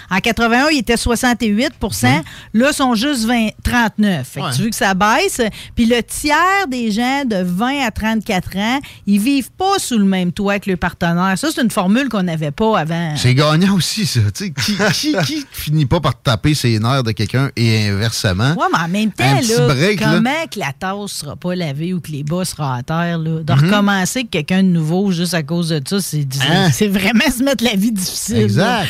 [0.09, 2.21] En 81, il était 68%
[2.53, 4.27] Là, ils sont juste 20, 39.
[4.27, 4.51] Fait que Ouais.
[4.55, 5.41] tu veux que ça baisse.
[5.76, 10.05] Puis le tiers des gens de 20 à 34 ans, ils vivent pas sous le
[10.05, 11.38] même toit que le partenaire.
[11.38, 13.13] Ça, c'est une formule qu'on n'avait pas avant.
[13.17, 14.19] C'est gagnant aussi, ça.
[14.34, 14.76] Qui, qui,
[15.26, 18.51] qui finit pas par taper ses nerfs de quelqu'un et inversement?
[18.51, 20.13] Ouais, mais en même temps, là, break, là.
[20.15, 23.41] comment que la tasse sera pas lavée ou que les bas seront à terre, là?
[23.43, 23.65] De Mhm.
[23.65, 26.69] recommencer que quelqu'un de nouveau juste à cause de ça, c'est Hein?
[26.89, 28.38] vraiment se mettre la vie difficile.
[28.38, 28.88] Exact.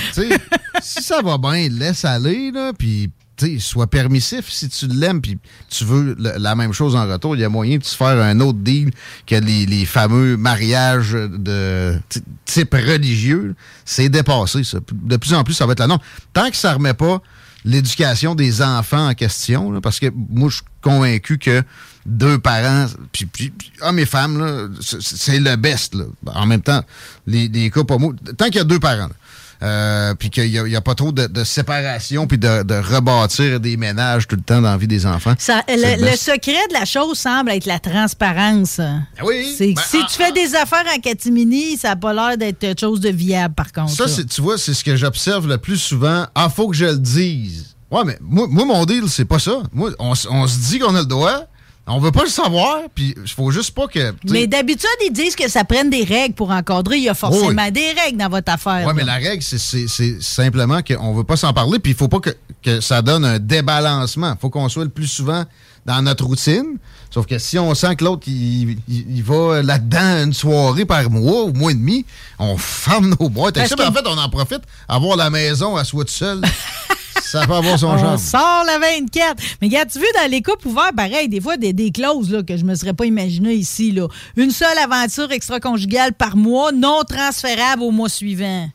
[0.82, 3.12] Si ça va bien, laisse aller, là, puis
[3.60, 5.38] sois permissif si tu l'aimes, puis
[5.70, 7.36] tu veux la même chose en retour.
[7.36, 8.92] Il y a moyen de se faire un autre deal
[9.26, 12.00] que les, fameux mariages de
[12.46, 13.56] type religieux.
[13.86, 14.80] C'est dépassé, ça.
[14.92, 16.02] De plus en plus, ça va être la norme.
[16.34, 17.22] Tant que ça remet pas
[17.66, 21.62] l'éducation des enfants en question, là, parce que moi, je suis convaincu que
[22.06, 23.52] deux parents, puis, puis,
[23.82, 25.94] hommes et femmes, c'est- le best.
[25.94, 26.06] Là.
[26.34, 26.82] En même temps,
[27.28, 28.14] les, les pas moi.
[28.38, 29.16] Tant qu'il y a deux parents, là,
[29.62, 33.76] euh, puis qu'il n'y a, pas trop de, de séparation, puis de, de rebâtir des
[33.78, 35.34] ménages tout le temps dans la vie des enfants.
[35.38, 36.24] Ça- le, le le best.
[36.24, 38.80] secret de la chose semble être la transparence.
[39.24, 39.54] oui.
[39.58, 42.60] C'est que Ben, si tu fais des affaires en catimini, ça n'a pas l'air d'être
[42.60, 43.92] quelque chose de viable, par contre.
[43.94, 46.26] Ça, c'est- tu vois, c'est ce que j'observe le plus souvent.
[46.36, 47.76] Ah, faut que je le dise.
[47.92, 49.64] Ouais, mais moi, moi mon deal, c'est pas ça.
[49.74, 51.46] Moi, on, on se dit qu'on a le droit,
[51.90, 54.14] on veut pas le savoir, puis il faut juste pas que.
[54.30, 56.98] Mais d'habitude, ils disent que ça prenne des règles pour encadrer.
[56.98, 58.86] Il y a forcément des règles dans votre affaire.
[58.88, 62.20] Ouais, mais la règle, c'est- simplement qu'on veut pas s'en parler, puis il faut pas
[62.20, 62.30] que,
[62.64, 64.36] que ça donne un débalancement.
[64.40, 65.46] faut qu'on soit le plus souvent
[65.86, 66.78] dans notre routine.
[67.12, 71.10] Sauf que si on sent que l'autre, il, il- il va là-dedans une soirée par
[71.10, 72.06] mois ou mois et demi,
[72.38, 73.56] on ferme nos boîtes.
[73.56, 76.42] Parce Ça, que- en fait, on en profite, avoir la maison à soi tout seul.
[77.22, 78.18] ça peut avoir son On charme.
[78.18, 79.36] sort la 24.
[79.62, 82.44] Mais regarde, tu veux, dans les couples ouverts, pareil, des fois, des, des clauses là,
[82.44, 83.92] que je me serais pas imaginé ici.
[83.92, 84.08] Là.
[84.38, 88.70] Une seule aventure extra-conjugale par mois, non transférable au mois suivant.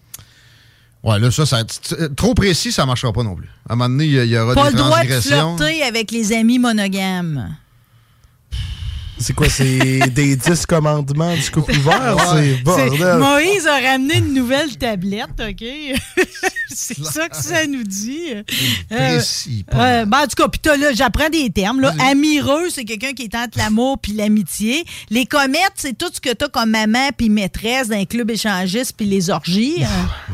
[1.02, 1.58] Ouais, là, ça, ça
[2.16, 3.48] trop précis, ça marchera pas non plus.
[3.68, 5.56] À un moment donné, il y, aura Pas des le droit de transgressions.
[5.58, 7.54] flirter avec les amis monogames.
[9.18, 12.16] C'est quoi, c'est des 10 commandements du couple ouvert?
[12.32, 13.18] C'est- C'est bordel.
[13.18, 15.64] Moïse a ramené une nouvelle tablette, OK?
[16.74, 18.20] c'est ça que ça nous dit.
[18.90, 21.80] Précis, euh, ben, en tout cas, puis là, j'apprends des termes.
[21.80, 21.92] Là.
[22.10, 24.84] Amireux, c'est quelqu'un qui est entre l'amour puis l'amitié.
[25.10, 29.06] Les comètes, c'est tout ce que t'as comme maman puis maîtresse d'un club échangiste puis
[29.06, 29.76] les orgies.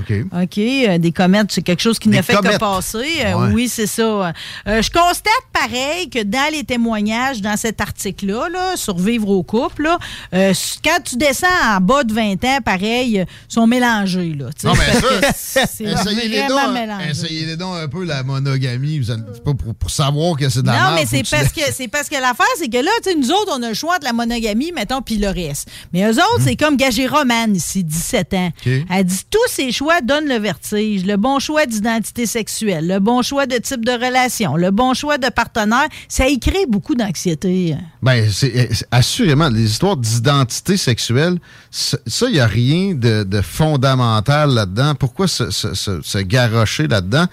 [0.01, 0.13] OK.
[0.43, 0.59] OK.
[0.59, 3.07] euh, des comètes, c'est quelque chose qui Des ne fait que passer.
[3.25, 3.53] Euh, Ouais.
[3.53, 4.03] Oui, c'est ça.
[4.03, 9.83] Euh, je constate pareil que dans les témoignages, dans cet article-là, là, Survivre au couple,
[9.85, 9.99] là,
[10.35, 10.53] euh,
[10.85, 14.35] quand tu descends en bas de 20 ans, pareil, sont mélangés.
[14.39, 14.47] Là.
[14.65, 15.01] Non, mais
[15.35, 17.11] ça, c'est- essayez donc, mélangé.
[17.11, 19.01] essayez-les donc un peu la monogamie.
[19.07, 21.61] C'est pas pour, pour savoir que c'est de la Non, merde, mais c'est parce que
[21.73, 24.13] c'est parce que l'affaire, c'est que là, nous autres, on a le choix de la
[24.13, 25.69] monogamie, mettons, puis le reste.
[25.93, 28.51] Mais eux autres, c'est comme Gagé Romane ici, 17 ans.
[28.91, 31.05] Elle dit tous ces choix donnent le vertige.
[31.05, 35.19] Le bon choix d'identité sexuelle, le bon choix de type de relation, le bon choix
[35.19, 37.77] de partenaire, ça y crée beaucoup d'anxiété.
[38.03, 38.60] Ben, c'est-
[38.91, 41.39] assurément, les histoires d'identité sexuelle,
[41.71, 41.97] ça,
[42.27, 44.95] il n'y a rien de, de fondamental là-dedans.
[44.95, 47.27] Pourquoi se, se, se- se garrocher là-dedans?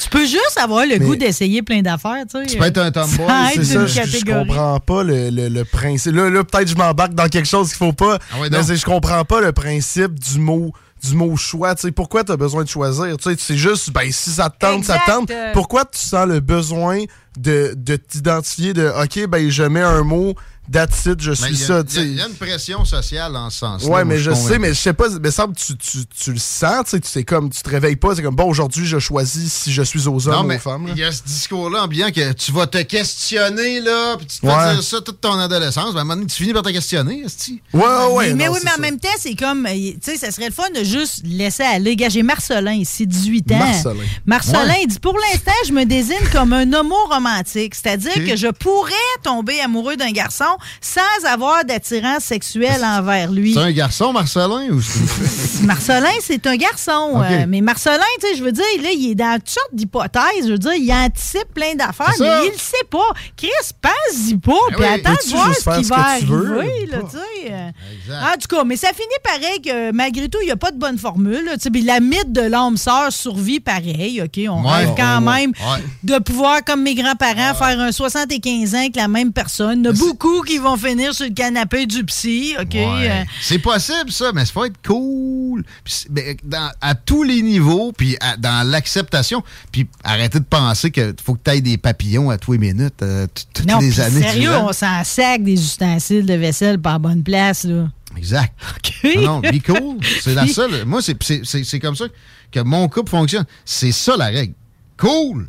[0.00, 2.46] Tu peux juste avoir le goût d'essayer plein d'affaires, tu sais.
[2.46, 5.64] Tu peux être un tomboy, C'est être ça, je, je comprends pas le, le- le
[5.64, 6.14] principe.
[6.14, 8.18] Là, là peut-être je m'embarque dans quelque chose qu'il faut pas.
[8.32, 11.74] Ah ouais, mais je comprends pas le principe du mot du mot choix.
[11.74, 13.14] Tu sais, pourquoi tu as besoin de choisir?
[13.18, 15.30] Tu sais, c'est juste, ben, si ça te tente, ça te tente.
[15.52, 17.00] Pourquoi tu sens le besoin
[17.38, 20.34] de, de t'identifier de OK, ben je mets un mot,
[20.70, 21.82] that's it, je suis il y a- ça.
[21.96, 24.80] il y, a- une pression sociale en ce sens Ouais, mais je sais, mais je
[24.80, 27.50] sais pas, mais semble que tu, tu, tu le sens, tu sais, tu sais, comme,
[27.50, 30.46] tu te réveilles pas, c'est comme, bon, aujourd'hui, je choisis si je suis aux hommes
[30.48, 30.86] Non, ou aux femmes.
[30.88, 34.46] il y a ce discours-là ambiant que tu vas te questionner, là, puis tu te
[34.46, 34.74] fais Ouais.
[34.74, 35.92] dire ça toute ton adolescence.
[35.94, 37.60] Ben, à un moment donné, tu finis par te questionner, esti.
[37.72, 37.82] Ouais,
[38.12, 40.52] ouais, mais oui, mais en même temps, c'est comme, euh, tu sais, ça serait le
[40.54, 41.96] fun de juste laisser aller.
[41.96, 43.58] Gars, j'ai Marcelin ici, 18 ans.
[43.58, 44.02] Marcelin.
[44.26, 44.80] Marcelin, Ouais.
[44.82, 47.74] il dit Pour l'instant, je me désigne comme un homo romantique.
[47.74, 48.92] C'est-à-dire que je pourrais
[49.22, 50.44] tomber amoureux d'un garçon
[50.80, 53.54] sans avoir d'attirance sexuelle envers lui.
[53.54, 54.80] C'est un garçon, Marcelin, ou
[55.62, 57.22] Marcelin, c'est un garçon.
[57.22, 60.46] Euh, mais Marcelin, tu sais, je veux dire, là, il est dans toutes sortes d'hypothèses.
[60.46, 62.98] Je veux dire, il anticipe plein d'affaires, mais il le sait pas.
[63.36, 63.48] Chris,
[63.80, 64.86] pense-y pas, Ben puis oui.
[64.86, 67.52] attends de voir ce qui va arriver, là, tu sais.
[67.52, 67.70] euh.
[67.94, 68.22] Exact.
[68.22, 70.78] En tout cas, mais ça finit pareil que malgré tout, il n'y a pas de
[70.78, 71.44] bonne formule.
[71.44, 74.22] là, tu sais, puis la mythe de l'homme sœur survit pareil.
[74.22, 74.40] OK?
[74.48, 75.82] On Ouais, rêve quand ouais, même ouais.
[76.02, 79.80] de pouvoir, comme mes grands-parents, faire un 75 ans avec la même personne.
[79.80, 82.54] Il y a beaucoup qui vont finir sur le canapé du psy.
[82.60, 82.74] OK?
[82.74, 83.10] Ouais.
[83.10, 85.64] Euh, C'est possible, ça, mais il faut être cool.
[85.84, 89.42] Puis c'est- ben, dans- à tous les niveaux, puis à- dans l'acceptation.
[89.72, 93.02] Puis arrêtez de penser qu'il faut que tu ailles des papillons à tous les minutes,
[93.02, 94.22] euh, toutes non, les années.
[94.22, 97.64] sérieux, on s'en sac des ustensiles de vaisselle par bonne place.
[97.64, 97.88] Là.
[98.16, 98.52] Exact.
[98.76, 99.16] OK?
[99.16, 99.98] Non, non, be cool.
[100.20, 100.84] C'est la seule.
[100.84, 102.04] Moi, c'est- c'est c'est- c'est comme ça
[102.52, 103.44] que mon couple fonctionne.
[103.64, 104.54] C'est ça la règle.
[104.96, 105.48] Cool.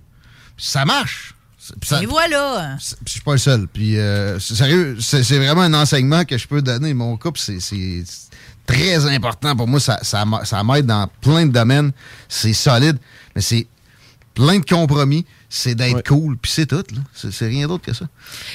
[0.58, 1.35] Ça marche.
[1.84, 2.78] Ça- Et voilà.
[2.80, 3.68] je suis pas le seul.
[3.68, 6.94] Puis, euh, c'est- sérieux, c'est vraiment un enseignement que je peux donner.
[6.94, 8.04] Mon couple, c'est
[8.66, 9.80] très important pour moi.
[9.80, 11.92] Ça, ça, ça m'aide dans plein de domaines.
[12.30, 12.98] C'est solide,
[13.36, 13.68] mais c'est
[14.34, 15.26] plein de compromis.
[15.50, 16.76] C'est d'être cool, puis c'est tout.
[16.78, 17.02] là.
[17.32, 18.06] C'est rien d'autre que ça.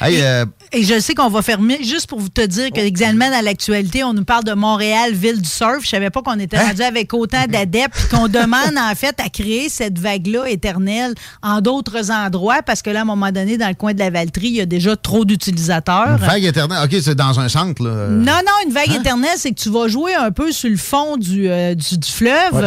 [0.03, 2.75] Hey, euh, Et je sais qu'on va fermer, juste pour vous te dire Oh.
[2.77, 5.79] que examinement à l'actualité, on nous parle de Montréal, ville du surf.
[5.83, 6.69] Je savais pas qu'on était Hein?
[6.69, 11.61] rendu avec autant d'adeptes, puis qu'on demande en fait à créer cette vague-là éternelle en
[11.61, 14.49] d'autres endroits, parce que là, à un moment donné, dans le coin de la Valtrie,
[14.49, 16.09] il y a déjà trop d'utilisateurs.
[16.21, 16.85] une vague éternelle.
[16.85, 17.83] OK, c'est dans un centre.
[17.83, 18.09] Là.
[18.09, 19.01] Non, non, une vague Hein?
[19.01, 22.09] éternelle, c'est que tu vas jouer un peu sur le fond du, euh, du, du
[22.11, 22.65] fleuve.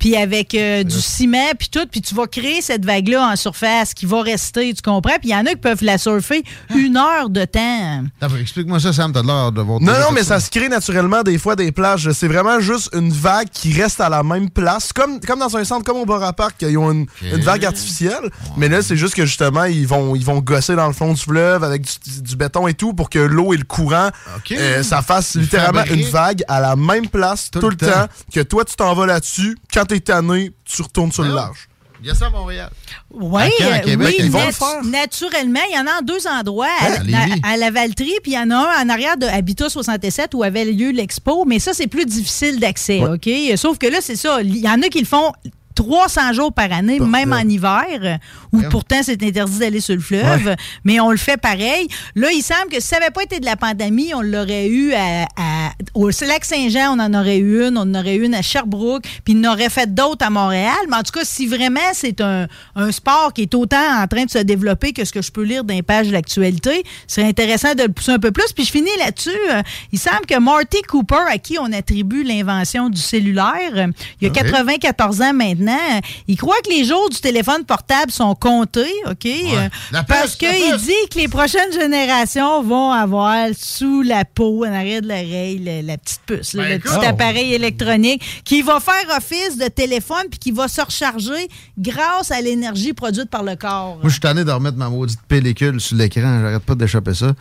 [0.00, 3.92] Puis avec euh, du ciment, puis tout, puis tu vas créer cette vague-là en surface
[3.92, 5.18] qui va rester, tu comprends?
[5.20, 6.42] Puis il y en a qui peuvent la surfer
[6.74, 8.04] une heure de temps.
[8.40, 9.12] Explique-moi ça, Sam.
[9.12, 9.78] T'as l'air de voir.
[9.80, 12.10] Non, non, mais ça se crée naturellement des fois des plages.
[12.12, 14.92] C'est vraiment juste une vague qui reste à la même place.
[14.94, 18.30] Comme, comme dans un centre comme au Bora Park, ils ont une, une vague artificielle.
[18.56, 21.20] Mais là, c'est juste que justement, ils vont, ils vont gosser dans le fond du
[21.20, 24.08] fleuve avec du, du béton et tout pour que l'eau et le courant,
[24.52, 28.06] euh, ça fasse littéralement une vague à la même place tout, le temps.
[28.32, 29.58] Que toi, tu t'en vas là-dessus.
[29.74, 31.68] Quand t'es tanné, tu retournes sur le large.
[32.02, 32.70] Il y a ça à Montréal.
[33.10, 34.84] Oui, À Caen, à Québec, oui, ils vont nat- le faire.
[34.84, 35.60] naturellement.
[35.70, 37.40] Il y en a en deux endroits, à, à Lévis.
[37.42, 40.32] à- à la Valtrie, puis il y en a un en arrière de Habitat 67
[40.32, 43.28] où avait lieu l'expo, mais ça, c'est plus difficile d'accès, OK?
[43.56, 44.40] Sauf que là, c'est ça.
[44.40, 45.30] Il y en a qui le font
[45.74, 48.18] 300 jours par année, même en hiver,
[48.52, 50.56] où pourtant c'est interdit d'aller sur le fleuve, Ouais.
[50.84, 51.86] mais on le fait pareil.
[52.14, 54.92] Là, il semble que si ça n'avait pas été de la pandémie, on l'aurait eu
[54.92, 58.34] à, à- au lac Saint-Jean, on en aurait eu une, on en aurait eu une
[58.34, 60.74] à Sherbrooke, puis il en aurait fait d'autres à Montréal.
[60.88, 64.24] Mais en tout cas, si vraiment c'est un, un sport qui est autant en train
[64.24, 67.24] de se développer que ce que je peux lire dans les pages de l'actualité, c'est
[67.24, 68.52] intéressant de le pousser un peu plus.
[68.54, 69.30] Puis je finis là-dessus.
[69.52, 73.86] Euh, Il semble que Marty Cooper, à qui on attribue l'invention du cellulaire, euh,
[74.20, 74.36] il y a Ok.
[74.36, 79.26] 94 ans maintenant, euh, il croit que les jours du téléphone portable sont comptés, OK?
[79.26, 84.64] Euh, La parce la qu'il dit que les prochaines générations vont avoir sous la peau,
[84.64, 86.92] en arrière de l'oreille, le- la petite puce, là, Ben, le écoute.
[86.92, 92.30] petit appareil électronique qui va faire office de téléphone puis qui va se recharger grâce
[92.30, 93.96] à l'énergie produite par le corps.
[93.96, 96.40] Moi, je suis tanné de remettre ma maudite pellicule sur l'écran.
[96.42, 97.32] J'arrête pas d'échapper ça.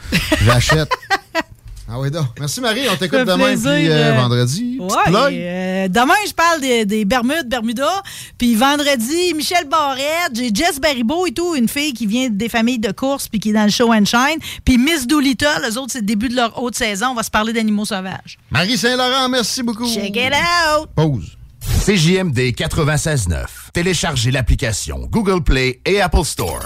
[0.44, 0.90] J'achète.
[1.92, 2.28] ah oui, donc.
[2.40, 2.82] Merci, Marie.
[2.92, 4.78] On t'écoute demain, plaisir, puis euh, euh, vendredi.
[4.80, 8.04] Ouais, euh, demain, je parle des, des Bermudes, Bermuda.
[8.38, 12.78] Puis vendredi, Michel Barrette, j'ai Jess Baribeau et tout, une fille qui vient des familles
[12.78, 14.40] de course puis qui est dans le show and shine.
[14.64, 17.08] Puis Miss Doolittle, eux autres, c'est le début de leur haute saison.
[17.08, 18.38] On va se parler d'animaux sauvages.
[18.52, 19.88] Marie Saint-Laurent, merci beaucoup.
[19.92, 20.90] Check it out!
[20.96, 21.39] Pause.
[21.80, 23.46] CJMD 96.9.
[23.74, 26.66] Téléchargez l'application Google Play et Apple Store.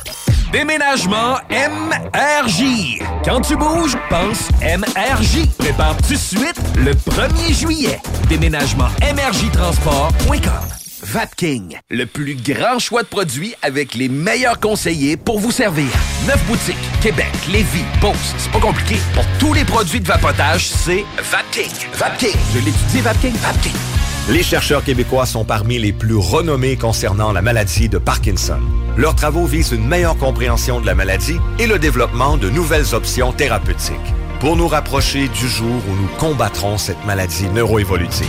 [0.51, 2.99] Déménagement MRJ.
[3.23, 5.47] Quand tu bouges, pense MRJ.
[5.57, 7.99] Prépare tout de suite le 1er juillet.
[8.27, 10.67] Déménagement MRJTransport.com.
[11.03, 15.89] Vapking, le plus grand choix de produits avec les meilleurs conseillers pour vous servir.
[16.25, 18.95] Neuf boutiques, Québec, Lévis, Beauce, c'est pas compliqué.
[19.13, 21.71] Pour tous les produits de vapotage, c'est Vapking.
[21.93, 23.92] Vapking, je l'étudie, Vapking, Vapking.
[24.29, 28.59] Les chercheurs québécois sont parmi les plus renommés concernant la maladie de Parkinson.
[28.95, 33.33] Leurs travaux visent une meilleure compréhension de la maladie et le développement de nouvelles options
[33.33, 34.13] thérapeutiques
[34.43, 38.27] pour nous rapprocher du jour où nous combattrons cette maladie neuroévolutive.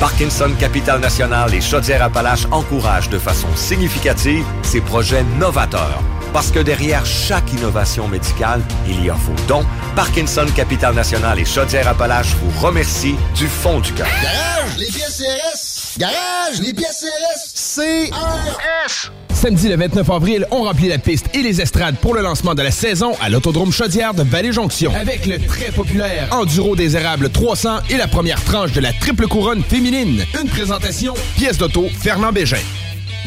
[0.00, 6.02] Parkinson Capital National et Chaudière-Appalaches encouragent de façon significative ces projets novateurs.
[6.32, 9.64] Parce que derrière chaque innovation médicale, il y a vos dons.
[9.94, 14.08] Parkinson Capital National et Chaudière-Appalaches vous remercient du fond du cœur.
[14.08, 15.98] Garage, les pièces CRS.
[15.98, 18.10] Garage, les pièces CRS.
[18.10, 19.12] CRS.
[19.34, 22.62] Samedi le 29 avril, on remplit la piste et les estrades pour le lancement de
[22.62, 24.92] la saison à l'Autodrome Chaudière de Vallée-Jonction.
[24.94, 29.26] Avec le très populaire Enduro des Érables 300 et la première tranche de la triple
[29.26, 30.24] couronne féminine.
[30.40, 32.56] Une présentation, pièce d'auto, Fernand Bégin.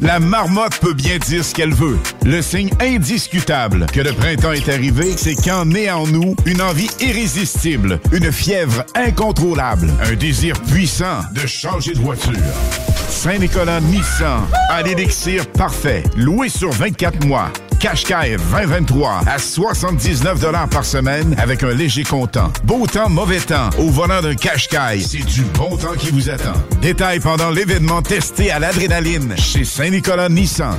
[0.00, 1.98] La marmotte peut bien dire ce qu'elle veut.
[2.24, 6.88] Le signe indiscutable que le printemps est arrivé, c'est qu'en naît en nous une envie
[6.98, 12.32] irrésistible, une fièvre incontrôlable, un désir puissant de changer de voiture.
[13.10, 17.52] Saint-Nicolas Nissan a l'élixir parfait, loué sur 24 mois.
[17.84, 20.40] Qashqai 2023 à 79
[20.70, 22.50] par semaine avec un léger comptant.
[22.64, 23.68] Beau temps, mauvais temps.
[23.78, 26.54] Au volant d'un Qashqai, c'est du bon temps qui vous attend.
[26.80, 30.78] Détails pendant l'événement testé à l'adrénaline chez Saint-Nicolas Nissan.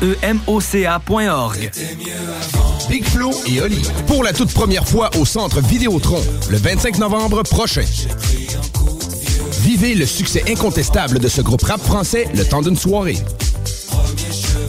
[0.00, 1.70] semoca.org.
[2.88, 3.82] Big Flo et Oli.
[4.06, 7.84] Pour la toute première fois au Centre Vidéotron, le 25 novembre prochain.
[9.62, 13.18] Vivez le succès incontestable de ce groupe rap français le temps d'une soirée.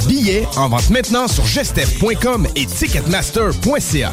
[0.08, 4.12] Billets en vente maintenant sur gestef.com et ticketmaster.ca.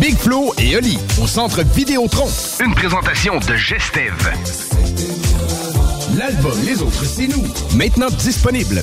[0.00, 2.28] Big Flo et Oli au Centre Vidéotron.
[2.64, 4.14] Une présentation de Gestev.
[6.18, 7.44] L'album Les Autres, c'est nous.
[7.76, 8.82] Maintenant disponible.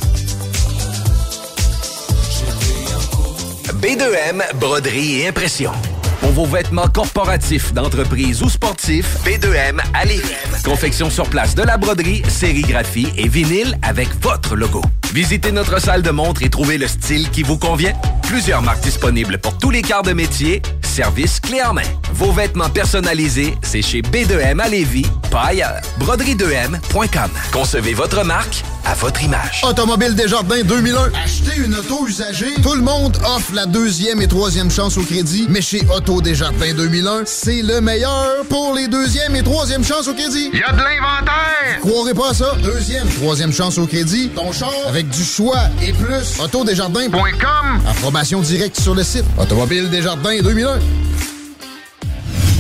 [3.82, 5.74] B2M, broderie et impression.
[6.22, 10.24] Pour vos vêtements corporatifs, d'entreprise ou sportifs, B2M à Lévis.
[10.64, 14.82] Confection sur place de la broderie, sérigraphie et vinyle avec votre logo.
[15.15, 17.93] Visitez notre salle de montre et trouvez le style qui vous convient.
[18.23, 20.61] Plusieurs marques disponibles pour tous les quarts de métier.
[20.81, 21.83] Service clé en main.
[22.11, 25.79] Vos vêtements personnalisés, c'est chez B2M à Lévis, pas ailleurs.
[26.01, 27.29] Broderie2M.com.
[27.53, 29.61] Concevez votre marque à votre image.
[29.67, 31.11] Automobile Desjardins 2001.
[31.23, 32.53] Acheter une auto usagée.
[32.61, 35.47] Tout le monde offre la deuxième et troisième chance au crédit.
[35.49, 40.13] Mais chez Auto Desjardins 2001, c'est le meilleur pour les deuxième et troisième chances au
[40.13, 40.49] crédit.
[40.53, 41.79] Il y a de l'inventaire!
[41.81, 42.55] Croirez pas à ça?
[42.63, 44.29] Deuxième, troisième chance au crédit.
[44.29, 46.40] Ton char avec du choix et plus.
[46.40, 47.82] Autodesjardins.com.
[47.88, 49.26] Information directe sur le site.
[49.40, 50.80] Automobile Desjardins 2001.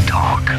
[0.07, 0.51] Talk.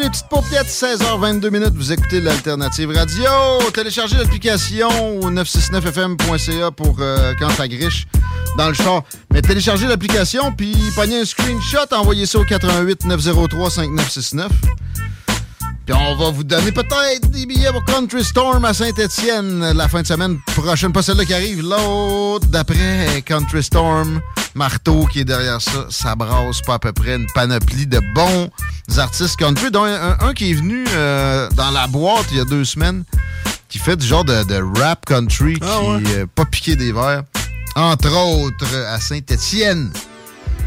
[0.00, 3.28] Les petites paupiètes, 16h22 minutes, vous écoutez l'Alternative Radio.
[3.74, 4.88] Téléchargez l'application
[5.20, 8.06] au 969fm.ca pour euh, quand ça griche
[8.56, 9.02] dans le char.
[9.32, 14.50] Mais téléchargez l'application, puis prenez un screenshot, envoyez ça au 88 903 5969.
[15.86, 20.02] Puis on va vous donner peut-être des billets pour Country Storm à Saint-Étienne la fin
[20.02, 20.92] de semaine prochaine.
[20.92, 24.20] Pas celle-là qui arrive, l'autre d'après Country Storm.
[24.54, 28.50] Marteau qui est derrière ça, ça brasse pas à peu près une panoplie de bons
[28.98, 32.44] artistes country, dont un, un qui est venu euh, dans la boîte il y a
[32.44, 33.04] deux semaines,
[33.68, 37.22] qui fait du genre de, de rap country, qui euh, pas piqué des verres.
[37.76, 39.90] Entre autres, à Saint-Étienne.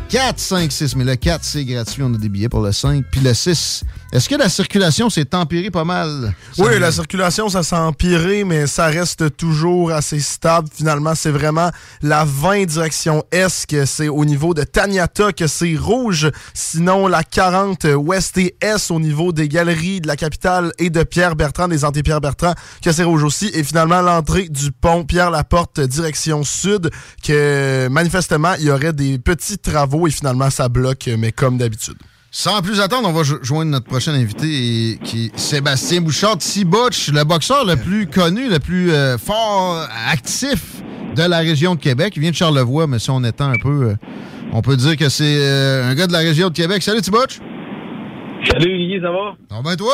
[0.09, 0.95] 4, 5, 6.
[0.95, 2.03] Mais le 4, c'est gratuit.
[2.03, 3.03] On a des billets pour le 5.
[3.11, 3.83] Puis le 6,
[4.13, 6.35] est-ce que la circulation s'est empirée pas mal?
[6.59, 10.69] Oui, la circulation, ça s'est empiré, mais ça reste toujours assez stable.
[10.71, 11.71] Finalement, c'est vraiment
[12.03, 16.29] la 20 direction Est que c'est au niveau de Taniata que c'est rouge.
[16.53, 21.01] Sinon, la 40 Ouest et Est au niveau des galeries de la capitale et de
[21.01, 22.53] Pierre-Bertrand, des Anté-Pierre Bertrand,
[22.83, 23.49] que c'est rouge aussi.
[23.55, 26.91] Et finalement, l'entrée du pont Pierre-Laporte direction Sud,
[27.23, 31.97] que manifestement, il y aurait des petits travaux et finalement, ça bloque, mais comme d'habitude.
[32.35, 36.39] Sans plus attendre, on va jo- joindre notre prochain invité et- qui est Sébastien Bouchard
[36.39, 40.81] T-Butch, le boxeur le plus connu, le plus euh, fort, actif
[41.15, 42.13] de la région de Québec.
[42.15, 43.95] Il vient de Charlevoix, mais si on étend un peu, euh,
[44.51, 46.81] on peut dire que c'est euh, un gars de la région de Québec.
[46.81, 47.37] Salut T-Butch!
[48.49, 49.35] Salut Olivier, ça va?
[49.49, 49.93] Ça va bien toi?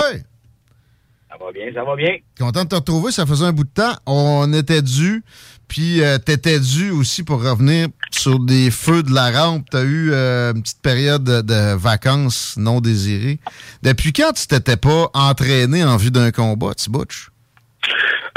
[1.30, 2.16] Ça va bien, ça va bien.
[2.40, 3.95] Content de te retrouver, ça faisait un bout de temps.
[4.06, 5.24] On était dû,
[5.69, 9.65] puis euh, t'étais dû aussi pour revenir sur des feux de la rampe.
[9.69, 13.39] T'as eu euh, une petite période de, de vacances non désirées.
[13.83, 17.29] Depuis quand tu t'étais pas entraîné en vue d'un combat, T-Butch?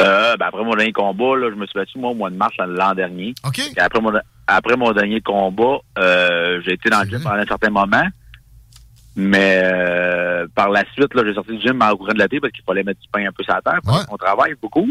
[0.01, 2.37] Euh, ben, après mon dernier combat, là, je me suis battu moi au mois de
[2.37, 3.35] mars l'an dernier.
[3.45, 3.55] OK.
[3.55, 4.13] Puis Après mon,
[4.47, 8.07] après mon dernier combat, euh, j'ai été dans le gym pendant un certain moment.
[9.15, 12.53] Mais euh, par la suite, là, j'ai sorti du gym en courant de l'été parce
[12.53, 13.81] qu'il fallait mettre du pain un peu sur la terre.
[14.09, 14.89] qu'on travaille beaucoup.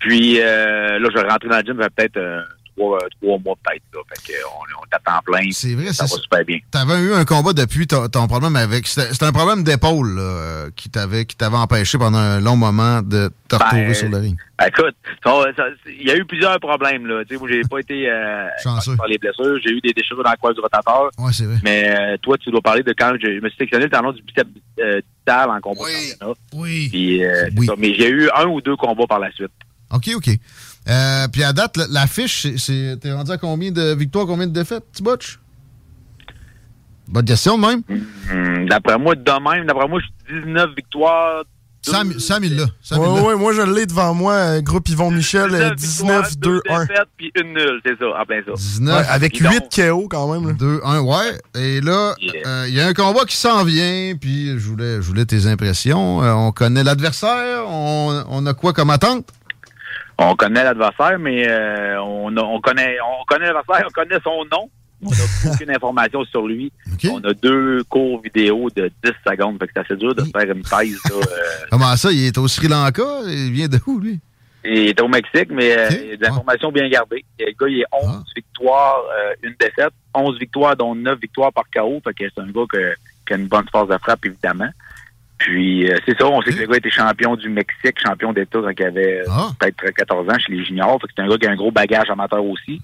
[0.00, 2.42] Puis euh, là, je vais rentrer dans le gym, ça fait peut-être euh,
[2.76, 3.82] trois, trois mois peut-être.
[3.94, 4.00] Là.
[4.08, 5.48] Fait que on, on temps plein.
[5.52, 6.22] C'est vrai, ça c'est va ça.
[6.22, 6.58] super bien.
[6.70, 8.86] T'avais eu un combat depuis ton, ton problème avec.
[8.86, 12.56] C'était c'était un problème d'épaule là, euh, qui t'avait qui t'avait empêché pendant un long
[12.56, 14.36] moment de te retrouver Ben, sur le ring.
[14.66, 14.94] Écoute,
[15.24, 17.06] ça- ça- il y a eu plusieurs problèmes.
[17.06, 17.22] Là.
[17.38, 18.96] Moi, j'ai pas été euh, Chanceux.
[18.96, 19.58] par les blessures.
[19.64, 21.10] J'ai eu des déchirures dans le coin du rotateur.
[21.18, 21.56] Ouais, c'est vrai.
[21.64, 24.12] Mais euh, toi, tu dois parler de quand je, je me suis sectionné le talon
[24.12, 24.48] du biceps
[24.80, 26.34] euh, en combat championnat.
[26.54, 26.88] Oui.
[26.90, 27.74] Puis, euh, ça.
[27.78, 29.50] Mais j'ai eu un ou deux combats par la suite.
[29.92, 30.28] OK, OK.
[30.88, 32.96] Euh, puis à date, la- l'affiche, c'est-.
[33.00, 35.38] T'es rendu à combien de victoires, combien de défaites, T-Butch?
[37.08, 37.82] Bonne question même.
[38.30, 39.22] Hum, d'après moi, de
[39.56, 41.42] même, d'après moi, je suis 19 victoires.
[41.82, 42.66] Sam, Sam il l'a.
[42.90, 42.98] L'a.
[42.98, 46.80] ouais, moi je l'ai devant moi, euh, groupe Yvon Michel, euh, 19 deux 19-2-1.
[46.86, 48.52] défaites, puis une nulle, c'est ça, en plein ça.
[48.54, 48.94] 19.
[49.00, 50.48] Ouais, avec Puis donc, 8 KO quand même.
[50.48, 50.52] là.
[50.52, 51.38] 2, 1, ouais.
[51.58, 52.14] Et là,
[52.46, 55.46] euh, il y a un combat qui s'en vient, puis je voulais, je voulais tes
[55.46, 56.22] impressions.
[56.22, 59.26] Euh, on connaît l'adversaire, on, on a quoi comme attente?
[60.22, 64.44] On connaît l'adversaire, mais euh, on, a- on connaît on connaît l'adversaire, on connaît son
[64.52, 64.68] nom.
[65.02, 65.16] On n'a
[65.54, 66.70] aucune information sur lui.
[67.10, 70.50] On a deux cours vidéo de 10 secondes, fait que c'est assez dur de faire
[70.54, 70.98] une thèse.
[71.08, 73.02] Là, euh, Comment ça, il est au Sri Lanka?
[73.26, 74.20] Il vient de où, lui?
[74.62, 77.24] il est au Mexique, mais euh, il y a des informations bien gardées.
[77.38, 79.94] Le gars, il est 11 victoires, euh, une défaite.
[80.12, 81.98] 11 victoires, dont 9 victoires par KO.
[82.04, 82.94] Fait que c'est un gars que-
[83.26, 84.68] qui a une bonne force de frappe, évidemment.
[85.40, 88.58] Puis, euh, c'est ça, on sait que le gars était champion du Mexique, champion d'État
[88.62, 89.24] quand il avait euh,
[89.58, 91.00] peut-être 14 ans chez les juniors.
[91.00, 92.82] Fait que c'est un gars qui a un gros bagage amateur aussi.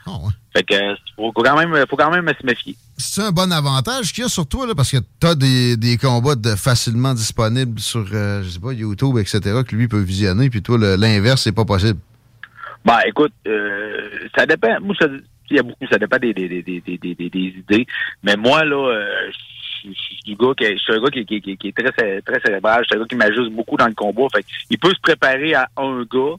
[0.57, 2.75] Fait que euh, faut quand même, faut quand même se méfier.
[2.97, 5.99] C'est un bon avantage qu'il y a sur toi, là, parce que t'as des, des
[5.99, 9.39] combats de facilement disponibles sur, euh, je sais pas, YouTube, etc.,
[9.69, 11.99] que lui peut visionner, puis toi, l'inverse, c'est pas possible.
[12.87, 14.81] Ben, écoute, euh, ça dépend.
[14.81, 15.09] Moi, ça,
[15.51, 17.87] il y a beaucoup, ça dépend des, des, des, des, des, des- des idées.
[18.23, 19.31] Mais moi, là, euh,
[19.95, 22.21] je suis du gars qui, je suis un gars qui, qui, qui, qui est très,
[22.23, 22.83] très cérébral.
[22.83, 24.27] Je suis un gars qui m'ajuste beaucoup dans le combat.
[24.35, 26.35] Fait il peut se préparer à un gars.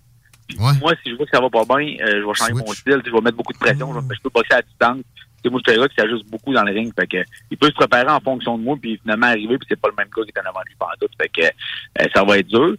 [0.47, 2.71] Puis Moi, si je vois que ça va pas bien, euh, je vais changer mon
[2.73, 3.01] style.
[3.05, 3.93] Je vais mettre beaucoup de pression.
[3.93, 4.97] Je, je peux boxer à distance.
[5.43, 6.91] Tu sais, moi, je suis un gars qui s'ajuste beaucoup dans le ring.
[6.99, 7.17] Fait que,
[7.51, 9.95] il peut se préparer en fonction de moi, puis finalement arriver, puis c'est pas le
[9.95, 11.07] même gars qui est en avant de lui pendant tout.
[11.21, 12.75] Fait que euh, ça va être dur.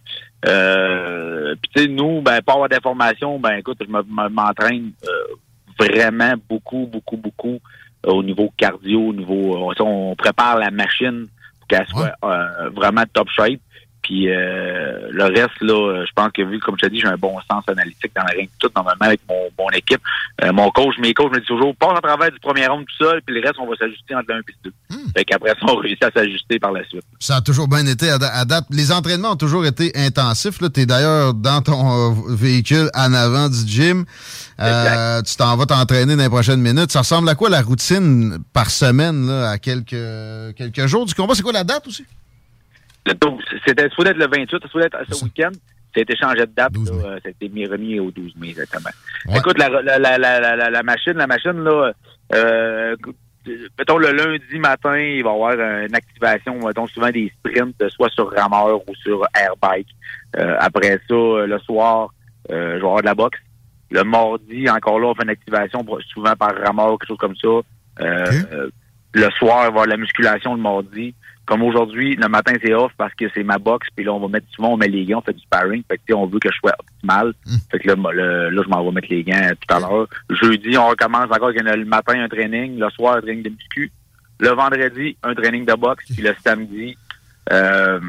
[0.47, 4.91] Euh, puis tu sais, nous, ben, pas avoir d'informations, ben écoute, je me- me- m'entraîne
[5.07, 5.35] euh,
[5.79, 7.59] vraiment beaucoup, beaucoup, beaucoup
[8.05, 9.55] au niveau cardio, au niveau.
[9.55, 11.27] euh, on, on prépare la machine
[11.59, 13.59] pour qu'elle soit euh, vraiment top shape.
[14.09, 17.15] Puis euh, le reste, là, je pense que vu, comme je te dis, j'ai un
[17.15, 20.01] bon sens analytique dans la ring, tout normalement avec mon, mon équipe.
[20.43, 23.05] Euh, mon coach, mes coachs me disent toujours, passe à travers du premier round tout
[23.05, 24.73] seul, puis le reste, on va s'ajuster entre l'un et le deux.
[25.15, 27.03] Fait qu'après ça, on réussit à s'ajuster par la suite.
[27.19, 28.65] Ça a toujours bien été à, à date.
[28.71, 30.57] Les entraînements ont toujours été intensifs.
[30.57, 34.05] Tu es d'ailleurs dans ton euh, véhicule en avant du gym.
[34.59, 36.91] Euh, tu t'en vas t'entraîner dans les prochaines minutes.
[36.91, 41.35] Ça ressemble à quoi la routine par semaine là, à quelques, quelques jours du combat?
[41.35, 42.05] C'est quoi la date aussi?
[43.07, 43.43] Le 12.
[43.65, 45.51] C'était supposé être le 28, c'était supposé être ce week-end.
[45.93, 46.71] Ça a été changé de date.
[46.91, 48.89] là, ça a été mis- remis au 12 mai, exactement.
[49.35, 51.91] Écoute, la, la, la, la, machine, la machine, là,
[52.35, 52.95] euh,
[53.77, 58.09] mettons, le lundi matin, il va y avoir une activation, mettons, souvent des sprints, soit
[58.11, 59.87] sur rameur ou sur airbike.
[60.37, 62.09] Euh, après ça, le soir,
[62.51, 63.39] euh, je vais avoir de la boxe.
[63.91, 67.47] Le mardi, encore là, on fait une activation, souvent par rameur, quelque chose comme ça.
[67.47, 68.69] Euh, euh,
[69.13, 71.15] le soir, il va y avoir de la musculation le mardi.
[71.49, 73.87] Comme aujourd'hui, le matin, c'est off parce que c'est ma boxe.
[73.95, 75.81] Puis là, on va mettre souvent, on met les gants, on fait du sparring.
[75.89, 77.33] Fait que, on veut que je sois optimal.
[77.71, 80.07] Fait que là, le- là, je m'en vais mettre les gants euh, tout à l'heure.
[80.29, 82.77] Jeudi, on recommence encore un- le matin, un training.
[82.77, 83.91] Le soir, un training de muscu.
[84.39, 86.05] Le vendredi, un training de boxe.
[86.13, 86.95] Puis le samedi,
[87.51, 87.99] euh,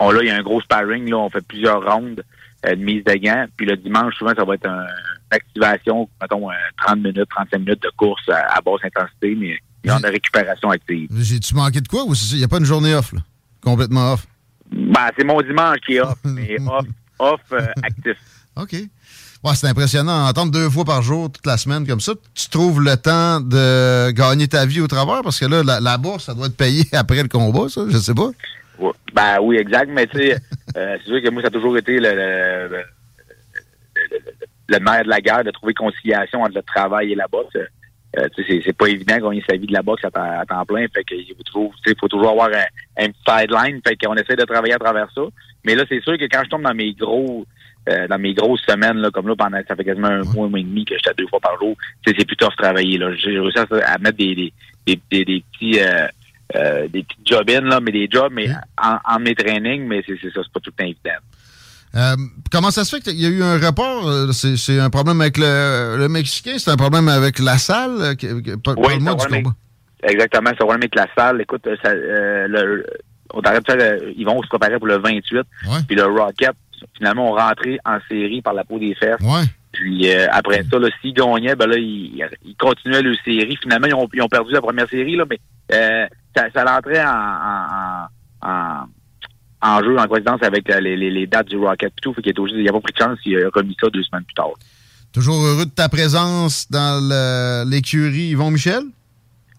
[0.00, 1.08] on, là, il y a un gros sparring.
[1.08, 2.20] Là, on fait plusieurs rounds
[2.66, 3.46] euh, de mise de gants.
[3.56, 7.58] Puis le dimanche, souvent, ça va être un- une activation, mettons, euh, 30 minutes, 35
[7.58, 9.56] minutes de course à, à basse intensité, mais
[9.88, 11.08] a de récupération active.
[11.16, 13.12] J'ai-tu manqué de quoi ou il n'y a pas une journée off?
[13.12, 13.20] Là?
[13.62, 14.26] Complètement off?
[14.72, 16.86] Ben, c'est mon dimanche qui est off, mais off,
[17.18, 18.16] off euh, actif.
[18.56, 18.72] OK.
[19.44, 20.26] Ouais, c'est impressionnant.
[20.26, 24.10] Entendre deux fois par jour, toute la semaine comme ça, tu trouves le temps de
[24.10, 25.22] gagner ta vie au travers?
[25.22, 27.82] Parce que là, la, la bourse, ça doit être payé après le combat, ça?
[27.88, 28.30] Je sais pas.
[28.78, 28.90] Ouais.
[29.14, 30.34] Ben oui, exact, mais tu sais,
[30.76, 32.84] euh, c'est sûr que moi, ça a toujours été le, le, le, le-
[34.68, 37.56] le nerf de la guerre de trouver conciliation entre le travail et la boxe.
[38.18, 40.64] Euh, c'est- pas évident de gagner sa vie de la boxe à, temps- à temps
[40.64, 40.86] plein.
[40.88, 43.80] Fait que il faut toujours, tu sais, faut toujours avoir un, un petit sideline.
[43.86, 45.22] Fait qu'on essaie de travailler à travers ça.
[45.64, 47.44] Mais là, c'est sûr que quand je tombe dans mes gros
[47.88, 50.48] euh, dans mes grosses semaines, là, comme là, pendant ça fait quasiment un mois, un
[50.48, 52.98] mois et demi que j'étais à deux fois par jour, c'est plus tough travailler.
[52.98, 53.14] Là.
[53.14, 54.52] J'ai réussi à, à mettre des, des,
[54.86, 56.06] des, des, des petits euh,
[56.56, 58.48] euh, des petits job-in, là, mais des jobs, mais
[58.82, 61.20] en, en mes trainings, mais c'est c'est ça, c'est pas tout le temps évident.
[61.94, 62.16] Euh,
[62.52, 64.08] comment ça se fait qu'il y a eu un report?
[64.08, 66.56] Euh, C'est c'est un problème avec le, le Mexicain?
[66.58, 67.96] C'est un problème avec la salle?
[68.00, 68.14] Euh,
[68.76, 69.04] Oui, du
[69.42, 69.54] combat.
[70.02, 71.40] Exactement, ça va avec la salle.
[71.40, 72.86] Écoute, ça, euh, le,
[73.32, 75.40] on t'arrête de faire, ils vont se préparer pour le 28.
[75.86, 76.52] Puis le Rocket,
[76.96, 79.16] finalement, on rentrait en série par la peau des fesses.
[79.72, 83.56] Puis euh, après ça, s'ils gagnaient, ben là, ils, ils continuaient leur série.
[83.62, 85.38] Finalement, ils ont, ils ont perdu la première série, là, mais
[85.72, 86.06] euh,
[86.36, 87.08] ça, ça l'entrait en,
[88.42, 88.84] en, en,
[89.66, 92.12] en, jeu, en coïncidence avec euh, les, les, les dates du Rocket et tout.
[92.14, 93.88] Fait qu'il est obligé- il n'y a pas pris de chance, il a remis ça
[93.90, 94.50] deux semaines plus tard.
[95.12, 97.00] Toujours heureux de ta présence dans
[97.68, 98.82] l'écurie Yvon Michel?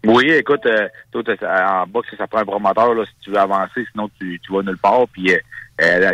[0.05, 1.23] Oui, écoute, euh, toi,
[1.81, 4.61] en boxe, ça prend un promoteur là, si tu veux avancer, sinon tu, tu vas
[4.61, 5.07] nulle part.
[5.11, 6.11] Puis euh,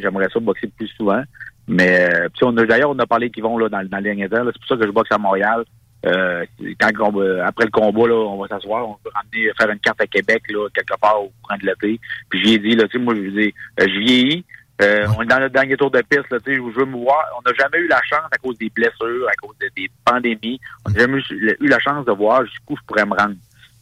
[0.00, 1.22] j'aimerais ça boxer plus souvent.
[1.66, 4.28] Mais euh, on a d'ailleurs on a parlé qu'ils vont là, dans, dans le dernier
[4.28, 4.44] temps.
[4.44, 5.64] C'est pour ça que je boxe à Montréal.
[6.06, 6.44] Euh,
[6.80, 9.78] quand on va- après le combat, là, on va s'asseoir, on peut ramener faire une
[9.78, 11.98] carte à Québec, là, quelque part au courant de l'été.
[12.28, 14.44] Puis j'y ai dit, là, tu sais, moi, je veux dire, euh, je vieillis.
[14.82, 16.96] Euh, On est dans notre dernier tour de piste, là, tu sais, je veux me
[16.96, 17.24] voir.
[17.38, 20.60] On n'a jamais eu la chance à cause des blessures, à cause de- des pandémies.
[20.84, 23.36] On n'a jamais eu, eu la chance de voir jusqu'où je pourrais me rendre.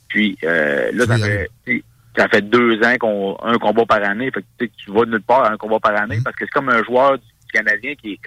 [0.08, 1.16] Puis euh, là, ça
[1.64, 1.82] fait,
[2.14, 4.30] ça fait deux ans qu'on un combat par année.
[4.30, 6.44] Fait que tu sais, tu vas nulle part à un combat par année parce que
[6.44, 8.18] c'est comme un joueur du Canadien qui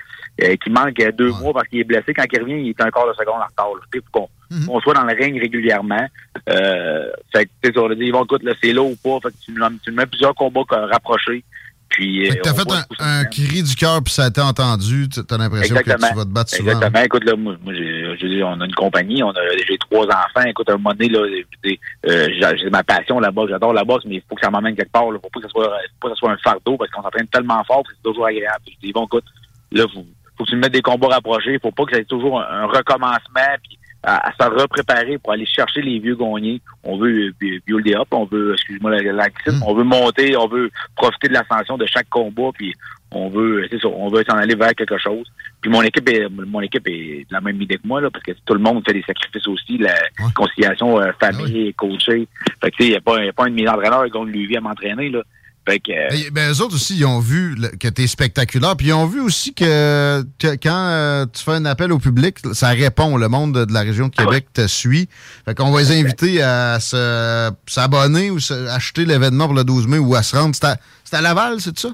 [0.44, 2.14] euh, qui manque deux mois parce qu'il est blessé.
[2.14, 3.68] Quand il revient, il est un quart de seconde en retard.
[3.94, 4.30] sais, faut qu'on
[4.66, 6.08] qu'on soit dans le ring régulièrement.
[6.50, 9.20] Euh, fait que tu sais, on a dit, bon, écoute, là, c'est là ou pas.
[9.24, 11.44] Fait que tu nous, tu mets plusieurs combats rapprochés.
[11.90, 14.28] Puis, Fait que t'as euh, on fait un, un cri du cœur puis ça a
[14.28, 15.08] été entendu.
[15.08, 16.72] Tu as l'impression que tu vas te battre souvent.
[16.72, 17.04] Exactement.
[17.04, 19.78] Écoute, là, moi, moi, j'ai, je veux dire, on a une compagnie, on a, j'ai
[19.78, 20.46] trois enfants.
[20.46, 22.28] Écoute, à un moment donné, là, euh,
[22.58, 24.92] j'ai, ma passion, la boxe, j'adore la boxe, mais il faut que ça m'emmène quelque
[24.92, 25.06] part.
[25.08, 27.28] Il faut pas que ça soit, pas que ça soit un fardeau parce qu'on s'entraîne
[27.28, 28.64] tellement fort que c'est toujours agréable.
[28.68, 29.26] Je dis, bon, écoute,
[29.72, 30.06] là, faut,
[30.38, 31.60] faut que tu me mettes des combats rapprochés.
[31.60, 33.56] Faut pas que ça ait toujours un, un recommencement.
[33.64, 36.62] Puis, à, à se repréparer pour aller chercher les vieux gagnés.
[36.84, 41.28] On veut euh, build up, on veut, excuse-moi l'anglicisme, on veut monter, on veut profiter
[41.28, 42.74] de l'ascension de chaque combat, puis
[43.12, 45.26] on veut, c'est ça, on veut s'en aller vers quelque chose.
[45.62, 48.24] Puis mon équipe est, mon équipe est de la même idée que moi, là, parce
[48.24, 49.96] que tout le monde fait des sacrifices aussi, la
[50.34, 52.28] conciliation euh, famille et coaché.
[52.62, 54.06] Fait que tu sais, il n'y a pas, y a pas un de mes entraîneurs
[54.06, 55.24] qui lui à m'entraîner, là.
[55.68, 58.76] Fait que, euh, eux autres aussi, ils ont vu que t'es spectaculaire.
[58.78, 62.38] Puis ils ont vu aussi que, que quand euh, tu fais un appel au public,
[62.54, 63.18] ça répond.
[63.18, 65.10] Le monde de, de la région de Québec te suit.
[65.46, 69.88] Fait qu'on va les inviter à se- s'abonner ou se- acheter l'événement pour le 12
[69.88, 70.54] mai ou à se rendre.
[70.54, 71.90] C'est à, c'est à Laval, c'est ça?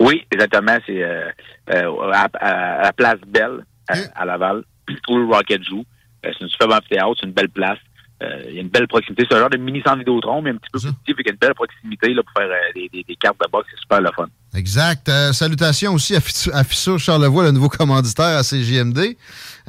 [0.00, 0.78] Oui, exactement.
[0.86, 1.28] C'est euh,
[1.74, 3.64] euh, à, à- à la place Belle,
[4.14, 4.62] à, Laval,
[5.10, 5.60] où le Rocket.
[5.70, 5.82] Euh,
[6.22, 7.78] c'est une superbe amphithéâtre, c'est une belle place.
[8.22, 9.26] Euh, Il y a une belle proximité.
[9.28, 11.26] C'est un genre de mini centre Vidéotron, mais un petit peu plus petit, fait qu'il
[11.26, 13.66] y a une belle proximité là, pour faire euh, des, des- des cartes de boxe.
[13.74, 14.26] C'est super le fun.
[14.54, 15.08] Exact.
[15.10, 16.20] Euh, salutations aussi à,
[16.54, 19.16] à Fissure Charlevoix, le nouveau commanditaire à CJMD.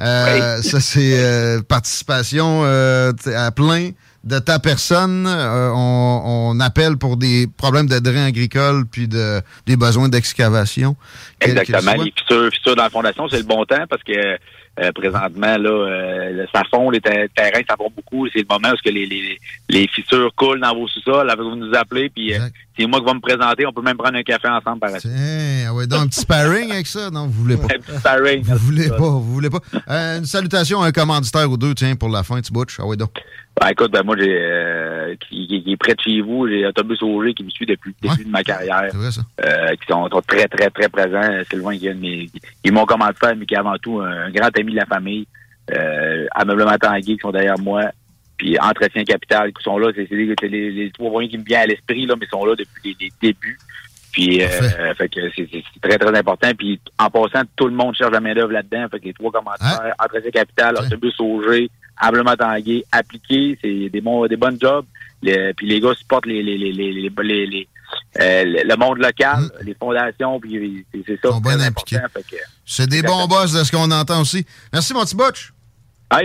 [0.00, 3.90] Euh, Ça, c'est euh, participation euh, à plein
[4.24, 5.26] de ta personne.
[5.26, 10.96] Euh, on, on appelle pour des problèmes de drains agricoles puis de, des besoins d'excavation.
[11.40, 12.02] Exactement.
[12.02, 14.12] Les fissures, fissures dans la fondation, c'est le bon temps parce que
[14.80, 18.28] euh, présentement, là, euh, ça fond, les ter- terrains, ça fond beaucoup.
[18.32, 19.38] C'est le moment où ce que les, les,
[19.68, 21.32] les fissures coulent dans vos sous-sols.
[21.38, 22.38] Vous nous appelez, puis euh,
[22.78, 23.66] c'est moi qui va me présenter.
[23.66, 25.12] On peut même prendre un café ensemble par la suite.
[25.14, 27.10] Tiens, ah ouais, donc un petit sparring avec ça?
[27.10, 27.64] Non, vous voulez pas.
[27.74, 28.42] Un petit sparring.
[28.44, 29.60] Vous voulez pas, vous voulez pas.
[29.90, 32.76] Euh, une salutation à un commanditaire ou deux, tiens, pour la fin, petit butch.
[32.78, 33.10] Ah ouais, donc.
[33.60, 36.66] Ben, écoute, ben, moi, j'ai, euh, qui, qui- qui est près de chez vous, j'ai
[36.66, 38.88] Autobus OG qui me suit depuis le début de ma carrière.
[39.44, 41.42] Euh, qui sont, sont très, très, très présents.
[41.50, 44.56] Sylvain, qui est, mes- qui est mon commanditaire, mais qui est avant tout un, grand
[44.58, 45.26] ami de la famille.
[45.74, 47.90] Euh, Ameublement Tanguy, qui sont derrière moi.
[48.36, 49.90] Puis Entretien Capital, qui sont là.
[49.94, 52.26] C'est c'est les, c'est les, les trois premiers qui me viennent à l'esprit, là, mais
[52.26, 53.58] ils sont là depuis les, les débuts.
[54.12, 56.50] Puis, euh, fait que c'est c'est- c'est très, très important.
[56.56, 58.86] Puis, en passant, tout le monde cherche la main-d'œuvre là-dedans.
[58.90, 61.68] Fait que les trois commentaires, Entretien Capital, Autobus OG,
[62.00, 64.84] Ameublement Tanguy, appliqué, c'est des bons, des bonnes jobs.
[65.22, 67.68] Le- puis les gars supportent les, les, les, les, les, les- les-
[68.20, 71.30] euh, le monde local, les fondations, puis c'est ça.
[72.66, 74.44] C'est des bons boss de ce qu'on entend aussi.
[74.72, 75.52] Merci, mon petit butch.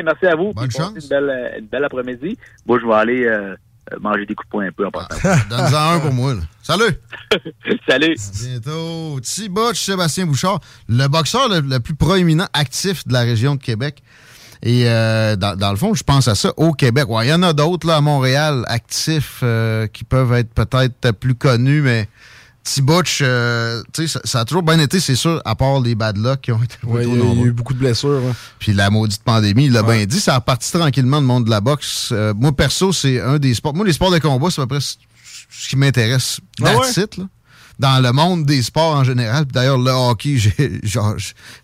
[0.04, 0.54] Merci à vous.
[0.54, 2.38] Bonne passez Une belle, une belle après-midi.
[2.66, 3.56] Moi, je vais aller euh,
[4.00, 5.08] manger des coups de poing un peu en passant.
[5.50, 6.34] Donne-en un pour moi.
[6.34, 6.42] là.
[6.62, 6.96] Salut.
[7.88, 8.16] Salut.
[8.18, 9.16] À bientôt.
[9.22, 10.60] Petit butch, Sébastien Bouchard,
[10.90, 14.02] le boxeur le, le plus proéminent actif de la région de Québec.
[14.66, 17.06] Et euh, dans, dans le fond, je pense à ça au Québec.
[17.10, 21.12] Ouais, Il y en a d'autres là à Montréal actifs euh, qui peuvent être peut-être
[21.12, 22.08] plus connus, mais
[22.64, 25.82] Petit Butch, euh, tu sais, ça, ça a toujours bien été, c'est sûr, à part
[25.82, 28.24] les bad luck qui ont été Ouais, il y a- y eu beaucoup de blessures.
[28.24, 28.32] ouais.
[28.58, 31.50] Puis la maudite pandémie, il l'a bien dit, ça a reparti tranquillement le monde de
[31.50, 32.12] la boxe.
[32.14, 33.74] Euh, moi, perso, c'est un des sports.
[33.74, 36.40] Moi, les sports de combat, c'est à peu près ce qui m'intéresse.
[36.62, 37.04] Ah That's ouais?
[37.04, 37.26] it, là.
[37.80, 39.46] Dans le monde des sports en général.
[39.46, 40.38] D'ailleurs, le hockey,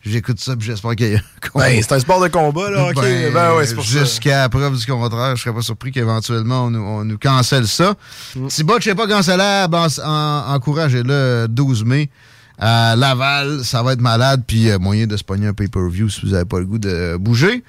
[0.02, 1.66] j'écoute ça, j'espère qu'il y a un combat.
[1.68, 2.96] Ben, c'est un sport de combat, là, ok.
[2.96, 4.00] Ben, ouais, pour ça.
[4.00, 7.94] Jusqu'à preuve du contraire, je serais pas surpris qu'éventuellement on nous, on nous cancelle ça.
[8.36, 8.50] Mm.
[8.50, 12.10] Si Butch n'est pas cancellable, en- en- encouragez-le 12 mai.
[12.62, 16.26] À Laval, ça va être malade, puis euh, moyen de se pogner un pay-per-view si
[16.26, 17.64] vous n'avez pas le goût de bouger.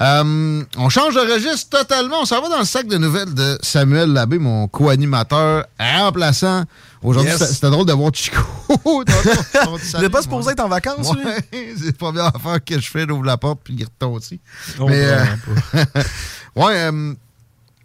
[0.00, 2.22] Euh, on change de registre totalement.
[2.22, 6.64] On s'en va dans le sac de nouvelles de Samuel Labbé, mon co-animateur remplaçant.
[7.02, 7.52] Aujourd'hui, Yes.
[7.54, 8.40] c'était drôle de voir Chico.
[9.94, 11.22] Il n'est pas supposé être en vacances, lui?
[11.78, 14.40] C'est la première affaire que je fais, j'ouvre la porte puis il retombe aussi.
[14.80, 15.24] Oh, Mais, euh,
[16.56, 17.14] ouais, euh,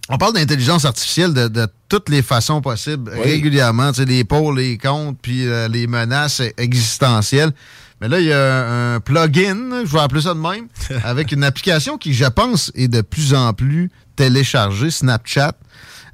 [0.10, 3.24] on parle d'intelligence artificielle de, de toutes les façons possibles, Oui.
[3.24, 7.52] régulièrement, tu sais, les pour, les contre, puis euh, les menaces existentielles.
[8.00, 10.68] Mais là, il y a un plugin, je vais appeler ça de même,
[11.04, 15.54] avec une application qui, je pense, est de plus en plus téléchargée, Snapchat.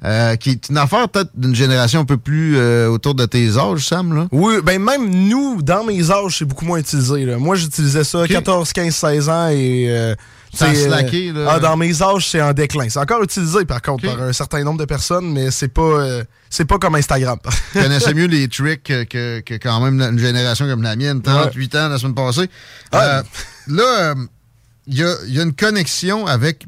[0.04, 3.56] euh, qui est une affaire peut-être d'une génération un peu plus euh, autour de tes
[3.58, 4.26] âges, Sam, là.
[4.32, 7.24] Oui, ben même nous, dans mes âges, c'est beaucoup moins utilisé.
[7.24, 7.38] Là.
[7.38, 9.86] Moi, j'utilisais ça 14, 15, 16 ans et...
[9.88, 10.14] euh,
[10.62, 11.46] Euh, là.
[11.52, 12.88] ah, dans mes âges, c'est en déclin.
[12.88, 16.24] C'est encore utilisé, par contre, par un certain nombre de personnes, mais c'est pas, euh,
[16.50, 17.38] c'est pas comme Instagram.
[17.74, 21.74] Je connaissais mieux les tricks que, que- quand même une génération comme la mienne, 38
[21.76, 22.48] ans la semaine passée.
[22.94, 23.22] Euh,
[23.68, 24.14] là, euh,
[24.86, 26.66] il y, a, y a une connexion avec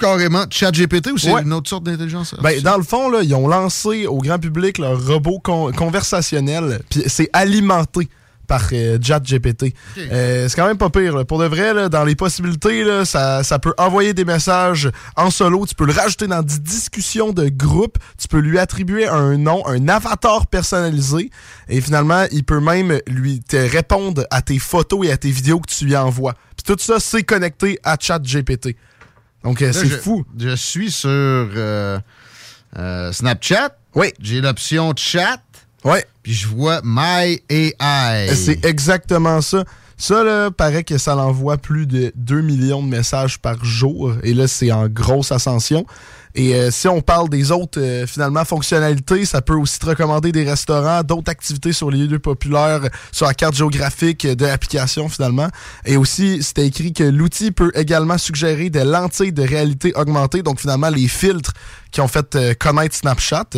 [0.00, 1.42] carrément ChatGPT ou c'est Ouais.
[1.42, 2.34] une autre sorte d'intelligence?
[2.42, 6.80] Ben, dans le fond, là, ils ont lancé au grand public leur robot con- conversationnel,
[6.90, 8.08] puis c'est alimenté
[8.46, 9.74] par euh, ChatGPT.
[9.98, 11.16] Euh, c'est quand même pas pire.
[11.16, 11.24] là.
[11.24, 15.30] Pour de vrai, là, dans les possibilités, là, ça, ça peut envoyer des messages en
[15.30, 15.66] solo.
[15.66, 17.98] Tu peux le rajouter dans des discussions de groupe.
[18.18, 21.30] Tu peux lui attribuer un nom, un avatar personnalisé.
[21.68, 25.60] Et finalement, il peut même lui te répondre à tes photos et à tes vidéos
[25.60, 26.34] que tu lui envoies.
[26.56, 28.76] Puis tout ça, c'est connecté à ChatGPT.
[29.42, 30.24] Donc, euh, c'est fou.
[30.38, 31.98] Je suis sur euh,
[33.12, 33.76] Snapchat.
[33.94, 34.12] Oui.
[34.18, 35.40] J'ai l'option chat.
[35.84, 35.98] Oui.
[36.24, 38.34] Puis je vois My AI.
[38.34, 39.62] C'est exactement ça.
[39.96, 44.14] Ça, là, paraît que ça l'envoie plus de 2 millions de messages par jour.
[44.24, 45.86] Et là, c'est en grosse ascension.
[46.36, 50.32] Et euh, si on parle des autres, euh, finalement, fonctionnalités, ça peut aussi te recommander
[50.32, 55.08] des restaurants, d'autres activités sur les lieux populaires, euh, sur la carte géographique de l'application,
[55.08, 55.48] finalement.
[55.84, 60.60] Et aussi, c'était écrit que l'outil peut également suggérer des lentilles de réalité augmentée, donc
[60.60, 61.52] finalement, les filtres
[61.92, 63.50] qui ont fait connaître Snapchat.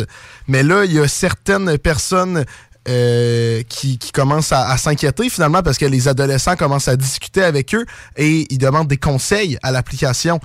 [0.47, 2.45] Mais là, il y a certaines personnes
[2.89, 7.73] euh, qui, qui commencent à, s'inquiéter finalement parce que les adolescents commencent à discuter avec
[7.75, 7.85] eux
[8.15, 10.39] et ils demandent des conseils à l'application.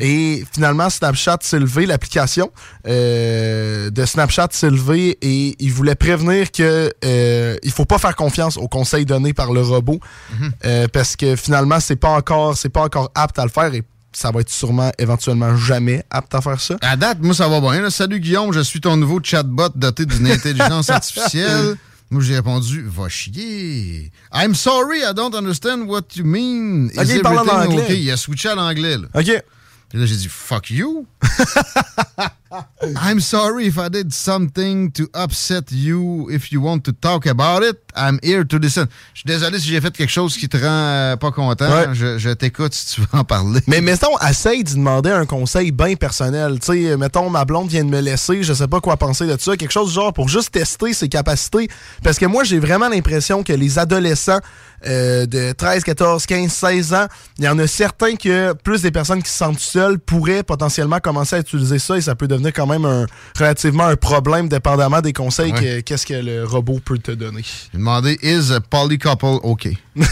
[0.00, 2.50] Et finalement, Snapchat s'est levé, l'application
[2.86, 8.16] euh, de Snapchat s'est levé et il voulait prévenir que euh, il faut pas faire
[8.16, 9.98] confiance aux conseils donnés par le robot
[10.38, 10.52] Mhm.
[10.64, 13.82] euh, parce que finalement c'est pas encore c'est pas encore apte à le faire et
[14.12, 16.76] ça va être sûrement éventuellement jamais apte à faire ça.
[16.80, 17.80] À date, moi, ça va bien.
[17.82, 17.90] là.
[17.90, 21.76] Salut Guillaume, je suis ton nouveau chatbot doté d'une intelligence artificielle.
[22.10, 24.10] Moi, j'ai répondu, va chier.
[24.32, 26.88] I'm sorry, I don't understand what you mean.
[26.94, 28.00] Is Ok, il parle en anglais.
[28.00, 28.96] Il a switché à l'anglais.
[28.96, 29.08] là.
[29.14, 29.28] OK.
[29.28, 31.06] Et là, j'ai dit, fuck you.
[32.96, 36.28] I'm sorry if I did something to upset you.
[36.30, 38.86] If you want to talk about it, I'm here to listen.
[39.14, 41.70] Je suis désolé si j'ai fait quelque chose qui te rend euh, pas content.
[41.70, 41.86] Ouais.
[41.92, 43.60] Je, je t'écoute si tu veux en parler.
[43.66, 46.58] Mais mettons, essaye d'y demander un conseil bien personnel.
[46.60, 49.36] Tu sais, mettons, ma blonde vient de me laisser, je sais pas quoi penser de
[49.38, 49.56] ça.
[49.56, 51.68] Quelque chose du genre pour juste tester ses capacités.
[52.02, 54.40] Parce que moi, j'ai vraiment l'impression que les adolescents
[54.86, 57.06] euh, de 13, 14, 15, 16 ans,
[57.38, 61.00] il y en a certains que plus des personnes qui se sentent seules pourraient potentiellement
[61.00, 63.06] commencer à utiliser ça et ça peut devenir quand même un,
[63.38, 65.60] relativement un problème dépendamment des conseils Ouais.
[65.60, 67.42] que qu'est-ce que le robot peut te donner.
[67.72, 69.68] J'ai demandé Is a polycouple OK?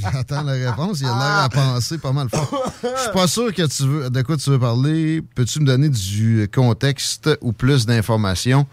[0.00, 1.00] J'attends la réponse.
[1.00, 2.72] Il a l'air à penser pas mal fort.
[2.82, 5.22] Je suis pas sûr que tu veux, de quoi tu veux parler.
[5.34, 8.66] Peux-tu me donner du contexte ou plus d'informations?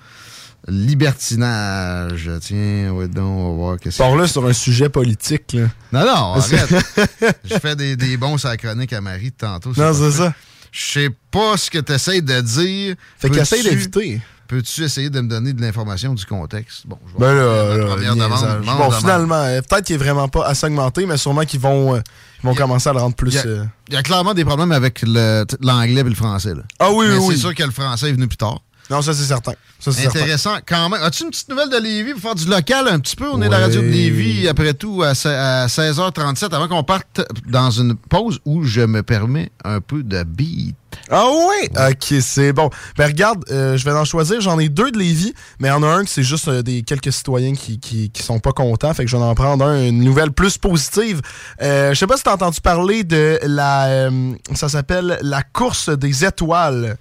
[0.68, 2.30] Libertinage.
[2.42, 5.54] Tiens, ouais, donc, on va voir qu'est-ce Par là sur un sujet politique.
[5.54, 5.68] Là.
[5.92, 7.40] Non, non, que- arrête.
[7.46, 9.72] Je fais des, des bons sur la chronique à Marie tantôt.
[9.76, 10.34] Non, c'est ça.
[10.72, 12.96] Je sais pas ce que tu essaies de dire.
[13.18, 14.22] Fait qu'essaye d'éviter.
[14.48, 16.82] Peux-tu essayer de me donner de l'information du contexte?
[16.86, 18.62] Bon, je vais Ben là, première demande.
[18.66, 18.94] Bon, demande.
[18.96, 22.02] finalement, euh, peut-être qu'il est vraiment pas assez augmenté, mais sûrement qu'ils vont, euh,
[22.44, 23.30] ils vont commencer à le rendre plus.
[23.32, 26.54] Il y a- euh, Il y a clairement des problèmes avec l'anglais et le français.
[26.54, 26.64] là.
[26.80, 27.34] Ah oui, Mais oui, oui.
[27.36, 28.62] C'est sûr que le français est venu plus tard.
[28.90, 29.54] Non, ça c'est certain.
[29.80, 30.20] Ça, c'est certain.
[30.20, 31.02] Intéressant quand même.
[31.02, 33.26] As-tu une petite nouvelle de Lévis pour faire du local un petit peu?
[33.32, 33.88] On est à la radio de.
[33.88, 38.82] Lévis, après tout, à, se- à 16h37, avant qu'on parte dans une pause où je
[38.82, 40.76] me permets un peu de beat?
[41.10, 41.70] Ah oui?
[41.90, 42.70] Ok, c'est bon.
[42.98, 44.40] Ben regarde, euh, je vais en choisir.
[44.42, 46.62] J'en ai deux de Lévis, mais il y en a un que c'est juste euh,
[46.62, 48.94] des quelques citoyens qui, qui, qui sont pas contents.
[48.94, 51.22] Fait que je vais en prendre un, une nouvelle plus positive.
[51.62, 53.86] Euh, je sais pas si t'as entendu parler de la...
[53.88, 56.98] euh, ça s'appelle la course des étoiles.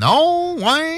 [0.00, 0.96] Non, ouais.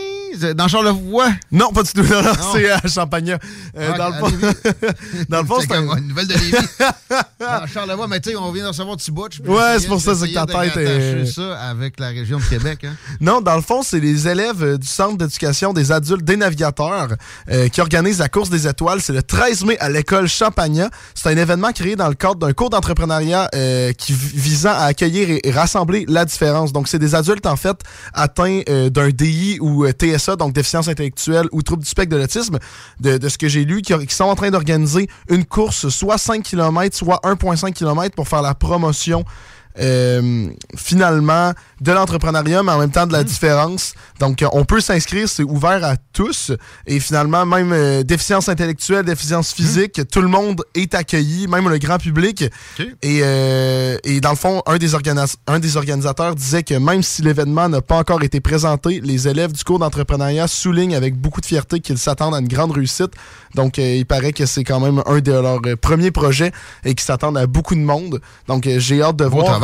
[0.55, 1.29] Dans Charlevoix.
[1.53, 2.03] Non, pas du tout.
[2.03, 2.53] Non, non, Non.
[2.55, 3.39] c'est à Champagnat.
[3.77, 4.33] Euh, Ah, dans, le fond,
[5.29, 6.53] dans le fond, C'est un- une nouvelle de Lévis.
[7.39, 8.97] Dans Charlevoix, mais tu sais, on vient de recevoir.
[9.47, 12.81] Ouais, c'est pour ça, c'est que ta tête est- ça avec la région de Québec.
[12.85, 12.95] Hein.
[13.21, 17.09] Non, dans le fond, c'est les élèves euh, du Centre d'éducation des adultes des navigateurs
[17.51, 19.01] euh, qui organisent la course des étoiles.
[19.03, 20.89] C'est le 13 mai à l'école Champagnat.
[21.15, 24.85] C'est un événement créé dans le cadre d'un cours d'entrepreneuriat euh, qui vi- visant à
[24.85, 26.73] accueillir et, et rassembler la différence.
[26.73, 27.77] Donc, c'est des adultes, en fait,
[28.15, 28.61] atteints
[28.93, 32.59] d'un DI ou euh, TSA, donc déficience intellectuelle ou trouble du spectre de l'autisme,
[33.01, 36.43] de, ce que j'ai lu, qui, qui sont en train d'organiser une course soit 5
[36.43, 39.25] km, soit 1,5 km pour faire la promotion
[39.79, 43.95] euh, finalement de l'entrepreneuriat, mais en même temps de la différence.
[44.21, 46.53] Donc, euh, on peut s'inscrire, c'est ouvert à tous.
[46.87, 51.79] Et finalement, même euh, déficience intellectuelle, déficience physique, tout le monde est accueilli, même le
[51.79, 52.45] grand public.
[53.03, 54.93] Et, euh, et dans le fond, un des,
[55.47, 59.53] un des organisateurs disait que même si l'événement n'a pas encore été présenté, les élèves
[59.53, 63.13] du cours d'entrepreneuriat soulignent avec beaucoup de fierté qu'ils s'attendent à une grande réussite.
[63.55, 66.53] Donc, euh, il paraît que c'est quand même un de leurs premiers projets
[66.85, 68.21] et qu'ils s'attendent à beaucoup de monde.
[68.47, 69.62] Donc, j'ai hâte de Beau voir.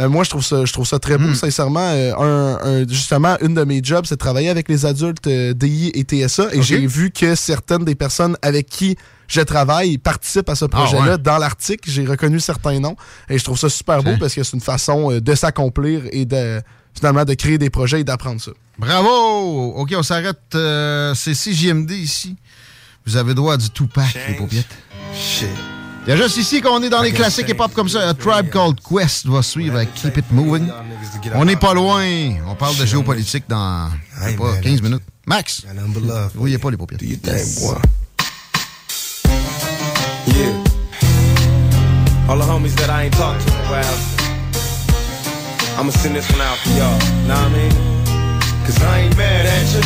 [0.00, 1.80] Euh, moi, je trouve ça, je trouve ça très beau, sincèrement.
[1.92, 5.52] Euh, un- un- justement, une de mes jobs, c'est de travailler avec les adultes euh,
[5.54, 6.54] DI et TSA.
[6.54, 8.96] Et j'ai vu que certaines des personnes avec qui
[9.26, 11.12] je travaille participent à ce projet-là.
[11.12, 11.18] ouais.
[11.18, 12.96] Dans l'article, j'ai reconnu certains noms.
[13.28, 16.24] Et je trouve ça super beau parce que c'est une façon euh, de s'accomplir et
[16.24, 16.62] de
[16.94, 18.52] finalement de créer des projets et d'apprendre ça.
[18.78, 19.72] Bravo!
[19.76, 20.38] OK, on s'arrête.
[20.54, 22.36] euh, c'est CJMD ici.
[23.04, 24.66] Vous avez droit à du Tupac, les paupiètes.
[25.14, 25.48] Shit.
[26.08, 28.08] Il y a juste ici qu'on est dans les classiques hip-hop comme ça.
[28.08, 30.66] A Tribe Called Quest va suivre avec Keep It Moving.
[31.34, 32.02] On n'est pas loin.
[32.46, 35.02] On parle de géopolitique dans je sais pas, 15 minutes.
[35.26, 35.66] Max!
[36.32, 37.02] Vous voyez pas les paupiètes.
[37.02, 37.18] Yeah.
[42.30, 43.98] All the homies that I ain't talked to in a while.
[45.78, 46.98] I'ma send this one out for y'all.
[47.26, 47.72] Know what I mean?
[48.64, 49.82] Cause I ain't mad at you.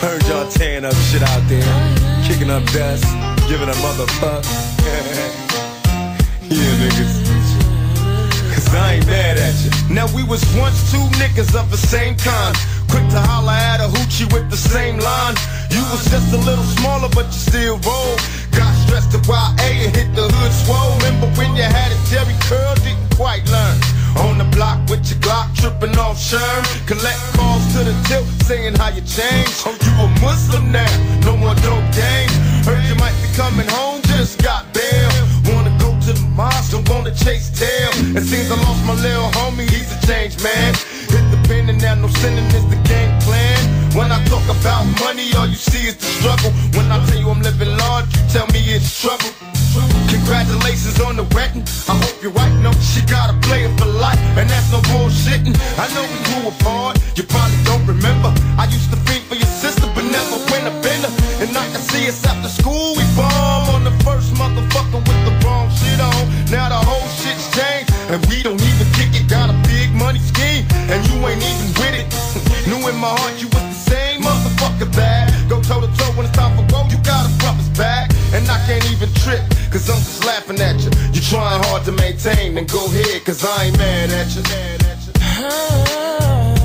[0.00, 1.66] Heard y'all tearing up shit out there.
[2.24, 3.29] Kicking up dust.
[3.50, 4.46] Giving a motherfuck.
[6.50, 7.14] Yeah, niggas.
[8.54, 9.70] Cause I ain't mad at you.
[9.92, 12.54] Now we was once two niggas of the same kind.
[12.86, 15.34] Quick to holler at a hoochie with the same line.
[15.70, 18.14] You was just a little smaller, but you still roll.
[18.54, 20.94] Got stressed to YA and hit the hood swole.
[21.02, 23.78] Remember when you had a Jerry Curl didn't quite learn.
[24.26, 26.62] On the block with your Glock, tripping off Sherm.
[26.86, 29.62] Collect calls to the tilt, saying how you changed.
[29.66, 30.90] Oh, you a Muslim now,
[31.26, 32.30] no more dope game.
[32.66, 35.10] Heard you might coming home, just got bail.
[35.48, 37.90] Wanna go to the mosque, don't wanna chase tail.
[38.18, 40.74] It seems I lost my little homie, he's a changed man.
[41.08, 43.60] Hit the pen and now no sinning is the game plan.
[43.96, 46.52] When I talk about money, all you see is the struggle.
[46.76, 49.32] When I tell you I'm living large, you tell me it's trouble.
[50.10, 51.64] Congratulations on the wedding.
[51.88, 52.52] I hope you're right.
[52.60, 55.56] No, she gotta play it for life, and that's no bullshitting.
[55.78, 56.98] I know we grew apart.
[57.16, 58.30] You probably don't remember.
[58.58, 59.39] I used to think for
[60.10, 61.10] never went a bender.
[61.40, 62.94] And I can see us after school.
[62.98, 66.22] We bomb on the first motherfucker with the wrong shit on.
[66.50, 69.26] Now the whole shit's changed, and we don't even kick it.
[69.28, 72.06] Got a big money scheme, and you ain't even with it.
[72.68, 75.32] Knew in my heart you was the same motherfucker bad.
[75.48, 76.84] Go toe to toe when it's time for go.
[76.90, 79.42] You got a brother's back, and I can't even trip.
[79.70, 80.90] Cause I'm just laughing at you.
[81.14, 84.42] You trying hard to maintain, then go ahead, cause I ain't mad at you.
[84.42, 86.59] Mad at you.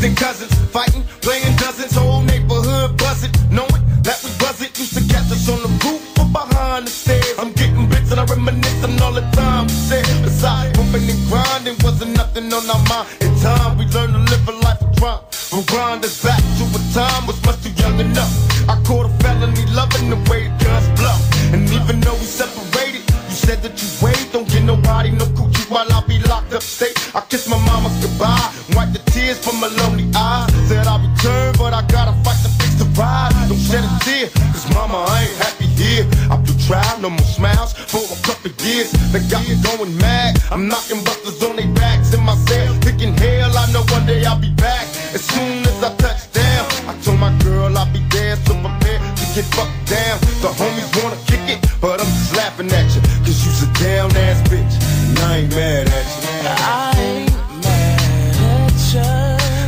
[0.00, 4.72] Distant cousins, fighting, playing dozens, whole neighborhood buzzing, knowing that we buzz it.
[4.78, 7.34] Used to catch us on the roof or behind the stairs.
[7.38, 10.06] I'm getting bits and I reminisce on all the time we said.
[10.24, 13.08] Besides, moving and grinding wasn't nothing on our mind.
[13.20, 15.20] In time, we learned to live a life of crime.
[15.66, 18.32] Grind us back to a time was much too young enough.
[18.68, 21.14] I caught a felony loving the way guns blow.
[21.52, 25.68] And even though we separated, you said that you wait, don't get nobody no coochie
[25.70, 26.18] while I be
[26.60, 27.14] locked up state.
[27.14, 30.50] I kiss my mama goodbye, wipe the tears from my lonely eyes.
[30.68, 33.32] Said I'll return, but I gotta fight to fix the ride.
[33.48, 36.04] Don't shed a tear, cause mama, I ain't happy here.
[36.30, 38.92] I do try, no more smiles for a couple years.
[39.12, 40.40] They got me going mad.
[40.50, 43.56] I'm knocking busters on their backs in my cell, picking hell.
[43.56, 44.86] I know one day I'll be back.
[45.14, 48.98] As soon as I touch down, I told my girl I'll be there, so prepare
[48.98, 50.16] to get fucked down.
[50.42, 54.10] The homies wanna kick it, but I'm just laughing at you, cause you's a down
[54.16, 54.74] ass bitch,
[55.08, 56.29] and I ain't mad at you.
[56.42, 59.00] I ain't mad at you.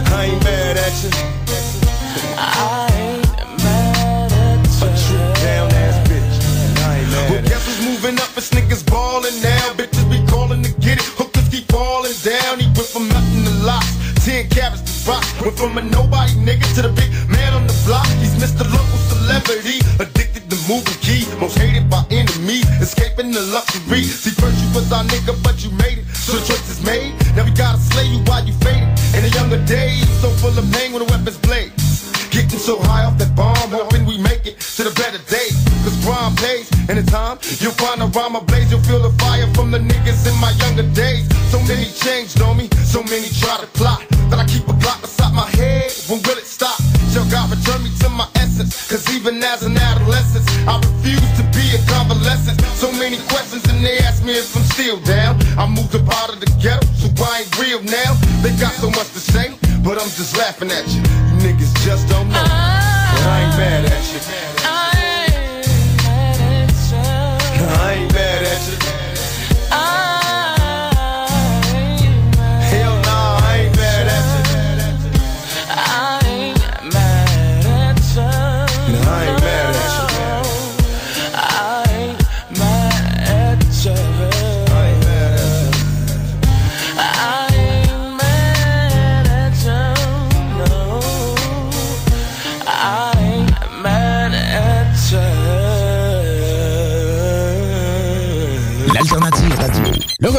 [0.08, 1.10] I ain't mad at you.
[4.80, 4.88] A
[5.44, 6.36] down ass bitch,
[7.30, 8.30] well, guess who's moving up?
[8.32, 8.82] Niggas
[9.42, 9.74] now.
[9.74, 10.24] Bitches be
[10.62, 11.04] to get it.
[11.20, 12.58] Hookers keep falling down.
[12.58, 13.92] He went from nothing to lots.
[14.24, 15.22] Ten carats to.
[15.44, 18.06] Went from a nobody nigga to the big man on the block.
[18.18, 18.64] He's Mr.
[18.64, 19.80] Local Celebrity.
[20.00, 20.21] Addicted
[20.80, 21.26] key.
[21.40, 22.64] Most hated by enemies.
[22.80, 24.04] Escaping the luxury.
[24.04, 26.06] See, first you was our nigga, but you made it.
[26.16, 27.12] So the choice is made.
[27.36, 28.88] Now we gotta slay you while you faded.
[29.12, 31.72] In the younger days, so full of pain when the weapons blade.
[32.30, 35.52] Getting so high off that bomb, hoping we make it to the better days.
[35.84, 38.70] Cause crime pays, and in time, you'll find a rhyme ablaze.
[38.70, 41.28] You'll feel the fire from the niggas in my younger days.
[41.52, 44.00] So many changed on me, so many try to plot.
[44.30, 44.61] That I keep
[48.92, 52.60] Cause even as an adolescent, I refuse to be a convalescent.
[52.76, 55.40] So many questions, and they ask me if I'm still down.
[55.56, 58.12] I moved up out of the ghetto, so I ain't real now.
[58.42, 61.00] They got so much to say, but I'm just laughing at you.
[61.00, 62.61] You niggas just don't know.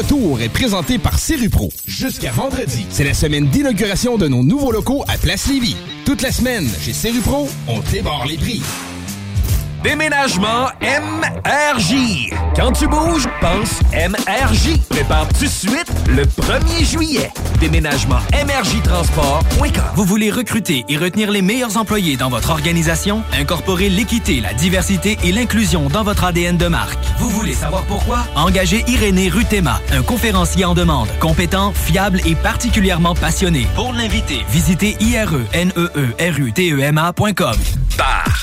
[0.04, 1.18] Retour est présenté par
[1.52, 1.70] Pro.
[1.86, 5.78] Jusqu'à vendredi, c'est la semaine d'inauguration de nos nouveaux locaux à Place Lévis.
[6.06, 8.62] Toute la semaine, chez Pro, on débarre les prix.
[9.84, 12.32] Déménagement MRJ.
[12.56, 14.78] Quand tu bouges, pense MRJ.
[14.90, 17.30] Prépare tout de suite le 1er juillet.
[17.60, 19.84] Déménagement MRJtransport.com.
[19.96, 23.24] Vous voulez recruter et retenir les meilleurs employés dans votre organisation?
[23.38, 27.04] Incorporer l'équité, la diversité et l'inclusion dans votre ADN de marque.
[27.20, 28.20] Vous voulez savoir pourquoi?
[28.36, 33.68] Engagez Irénée Rutema, un conférencier en demande, compétent, fiable et particulièrement passionné.
[33.76, 37.58] Pour l'inviter, visitez E irenee-rutema.com.
[37.98, 38.43] Bar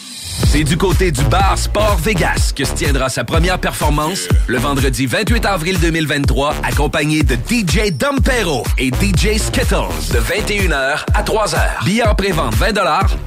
[0.53, 5.05] C'est du côté du bar Sport Vegas que se tiendra sa première performance le vendredi
[5.05, 11.85] 28 avril 2023, accompagné de DJ Dompero et DJ Skittles de 21h à 3h.
[11.85, 12.73] Billets en pré-vente 20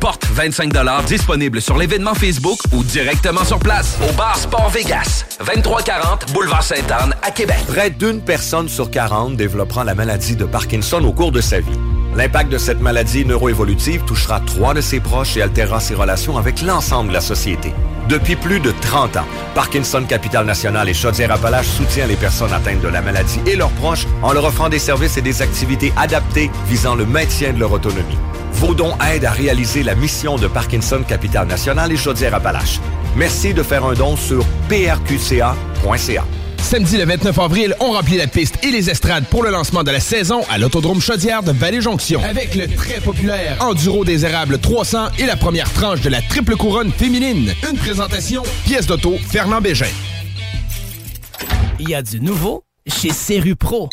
[0.01, 0.71] porte 25
[1.07, 7.15] disponible sur l'événement Facebook ou directement sur place au bar Sport Vegas, 2340 Boulevard Sainte-Anne
[7.23, 7.57] à Québec.
[7.69, 11.79] Près d'une personne sur 40 développera la maladie de Parkinson au cours de sa vie.
[12.17, 16.63] L'impact de cette maladie neuroévolutive touchera trois de ses proches et altérera ses relations avec
[16.63, 17.73] l'ensemble la société.
[18.09, 22.89] Depuis plus de 30 ans, Parkinson Capital National et Chaudière-Appalaches soutient les personnes atteintes de
[22.89, 26.95] la maladie et leurs proches en leur offrant des services et des activités adaptées visant
[26.95, 28.19] le maintien de leur autonomie.
[28.53, 32.81] Vos dons aident à réaliser la mission de Parkinson Capital National et Chaudière-Appalaches.
[33.17, 36.25] Merci de faire un don sur prqca.ca.
[36.65, 39.91] Samedi le 29 avril, on remplit la piste et les estrades pour le lancement de
[39.91, 42.23] la saison à l'Autodrome Chaudière de Vallée-Jonction.
[42.25, 46.57] Avec le très populaire Enduro des Érables 300 et la première tranche de la triple
[46.57, 47.53] couronne féminine.
[47.71, 49.87] Une présentation, pièce d'auto, Fernand Bégin.
[51.79, 53.91] Il y a du nouveau chez Serru Pro.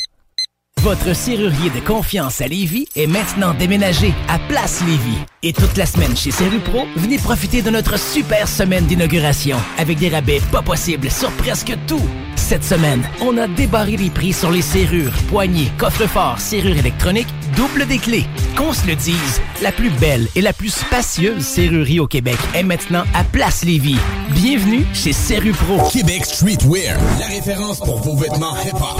[0.82, 5.20] Votre serrurier de confiance à Lévis est maintenant déménagé à Place Lévis.
[5.44, 10.10] Et toute la semaine chez Serrupro, venez profiter de notre super semaine d'inauguration avec des
[10.10, 12.02] rabais pas possibles sur presque tout.
[12.36, 17.86] Cette semaine, on a débarré les prix sur les serrures, poignées, coffres-forts, serrures électroniques, double
[17.86, 18.26] des clés.
[18.58, 22.64] Qu'on se le dise, la plus belle et la plus spacieuse serrurerie au Québec est
[22.64, 24.00] maintenant à Place Lévis.
[24.32, 25.78] Bienvenue chez Serrupro.
[25.92, 29.00] Québec Streetwear, la référence pour vos vêtements hip-hop.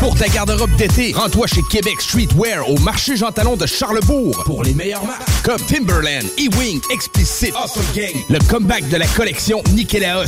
[0.00, 4.62] Pour ta garde-robe d'été, rends-toi chez Québec Streetwear au marché Jean Talon de Charlebourg pour
[4.64, 10.24] les meilleures marques comme Timberland, E-Wing, Explicit, Awesome Gang, le comeback de la collection Nikélaos.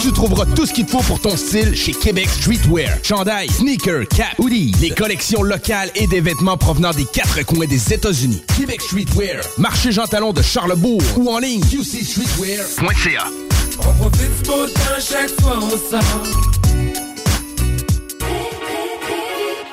[0.00, 2.98] Tu trouveras tout ce qu'il te faut pour ton style chez Québec Streetwear.
[3.02, 7.92] Chandail, sneakers, cap, hoodies, les collections locales et des vêtements provenant des quatre coins des
[7.92, 8.42] États-Unis.
[8.56, 13.24] Québec Streetwear, marché Jean Talon de Charlebourg ou en ligne qcstreetwear.ca.
[13.78, 16.61] On profite du beau temps chaque fois on sort.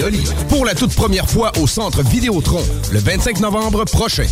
[0.00, 0.22] Oli.
[0.48, 4.26] Pour la toute première fois au centre Vidéotron, le 25 novembre prochain.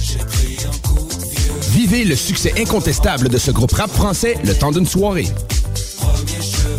[1.73, 5.27] Vivez le succès incontestable de ce groupe rap français le temps d'une soirée.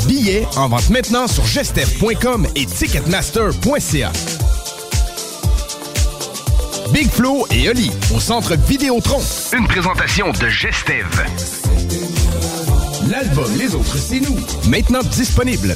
[0.07, 4.11] Billets en vente maintenant sur gestev.com et ticketmaster.ca.
[6.91, 9.21] Big Flo et Oli au centre Vidéotron.
[9.57, 11.05] Une présentation de Gestev.
[13.09, 14.37] L'album Les Autres, c'est nous.
[14.69, 15.75] Maintenant disponible.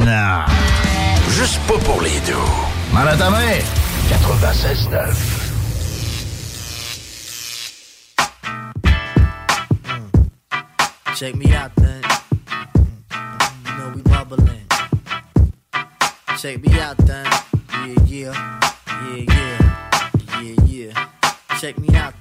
[0.00, 0.44] Non.
[1.30, 2.34] Juste pas pour les deux.
[2.92, 3.58] Mal à ta main.
[4.08, 5.44] 96.9.
[11.16, 12.02] Check me out then.
[13.66, 14.66] You know we bubbling.
[16.38, 17.26] Check me out then.
[17.86, 18.60] Yeah, yeah.
[18.88, 20.42] Yeah, yeah.
[20.42, 20.92] Yeah, yeah.
[21.60, 22.14] Check me out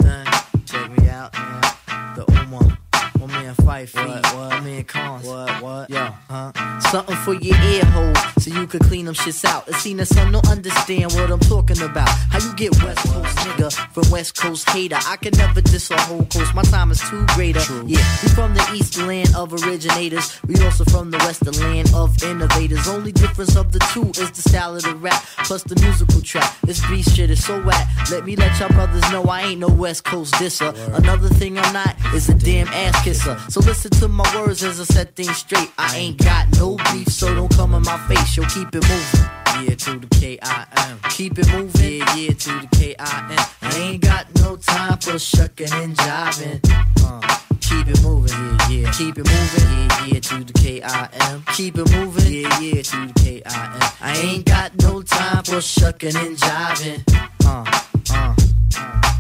[4.74, 4.88] What, what?
[4.88, 5.28] Cons.
[5.28, 5.90] What, what?
[5.90, 6.80] Yo, huh?
[6.80, 9.68] Something for your ear hole so you can clean them shits out.
[9.68, 12.10] It seen that some don't understand what I'm talking about.
[12.10, 14.98] How you get West Coast nigga from West Coast hater?
[15.06, 16.56] I can never diss a whole coast.
[16.56, 17.60] My time is too greater.
[17.86, 20.40] Yeah, we from the East land of originators.
[20.48, 22.88] We also from the West the land of innovators.
[22.88, 26.58] Only difference of the two is the style of the rap plus the musical track.
[26.64, 27.88] This beat shit is so whack.
[28.10, 30.74] Let me let y'all brothers know I ain't no West Coast disser.
[30.94, 33.38] Another thing I'm not is a damn ass kisser.
[33.50, 35.72] So listen to my words as I set things straight.
[35.78, 38.38] I ain't got no beef, so don't come in my face.
[38.38, 39.68] Yo, keep it moving.
[39.68, 41.00] Yeah, to the K-I-M.
[41.10, 42.00] Keep it moving.
[42.00, 43.46] Yeah, yeah, to the K-I-M.
[43.62, 46.60] I ain't got no time for shucking and jiving.
[47.04, 47.20] Uh,
[47.62, 48.92] keep Keep it moving, yeah, yeah.
[48.92, 50.20] Keep it moving, yeah, yeah.
[50.20, 51.44] To the K-I-M.
[51.56, 52.82] Keep it moving, yeah, yeah.
[52.82, 53.92] To the K-I-M.
[54.02, 57.02] I ain't got no time for shucking and jiving.
[57.46, 57.66] Uh,
[58.14, 58.36] uh,
[58.78, 59.14] uh.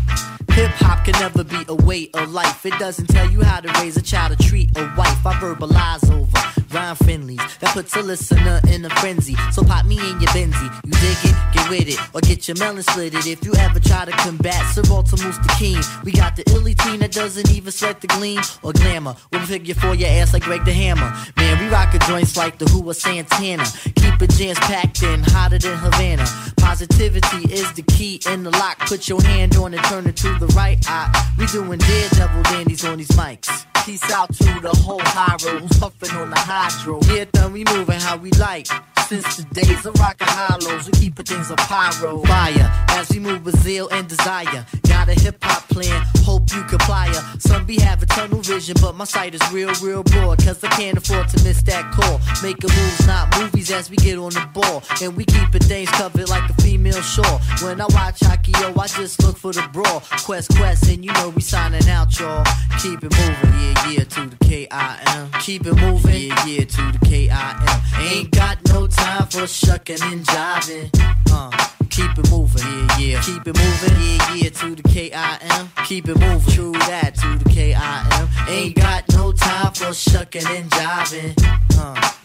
[0.53, 2.63] Hip hop can never be a way of life.
[2.63, 5.25] It doesn't tell you how to raise a child or treat a wife.
[5.25, 9.35] I verbalize over rhyme friendlies that puts a listener in a frenzy.
[9.51, 10.69] So pop me in your Benzie.
[10.85, 11.35] You dig it?
[11.53, 11.99] Get with it.
[12.13, 13.25] Or get your melon slitted.
[13.25, 15.15] If you ever try to combat Sir Walter
[15.57, 19.15] King, we got the illy team that doesn't even sweat the gleam or glamour.
[19.31, 21.13] We'll figure for your ass like Greg the Hammer.
[21.37, 23.65] Man, we rockin' joints like the Who or Santana.
[23.95, 26.25] Keep it jams packed in, hotter than Havana.
[26.57, 28.79] Positivity is the key in the lock.
[28.79, 31.31] Put your hand on it, turn it to the right eye.
[31.37, 33.65] We doing daredevil dandies on these mics.
[33.85, 36.99] Peace out to the whole high road who's puffin' on the hydro.
[37.13, 38.67] Yeah, then we moving how we like.
[39.07, 42.23] Since the days of rockin' hollows, we keep things a pyro.
[42.23, 44.65] Fire as we move with zeal and desire.
[44.87, 47.11] Got a hip hop plan, hope you comply.
[47.37, 50.43] Some be having tunnel vision, but my sight is real, real broad.
[50.43, 52.19] Cause I can't afford to miss that call.
[52.41, 54.83] Making moves, not movies as we get on the ball.
[55.01, 57.39] And we keepin' things covered like a female shore.
[57.61, 60.01] When I watch hockey, yo, I just look for the brawl.
[60.23, 62.43] Quest, quest, and you know we signing out, y'all.
[62.81, 65.31] Keep it moving, yeah, yeah, to the K-I-M.
[65.41, 67.81] Keep it moving, yeah, yeah, to the K-I-M.
[68.05, 70.89] Ain't got no time for shucking and jiving.
[71.31, 71.49] Uh,
[71.89, 73.21] keep it moving, yeah, yeah.
[73.21, 75.69] Keep it moving, yeah, yeah, to the K-I-M.
[75.85, 78.29] Keep it moving, true that, to the K-I-M.
[78.47, 81.33] Ain't got no time for shucking and jiving.
[81.77, 82.22] Uh,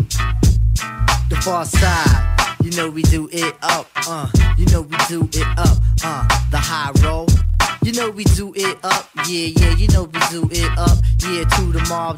[1.29, 2.35] the far side.
[2.63, 4.29] You know we do it up, uh.
[4.57, 6.27] You know we do it up, uh.
[6.51, 7.29] The high roll.
[7.83, 9.75] You know we do it up, yeah, yeah.
[9.77, 11.45] You know we do it up, yeah.
[11.45, 12.17] To the Mob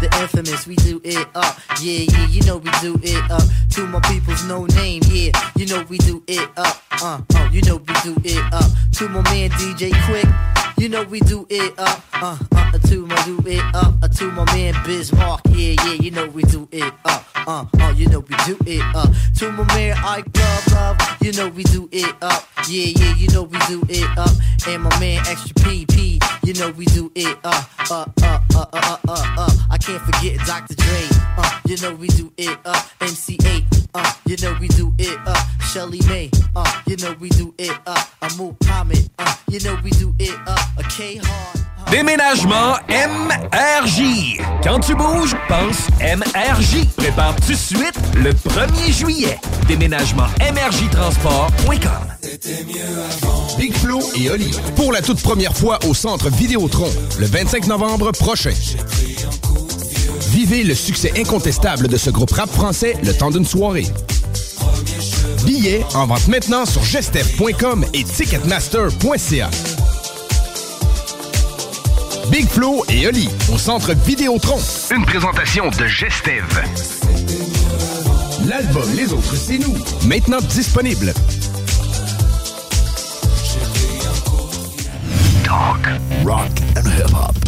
[0.00, 2.26] the infamous, we do it up, yeah, yeah.
[2.26, 3.42] You know we do it up.
[3.70, 5.32] To my people's no name, yeah.
[5.56, 7.48] You know we do it up, uh, uh.
[7.50, 8.70] You know we do it up.
[8.98, 10.57] To my man DJ Quick.
[10.78, 14.30] You know we do it up, uh, uh, to my do it up, uh, to
[14.30, 18.20] my man Bismarck, yeah, yeah, you know we do it up, uh, uh, you know
[18.20, 22.14] we do it up, to my man Ike Love, love, you know we do it
[22.22, 24.30] up, yeah, yeah, you know we do it up,
[24.68, 28.66] and my man Extra PP, you know we do it up, uh, uh, uh, uh,
[28.72, 30.74] uh, uh, uh, I can't forget Dr.
[30.74, 35.18] Dre, uh, you know we do it up, MC8, uh, you know we do it
[35.26, 35.38] up,
[35.72, 39.90] Shelly May, uh, you know we do it up, uh, Muhammad, uh, you know we
[39.90, 41.58] do it up, a K-Hard.
[41.90, 44.38] Déménagement MRJ.
[44.62, 46.86] Quand tu bouges, pense MRJ.
[46.96, 49.38] Prépare tout de suite le 1er juillet.
[49.66, 52.08] Déménagement MRJTransport.com.
[53.56, 58.12] Big Flo et Oli pour la toute première fois au centre Vidéotron le 25 novembre
[58.12, 58.52] prochain.
[60.38, 63.88] Vivez le succès incontestable de ce groupe rap français le temps d'une soirée.
[65.44, 69.50] Billets en vente maintenant sur gestev.com et ticketmaster.ca.
[72.30, 74.60] Big Flo et Oli au centre Vidéotron.
[74.94, 76.44] Une présentation de Gestev.
[78.46, 79.74] L'album Les Autres, c'est nous.
[80.06, 81.14] Maintenant disponible.
[85.42, 85.84] Talk,
[86.24, 87.34] rock and hip-hop.–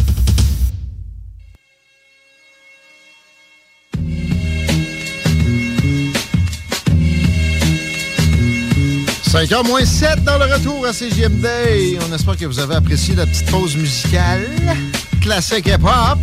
[9.30, 11.46] 5h moins 7 dans le retour à CGMD.
[12.04, 14.48] On espère que vous avez apprécié la petite pause musicale.
[15.20, 16.18] Classique hip-hop.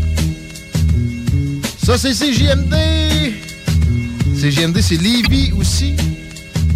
[1.82, 2.76] Ça, c'est CGMD.
[4.36, 5.96] CGMD, c'est Lévis aussi.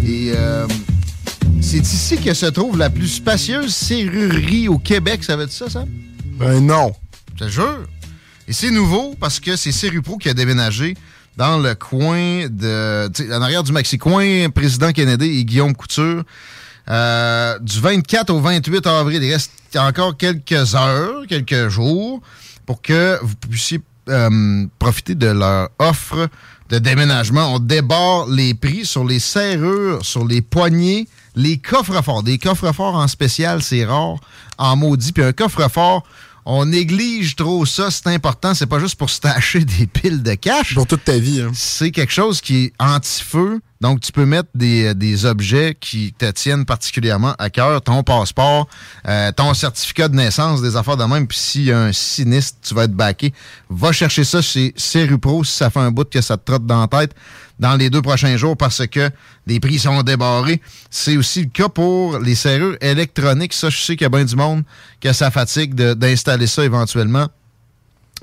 [0.06, 0.66] Et euh,
[1.60, 5.22] c'est ici que se trouve la plus spacieuse serrurerie au Québec.
[5.24, 5.88] Ça veut dire ça, Sam?
[6.38, 6.92] Ben non.
[7.34, 7.86] Je te jure.
[8.48, 10.94] Et c'est nouveau parce que c'est Serupro qui a déménagé
[11.36, 13.08] dans le coin de.
[13.34, 16.24] En arrière du Maxi-Coin, président Kennedy et Guillaume Couture.
[16.88, 22.20] Euh, du 24 au 28 avril, il reste encore quelques heures, quelques jours
[22.66, 26.28] pour que vous puissiez euh, profiter de leur offre
[26.70, 27.54] de déménagement.
[27.54, 31.06] On débarre les prix sur les serrures, sur les poignées,
[31.36, 32.22] les coffres-forts.
[32.22, 34.16] Des coffres-forts en spécial, c'est rare,
[34.58, 35.12] en maudit.
[35.12, 36.02] Puis un coffre-fort,
[36.44, 38.54] on néglige trop ça, c'est important.
[38.54, 40.74] C'est pas juste pour se tâcher des piles de cash.
[40.74, 41.40] Pour toute ta vie.
[41.40, 41.50] hein.
[41.54, 43.60] C'est quelque chose qui est anti-feu.
[43.82, 47.82] Donc, tu peux mettre des, des objets qui te tiennent particulièrement à cœur.
[47.82, 48.68] Ton passeport,
[49.08, 51.26] euh, ton certificat de naissance, des affaires de même.
[51.26, 53.34] Puis s'il y a un sinistre, tu vas être baqué.
[53.68, 56.80] Va chercher ça chez Serupro si ça fait un bout que ça te trotte dans
[56.80, 57.12] la tête
[57.58, 59.10] dans les deux prochains jours parce que
[59.46, 60.60] les prix sont débarrés.
[60.90, 63.52] C'est aussi le cas pour les serrures électroniques.
[63.52, 64.62] Ça, je sais qu'il y a bien du monde
[65.00, 67.28] que ça fatigue d'installer ça éventuellement.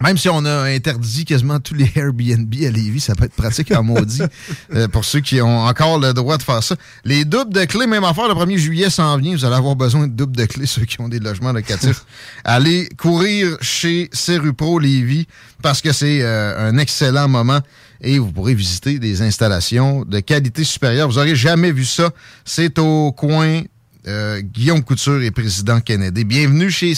[0.02, 3.72] Même si on a interdit quasiment tous les Airbnb à Lévis, ça peut être pratique
[3.72, 4.22] en maudit
[4.74, 6.76] euh, pour ceux qui ont encore le droit de faire ça.
[7.04, 9.36] Les doubles de clés, même affaire, le 1er juillet s'en vient.
[9.36, 12.06] Vous allez avoir besoin de doubles de clés, ceux qui ont des logements locatifs.
[12.46, 14.10] allez courir chez
[14.58, 15.28] Pro Lévis
[15.62, 17.60] parce que c'est euh, un excellent moment
[18.02, 21.10] et vous pourrez visiter des installations de qualité supérieure.
[21.10, 22.12] Vous n'aurez jamais vu ça.
[22.46, 23.64] C'est au coin
[24.08, 26.24] euh, Guillaume Couture et Président Kennedy.
[26.24, 26.94] Bienvenue chez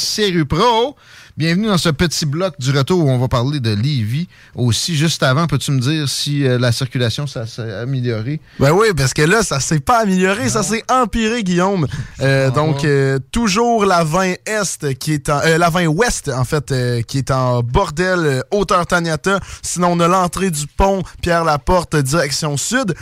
[0.48, 0.96] Pro.
[1.42, 4.28] Bienvenue dans ce petit bloc du retour où on va parler de Lévis.
[4.54, 8.40] Aussi, juste avant, peux-tu me dire si euh, la circulation, ça s'est amélioré?
[8.60, 11.88] Ben oui, parce que là, ça s'est pas amélioré, ça s'est empiré, Guillaume.
[12.20, 15.40] Euh, donc, euh, toujours la 20 Est qui est en...
[15.58, 16.72] la 20 Ouest, en fait,
[17.08, 19.40] qui est en bordel, hauteur Taniata.
[19.64, 22.94] Sinon, on a l'entrée du pont Pierre-Laporte, direction sud,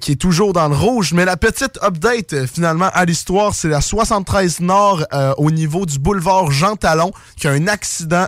[0.00, 1.12] qui est toujours dans le rouge.
[1.12, 5.04] Mais la petite update, finalement, à l'histoire, c'est la 73 Nord
[5.38, 7.79] au niveau du boulevard Jean Talon, qui a un accident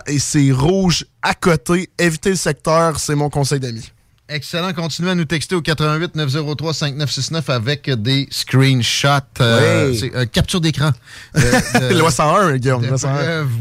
[0.07, 1.89] et c'est rouge à côté.
[1.97, 3.91] Évitez le secteur, c'est mon conseil d'amis.
[4.29, 4.71] Excellent.
[4.71, 9.07] Continuez à nous texter au 88 903 5969 avec des screenshots.
[9.41, 10.91] Euh, euh, capture d'écran.
[11.35, 12.85] Euh, Loi 101, Guillaume.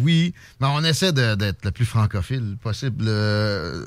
[0.03, 0.35] oui.
[0.61, 3.05] Mais on essaie d'être le plus francophile possible.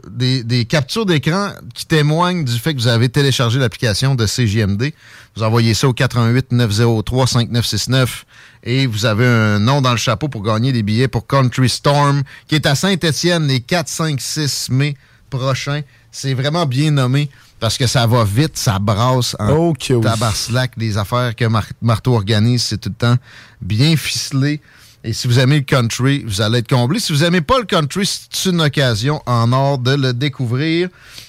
[0.10, 4.91] des, des, captures d'écran qui témoignent du fait que vous avez téléchargé l'application de CJMD.
[5.35, 8.26] Vous envoyez ça au 88 903 5969
[8.64, 12.23] et vous avez un nom dans le chapeau pour gagner des billets pour Country Storm
[12.47, 14.95] qui est à Saint-Étienne les 4, 5, 6 mai
[15.30, 15.81] prochains.
[16.17, 17.29] C'est vraiment bien nommé
[17.59, 20.71] parce que ça va vite, ça brasse en okay, tabarslac.
[20.77, 21.43] Les affaires que
[21.81, 23.17] Marteau organise, c'est tout le temps
[23.61, 24.61] bien ficelé.
[25.03, 27.01] Et si vous aimez le country, vous allez être comblé.
[27.01, 30.87] Si vous n'aimez pas le country, c'est une occasion en or de le découvrir.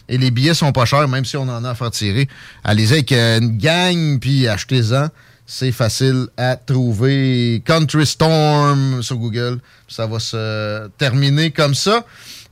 [0.09, 2.29] Et les billets sont pas chers, même si on en a à faire tirer.
[2.63, 5.09] Allez-y avec une gang, puis achetez-en.
[5.47, 7.61] C'est facile à trouver.
[7.65, 9.59] Country Storm sur Google.
[9.89, 12.05] Ça va se terminer comme ça.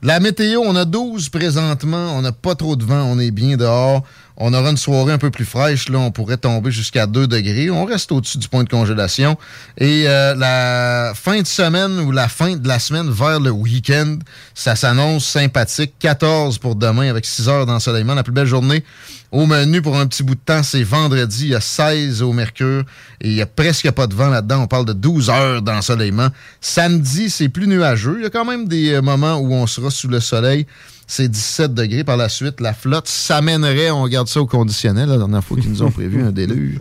[0.05, 2.15] La météo, on a 12 présentement.
[2.15, 3.05] On n'a pas trop de vent.
[3.05, 4.03] On est bien dehors.
[4.37, 5.89] On aura une soirée un peu plus fraîche.
[5.89, 7.69] Là, on pourrait tomber jusqu'à 2 degrés.
[7.69, 9.37] On reste au-dessus du point de congélation.
[9.77, 14.17] Et euh, la fin de semaine ou la fin de la semaine vers le week-end,
[14.53, 15.93] ça s'annonce sympathique.
[15.99, 18.15] 14 pour demain avec 6 heures d'ensoleillement.
[18.15, 18.83] La plus belle journée
[19.31, 21.45] au menu pour un petit bout de temps, c'est vendredi.
[21.45, 22.83] Il y a 16 au Mercure
[23.19, 24.61] et il n'y a presque pas de vent là-dedans.
[24.63, 26.29] On parle de 12 heures d'ensoleillement.
[26.61, 28.15] Samedi, c'est plus nuageux.
[28.19, 30.65] Il y a quand même des euh, moments où on sera sous le soleil.
[31.07, 32.03] C'est 17 degrés.
[32.03, 35.69] Par la suite, la flotte s'amènerait, on regarde ça au conditionnel, la dernière fois qu'ils
[35.69, 36.79] nous ont prévu un déluge.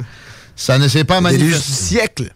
[0.57, 1.51] Ça ne s'est pas manifesté.
[1.51, 2.35] Déluge du siècle.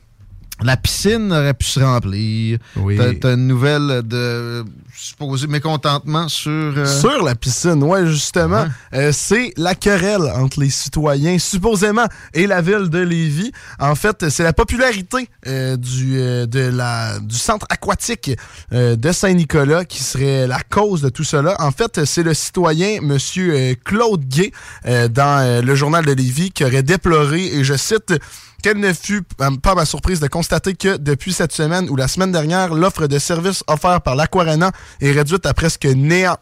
[0.62, 2.59] La piscine aurait pu se remplir.
[2.76, 2.98] Oui.
[3.20, 6.51] T'as une nouvelle de supposé mécontentement sur...
[6.51, 8.66] Euh, sur la piscine, ouais, justement.
[8.93, 13.52] Euh, c'est la querelle entre les citoyens, supposément, et la ville de Lévis.
[13.78, 18.32] En fait, c'est la popularité euh, du, de la, du centre aquatique
[18.72, 21.55] de Saint-Nicolas qui serait la cause de tout cela.
[21.60, 24.51] En fait, c'est le citoyen, Monsieur Claude Gay,
[24.85, 28.14] dans le journal de Lévis, qui aurait déploré, et je cite...
[28.60, 29.22] Quelle ne fut
[29.62, 33.18] pas ma surprise de constater que depuis cette semaine ou la semaine dernière, l'offre de
[33.20, 36.36] services offert par l'Aquarena est réduite à presque néant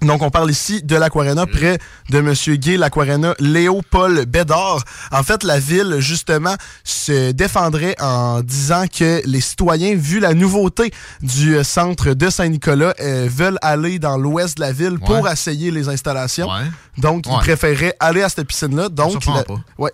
[0.00, 1.78] donc, on parle ici de l'Aquarena, près
[2.10, 2.32] de M.
[2.56, 4.84] Gay, l'Aquarena Léopold Bédard.
[5.10, 6.54] En fait, la ville, justement,
[6.84, 13.26] se défendrait en disant que les citoyens, vu la nouveauté du centre de Saint-Nicolas, euh,
[13.28, 16.48] veulent aller dans l'ouest de la ville pour essayer les installations.
[16.96, 18.90] Donc, ils préféreraient aller à cette piscine-là.
[18.90, 19.24] Donc,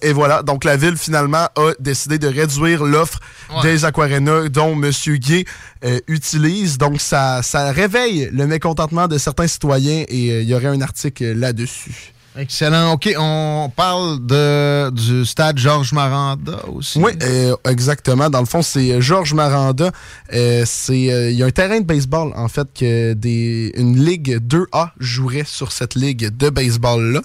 [0.03, 0.43] et voilà.
[0.43, 3.21] Donc, la ville, finalement, a décidé de réduire l'offre
[3.63, 4.91] des Aquarenas dont M.
[5.17, 5.47] Gay
[5.85, 6.77] euh, utilise.
[6.77, 10.81] Donc, ça, ça réveille le mécontentement de certains citoyens et euh, il y aurait un
[10.81, 12.13] article là-dessus.
[12.37, 12.95] Excellent.
[12.95, 16.99] OK, on parle de, du stade Georges Maranda aussi.
[16.99, 18.29] Oui, euh, exactement.
[18.29, 19.93] Dans le fond, c'est euh, Georges Maranda.
[20.31, 24.91] c'est il y a un terrain de baseball, en fait, que des, une ligue 2A
[24.99, 27.23] jouerait sur cette ligue de baseball-là.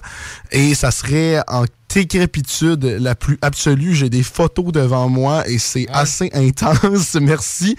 [0.52, 1.64] Et ça serait en
[1.94, 3.94] décrépitude la plus absolue.
[3.94, 7.14] J'ai des photos devant moi et c'est assez intense.
[7.20, 7.76] Merci.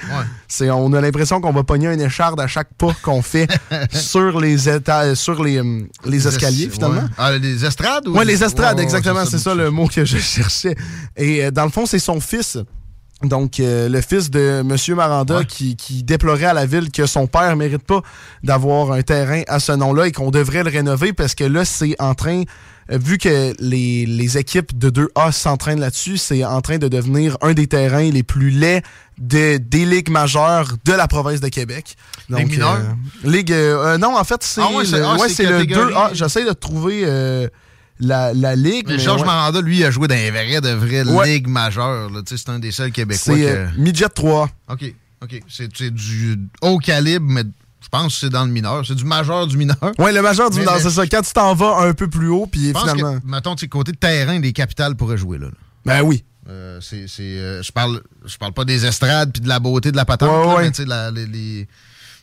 [0.47, 3.47] C'est, on a l'impression qu'on va pogner un écharde à chaque pas qu'on fait
[3.91, 7.03] sur les états, sur les, hum, les, escaliers, finalement.
[7.17, 8.07] Ah, les estrades?
[8.07, 9.25] Oui, les estrades, exactement.
[9.25, 10.75] c'est ça, le mot que je cherchais.
[11.17, 12.57] Et euh, dans le fond, c'est son fils.
[13.23, 14.95] Donc, euh, le fils de M.
[14.95, 18.01] Maranda qui, qui, déplorait à la ville que son père mérite pas
[18.43, 21.95] d'avoir un terrain à ce nom-là et qu'on devrait le rénover parce que là, c'est
[21.99, 22.43] en train
[22.89, 27.67] vu que les, équipes de 2A s'entraînent là-dessus, c'est en train de devenir un des
[27.67, 28.81] terrains les plus laids
[29.17, 31.95] de, des ligues majeures de la province de Québec.
[32.29, 32.79] Donc, ligue mineure?
[32.79, 36.09] Euh, ligue, euh, non, en fait, c'est ah ouais, le, ah, le 2A.
[36.13, 37.05] J'essaie de trouver
[37.99, 38.87] la, la, ligue.
[38.87, 42.09] Mais, Georges Maranda, lui, a joué dans les vraies, de vraies ligues majeures.
[42.25, 43.35] C'est un des seuls Québécois.
[43.35, 44.49] C'est Midget 3.
[44.69, 44.93] OK.
[45.23, 45.41] OK.
[45.47, 47.43] C'est du haut calibre, mais
[47.81, 48.85] Je pense que c'est dans le mineur.
[48.85, 49.77] C'est du majeur du mineur.
[49.99, 51.05] Oui, le majeur du Mais mineur, c'est ça.
[51.07, 53.19] Quand tu t'en vas un peu plus haut, puis finalement.
[53.19, 55.47] que, mettons, tu côté de terrain, des capitales pourraient jouer là.
[55.85, 56.23] Ben oui.
[56.49, 59.91] Euh, c'est, c'est, euh, je parle, je parle pas des estrades puis de la beauté
[59.91, 60.63] de la patente, Ouais, là, ouais.
[60.63, 61.67] mais tu sais, la- les, les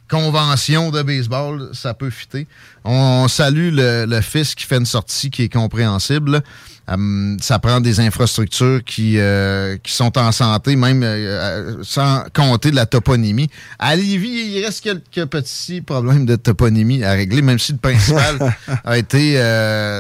[0.08, 2.46] conventions de baseball, ça peut fitter.
[2.84, 6.42] On salue le, le fils qui fait une sortie qui est compréhensible.
[6.90, 12.24] Hum, ça prend des infrastructures qui, euh, qui sont en santé, même euh, euh, sans
[12.34, 13.50] compter de la toponymie.
[13.78, 18.38] À Lévis, il reste quelques petits problèmes de toponymie à régler, même si le principal
[18.84, 19.32] a été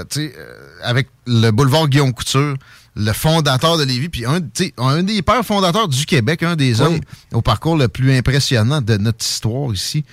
[0.08, 0.34] tu sais,
[0.82, 2.56] avec le boulevard Guillaume Couture,
[2.96, 6.56] le fondateur de Lévis, puis un, tu sais, un des pères fondateurs du Québec, un
[6.56, 6.86] des Oui.
[6.86, 7.00] hommes
[7.32, 10.04] au parcours le plus impressionnant de notre histoire ici,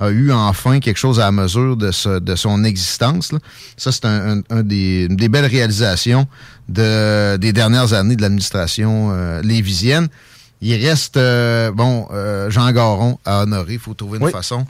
[0.00, 3.30] a eu enfin quelque chose à la mesure de, ce- de son existence.
[3.32, 3.38] là.
[3.76, 6.26] Ça, c'est un, un- un des, une des belles réalisations
[6.68, 10.08] de, des dernières années de l'administration euh, lévisienne.
[10.62, 13.74] Il reste, euh, bon, euh, Jean Garon à honorer.
[13.74, 14.32] Il faut trouver une Oui.
[14.32, 14.66] façon.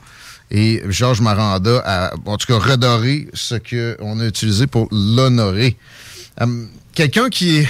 [0.51, 5.77] Et Georges Maranda a, en tout cas, redorer ce qu'on a utilisé pour l'honorer.
[6.41, 7.67] Euh, Quelqu'un qui est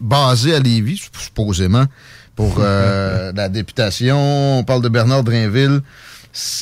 [0.00, 1.84] basé à Lévis, supposément,
[2.34, 5.82] pour euh, la députation, on parle de Bernard Drinville, s-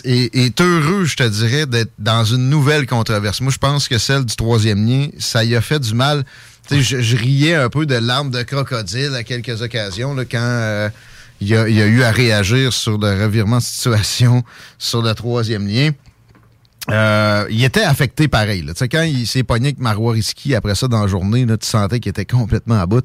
[0.04, 3.40] est, heureux, je te dirais, d'être dans une nouvelle controverse.
[3.40, 6.24] Moi, je pense que celle du troisième lien, ça y a fait du mal.
[6.70, 10.88] Je, riais un peu de larmes de crocodile à quelques occasions là, quand euh,
[11.40, 14.44] il, y a, y a eu à réagir sur le revirement de situation
[14.78, 15.90] sur le troisième lien.
[16.90, 18.62] Euh, il était affecté pareil.
[18.62, 18.72] là.
[18.74, 21.56] Tu sais, quand il s'est pogné avec Marois Risky après ça dans la journée, là,
[21.56, 23.04] tu sentais qu'il était complètement à bout.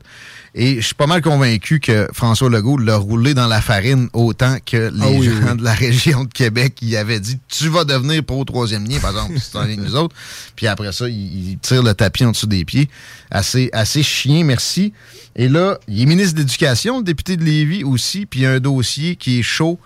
[0.55, 4.57] Et je suis pas mal convaincu que François Legault l'a roulé dans la farine autant
[4.65, 5.57] que les Ah oui, gens oui.
[5.57, 9.11] de la région de Québec qui avaient dit Tu vas devenir pro troisième lien, par
[9.11, 10.15] exemple, si t'en es nous autres.
[10.55, 12.89] Puis après ça, il, il tire le tapis en dessous des pieds.
[13.29, 14.91] Assez, assez chien, merci.
[15.35, 18.53] Et là, il est ministre de l'Éducation, député de Lévis aussi, puis il y a
[18.53, 19.79] un dossier qui est chaud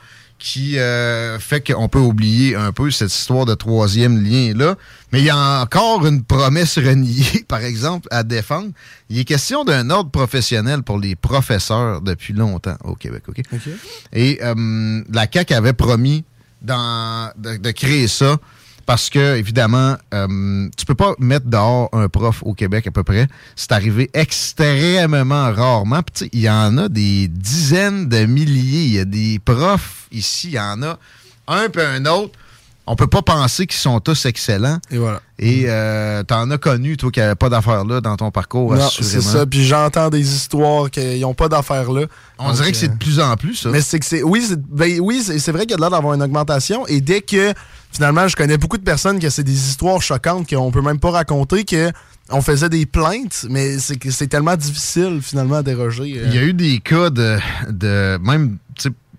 [0.44, 4.76] qui euh, fait qu'on peut oublier un peu cette histoire de troisième lien-là.
[5.14, 8.70] Mais il y a encore une promesse reniée, par exemple, à défendre.
[9.12, 13.24] Il est question d'un ordre professionnel pour les professeurs depuis longtemps au Québec.
[13.28, 13.40] OK?
[14.14, 16.24] Et euh, la CAQ avait promis
[16.64, 18.38] dans- de, de créer ça
[18.92, 23.06] parce que, évidemment, euh, tu peux pas mettre dehors un prof au Québec à peu
[23.06, 23.30] près.
[23.56, 26.02] C'est arrivé extrêmement rarement.
[26.34, 28.84] Il y en a des dizaines de milliers.
[28.84, 31.00] Il y a des profs ici, il y en a
[31.48, 32.38] un puis un autre.
[32.92, 34.80] On peut pas penser qu'ils sont tous excellents.
[34.92, 35.22] Et voilà.
[35.40, 38.90] Et euh, t'en as connu, toi, qui n'avait pas d'affaires là dans ton parcours, Non,
[38.90, 39.46] c'est ça.
[39.46, 42.06] Puis j'entends des histoires qu'ils n'ont pas d'affaires là.
[42.38, 43.70] On Donc, dirait que c'est euh, de plus en plus, ça.
[43.70, 44.24] Mais c'est que c'est.
[44.24, 46.86] Oui, c'est ben oui, c'est vrai qu'il y a de l'air d'avoir une augmentation.
[46.88, 47.54] Et dès que
[47.94, 51.12] finalement, je connais beaucoup de personnes que c'est des histoires choquantes qu'on peut même pas
[51.12, 51.92] raconter, que
[52.30, 56.14] on faisait des plaintes, mais c'est que c'est tellement difficile finalement à déroger.
[56.18, 56.26] euh.
[56.28, 57.38] Il y a eu des cas de,
[57.70, 58.58] de même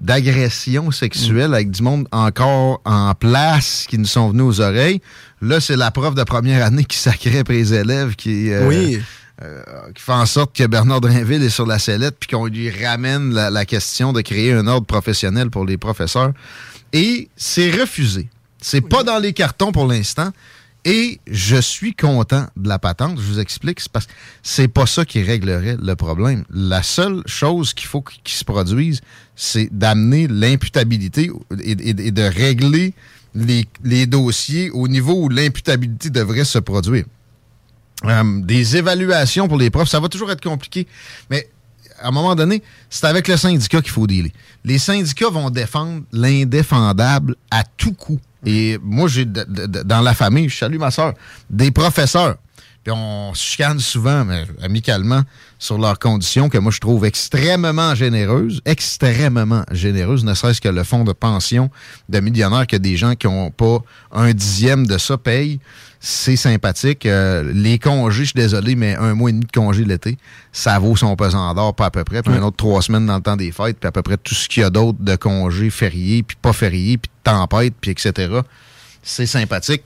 [0.06, 4.60] tu sais, d'agression sexuelle avec du monde encore en place qui nous sont venus aux
[4.60, 5.00] oreilles.
[5.40, 9.00] Là, c'est la prof de première année qui sacrait après les élèves qui, euh, Oui.
[9.42, 9.62] euh,
[9.94, 13.32] qui fait en sorte que Bernard Drinville est sur la sellette puis qu'on lui ramène
[13.32, 16.32] la, la question de créer un ordre professionnel pour les professeurs.
[16.92, 18.28] Et c'est refusé.
[18.60, 20.30] C'est pas dans les cartons pour l'instant.
[20.84, 23.18] Et je suis content de la patente.
[23.18, 23.80] Je vous explique.
[23.80, 26.44] C'est parce que c'est pas ça qui réglerait le problème.
[26.50, 29.00] La seule chose qu'il faut qu'il se produise,
[29.36, 31.30] c'est d'amener l'imputabilité
[31.62, 32.94] et, de régler
[33.34, 37.04] les, les dossiers au niveau où l'imputabilité devrait se produire.
[38.04, 40.88] Euh, des évaluations pour les profs, ça va toujours être compliqué.
[41.30, 41.48] Mais
[42.00, 44.32] à un moment donné, c'est avec le syndicat qu'il faut dealer.
[44.64, 48.18] Les syndicats vont défendre l'indéfendable à tout coup.
[48.44, 51.14] Et moi, j'ai dans la famille, je salue ma soeur,
[51.50, 52.36] des professeurs.
[52.82, 55.22] Puis on chicane souvent, mais amicalement,
[55.60, 60.82] sur leurs conditions que moi je trouve extrêmement généreuses, extrêmement généreuses, ne serait-ce que le
[60.82, 61.70] fonds de pension
[62.08, 63.78] de millionnaires que des gens qui n'ont pas
[64.10, 65.60] un dixième de ça payent.
[66.04, 67.06] C'est sympathique.
[67.06, 70.18] Euh, les congés, je suis désolé, mais un mois et demi de congé l'été,
[70.50, 72.22] ça vaut son pesant d'or, pas à peu près.
[72.22, 74.34] Puis un autre trois semaines dans le temps des fêtes, puis à peu près tout
[74.34, 77.92] ce qu'il y a d'autre de congés fériés, puis pas fériés, puis de tempêtes, puis
[77.92, 78.40] etc.
[79.00, 79.84] C'est sympathique.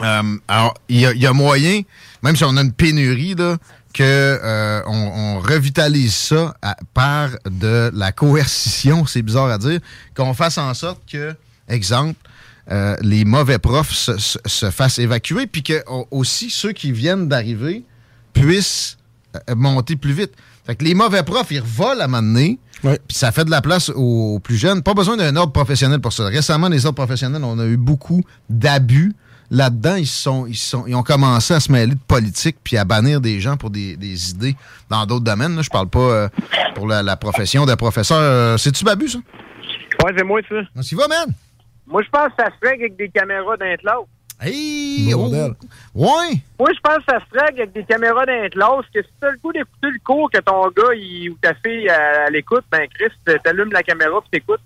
[0.00, 1.80] Euh, alors, il y, a- il y a moyen,
[2.22, 3.56] même si on a une pénurie, là,
[3.92, 9.80] que euh, on, on revitalise ça à- par de la coercition, c'est bizarre à dire,
[10.16, 11.34] qu'on fasse en sorte que,
[11.68, 12.18] exemple,
[12.70, 17.28] euh, les mauvais profs se, se- se fassent évacuer, puis que aussi ceux qui viennent
[17.28, 17.84] d'arriver
[18.32, 18.96] puissent
[19.36, 20.32] euh, monter plus vite.
[20.66, 23.50] Fait que les mauvais profs, ils revolent à un moment donné, puis ça fait de
[23.50, 24.82] la place aux, aux plus jeunes.
[24.82, 26.24] Pas besoin d'un ordre professionnel pour ça.
[26.24, 29.12] Récemment, les ordres professionnels, on a eu beaucoup d'abus
[29.50, 29.96] là-dedans.
[29.96, 33.20] Ils, sont, ils, sont, ils ont commencé à se mêler de politique puis à bannir
[33.20, 34.56] des gens pour des, des idées
[34.88, 35.54] dans d'autres domaines.
[35.54, 35.62] là.
[35.62, 36.28] Je parle pas euh,
[36.74, 38.18] pour la, la profession de professeur.
[38.18, 39.18] Euh, C'est-tu Babu, ça?
[40.02, 40.54] Ouais, c'est moi, ça.
[40.72, 41.34] Comment tu vas, man?
[41.86, 44.06] Moi, je pense que ça se règle avec des caméras d'intlos.
[44.40, 45.12] Hey!
[45.14, 45.28] oh.
[45.94, 46.34] Ouais!
[46.58, 49.38] Moi, je pense que ça se règle avec des caméras d'intlos, que si t'as le
[49.38, 52.86] goût d'écouter le cours que ton gars il- ou ta fille euh, elle écoute, ben
[52.92, 53.12] Chris,
[53.44, 54.60] t'allumes la caméra puis t'écoutes.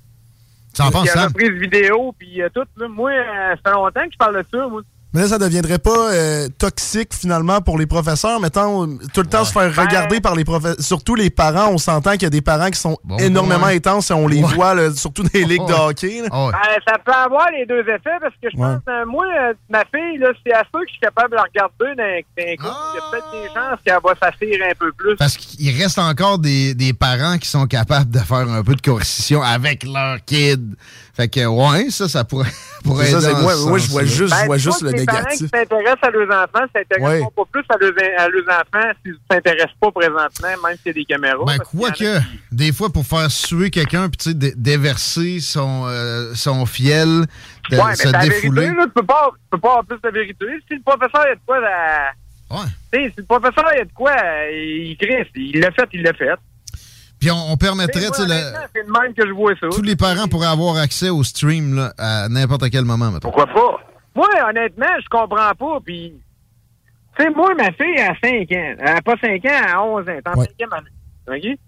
[0.74, 1.28] Tu en penses, Il y a Sam?
[1.28, 2.64] reprise vidéo puis euh, tout.
[2.76, 2.88] Là.
[2.88, 4.80] Moi, euh, ça fait longtemps que je parle de ça, moi.
[5.14, 9.44] Mais là, ça deviendrait pas euh, toxique finalement pour les professeurs, mettons, tout le temps
[9.44, 10.76] se faire Ben- regarder par les professeurs.
[10.80, 13.76] Surtout les parents, on s'entend qu'il y a des parents qui sont énormément ouais.
[13.76, 14.54] intenses et on les Ouais.
[14.54, 16.22] voit là, surtout dans les ligues de hockey.
[16.30, 16.50] Ben,
[16.86, 18.66] ça peut avoir les deux effets parce que je Ouais.
[18.74, 21.36] pense, euh, moi, euh, ma fille, là, c'est à ça que je suis capable de
[21.36, 22.92] la regarder dans un- dans un cours.
[22.92, 25.16] Il y a peut-être des chances qu'elle va s'asseoir un peu plus.
[25.16, 28.82] Parce qu'il reste encore des, des parents qui sont capables de faire un peu de
[28.82, 30.76] coercition avec leur kid.
[31.18, 32.48] Fait que, ouais, ça, ça pourrait,
[32.84, 34.92] pourrait ça, être dans moi- ce moi, je vois juste- Ben, vois tu juste le
[34.92, 35.38] que les parents négatif.
[35.50, 37.28] qui s'intéressent à leurs enfants s'intéressent Ouais.
[37.36, 40.90] pas plus à leurs, à leurs enfants s'ils ne s'intéressent pas présentement, même s'il y
[40.90, 41.44] a des caméras.
[41.44, 42.20] Ben, y en a quoique,
[42.52, 47.26] des fois, pour faire suer quelqu'un, puis tu sais, dé- déverser son, euh, son fiel,
[47.70, 48.60] de Ouais, mais se la défouler.
[48.62, 50.46] vérité, là, tu peux pas, tu peux pas avoir plus de vérité.
[50.68, 52.12] Si le professeur il a de quoi, là,
[52.50, 52.56] tu
[52.94, 56.02] sais, si le professeur il a de quoi, euh, il crie, il l'a fait, il
[56.02, 56.30] l'a fait.
[57.20, 59.68] Puis on, on permettrait, tu sais, le- c'est même que je vois ça.
[59.70, 63.30] tous les parents pourraient avoir accès au stream là, à n'importe quel moment, mettons.
[63.30, 63.80] Pourquoi pas?
[64.14, 65.78] Moi, honnêtement, je comprends pas.
[65.84, 66.12] Puis,
[67.16, 69.00] tu sais, moi, ma fille a 5 ans.
[69.04, 70.32] Pas 5 ans, a 11 ans.
[70.34, 70.46] En Ouais.
[70.46, 70.90] cinquième année.
[71.28, 71.58] OK?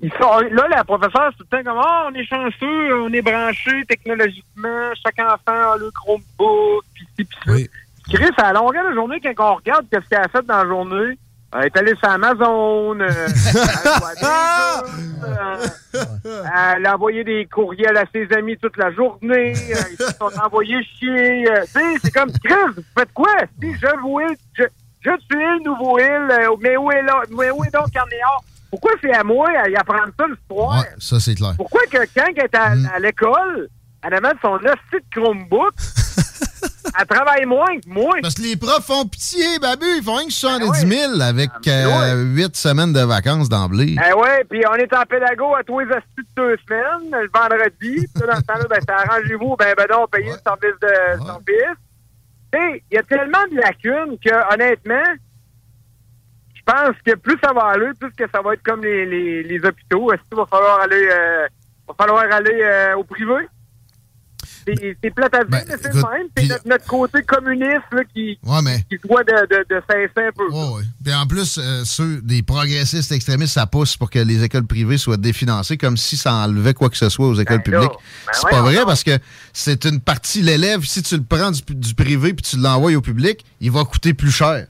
[0.00, 3.12] Ils sont, là, la professeure, c'est tout le temps comme, ah, on est chanceux, on
[3.12, 7.52] est branché technologiquement, chaque enfant a le Chromebook, puis ci, puis ça.
[8.14, 10.62] Chris, à la longueur de la journée, quand on regarde qu'est-ce qu'elle a fait dans
[10.62, 11.18] la journée,
[11.54, 16.42] elle est allée sur Amazon, euh, elle jeux, euh,
[16.76, 20.30] elle a envoyé des courriels à ses amis toute la journée, euh, ils se sont
[20.44, 21.50] envoyés chier.
[21.50, 23.32] euh, tu sais, c'est comme, Chris, vous faites quoi?
[23.60, 24.20] Si je vous
[24.54, 24.64] je,
[25.00, 28.44] je suis le nouveau île, euh, mais où est là, mais où est donc Carnéor?
[28.70, 30.80] Pourquoi c'est à moi à y apprendre ça le soir?
[30.80, 31.54] Ouais, ça, c'est clair.
[31.56, 32.88] Pourquoi que quand elle est à, Mm.
[32.94, 33.68] à l'école,
[34.02, 35.72] elle amène son hostie de Chromebook,
[36.98, 38.16] elle travaille moins que moi.
[38.22, 41.50] Parce que les profs font pitié, babu, ils font rien que Ben 70 000 avec
[41.66, 43.96] euh, 8 semaines de vacances d'emblée.
[43.98, 47.30] Eh ouais, puis on est en pédago à tous les hosties de deux semaines, le
[47.32, 48.06] vendredi.
[48.14, 51.78] Puis dans ce temps-là, ben, c'est arrangez-vous, ben, ben non, payez le service de service.
[52.52, 55.14] Tu sais, il y a tellement de lacunes que, honnêtement,
[56.54, 59.42] je pense que plus ça va aller, plus que ça va être comme les, les,
[59.42, 60.12] les hôpitaux.
[60.12, 61.46] Est-ce qu'il va falloir aller, euh,
[61.86, 63.48] va falloir aller euh, au privé?
[65.02, 66.26] C'est plate à dire, mais c'est le Ben, même.
[66.36, 68.84] C'est notre, notre côté communiste là, qui, Ouais, mais.
[68.88, 70.50] qui doit de, de, de un peu.
[70.50, 70.82] Ouais, ouais.
[71.04, 74.98] Puis en plus, euh, ceux des progressistes extrémistes, ça pousse pour que les écoles privées
[74.98, 77.92] soient définancées comme si ça enlevait quoi que ce soit aux écoles Ben publiques.
[78.26, 79.18] ben c'est pas vrai parce que
[79.52, 83.00] c'est une partie, l'élève, si tu le prends du, du privé puis tu l'envoies au
[83.00, 84.66] public, il va coûter plus cher.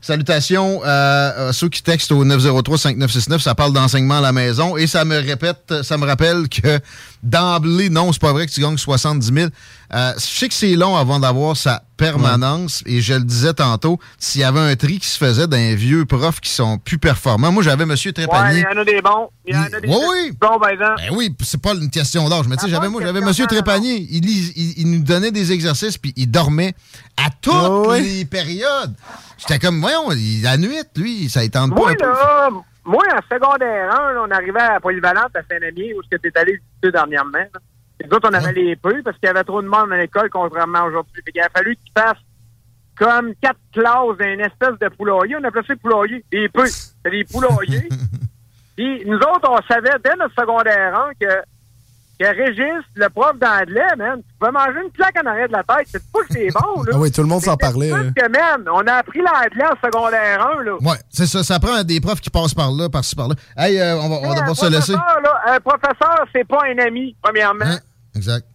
[0.00, 4.86] Salutations euh, à ceux qui textent au 903-5969, ça parle d'enseignement à la maison et
[4.86, 6.78] ça me répète, ça me rappelle que
[7.22, 9.48] d'emblée, non, c'est pas vrai que tu gagnes 70 000.
[9.94, 13.98] Euh, je sais que c'est long avant d'avoir sa permanence et je le disais tantôt,
[14.18, 17.50] s'il y avait un tri qui se faisait d'un vieux profs qui sont plus performants.
[17.50, 18.58] Moi, j'avais Monsieur Ouais, Trépanier.
[18.60, 19.28] il y en a des bons.
[19.46, 20.32] Il y en a des Oui, oui.
[20.40, 20.94] bons, par exemple.
[20.98, 22.46] Ben oui, c'est pas une question d'âge.
[22.48, 24.06] Mais tu sais, j'avais moi, j'avais Monsieur Trépanier.
[24.10, 26.74] Il, il, il nous donnait des exercices puis il dormait
[27.16, 28.94] à toutes les périodes.
[29.38, 32.56] J'étais comme, voyons, il, la nuit, lui, ça étend pas Moi, un peu.
[32.88, 36.38] Moi, en secondaire 1, là, on arrivait à la Polyvalente à Saint-Ami, où tu es
[36.38, 37.38] allé visiter dernièrement.
[37.38, 37.60] là.
[38.00, 39.96] Et nous autres, on avait les peu parce qu'il y avait trop de monde à
[39.98, 41.22] l'école, contrairement aujourd'hui.
[41.22, 42.24] Qu'il a fallu qu'ils fassent
[42.96, 45.36] comme quatre classes d'une espèce de poulailler.
[45.36, 46.24] On appelait ça des poulaillers.
[46.30, 46.66] Des peu.
[46.66, 47.88] C'est des poulaillers.
[48.76, 51.42] Puis nous autres, on savait dès notre secondaire 1 que,
[52.18, 55.62] que Régis, le prof d'anglais, man, tu pouvais manger une claque en arrière de la
[55.62, 55.86] tête.
[55.86, 56.92] C'est pas que c'est bon, là.
[56.94, 57.90] Ah oui, tout le monde s'en parlait.
[57.90, 60.72] parce que, man, on a appris l'anglais en secondaire 1, là.
[60.80, 61.44] Ouais, c'est ça.
[61.44, 63.34] Ça prend des profs qui passent par là, par-ci, par là.
[63.56, 64.92] Hey, euh, on va, on va devoir se laisser.
[64.92, 67.64] là, un professeur, c'est pas un ami, premièrement.
[67.64, 67.78] Hein?
[68.16, 68.46] Exact.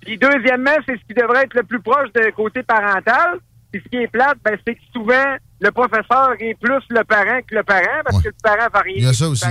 [0.00, 3.38] Puis deuxièmement, c'est ce qui devrait être le plus proche de côté parental.
[3.72, 7.40] Puis ce qui est plate, ben, c'est que souvent, le professeur est plus le parent
[7.46, 8.94] que le parent, parce que le parent va rien.
[8.96, 9.44] Il y a ça aussi.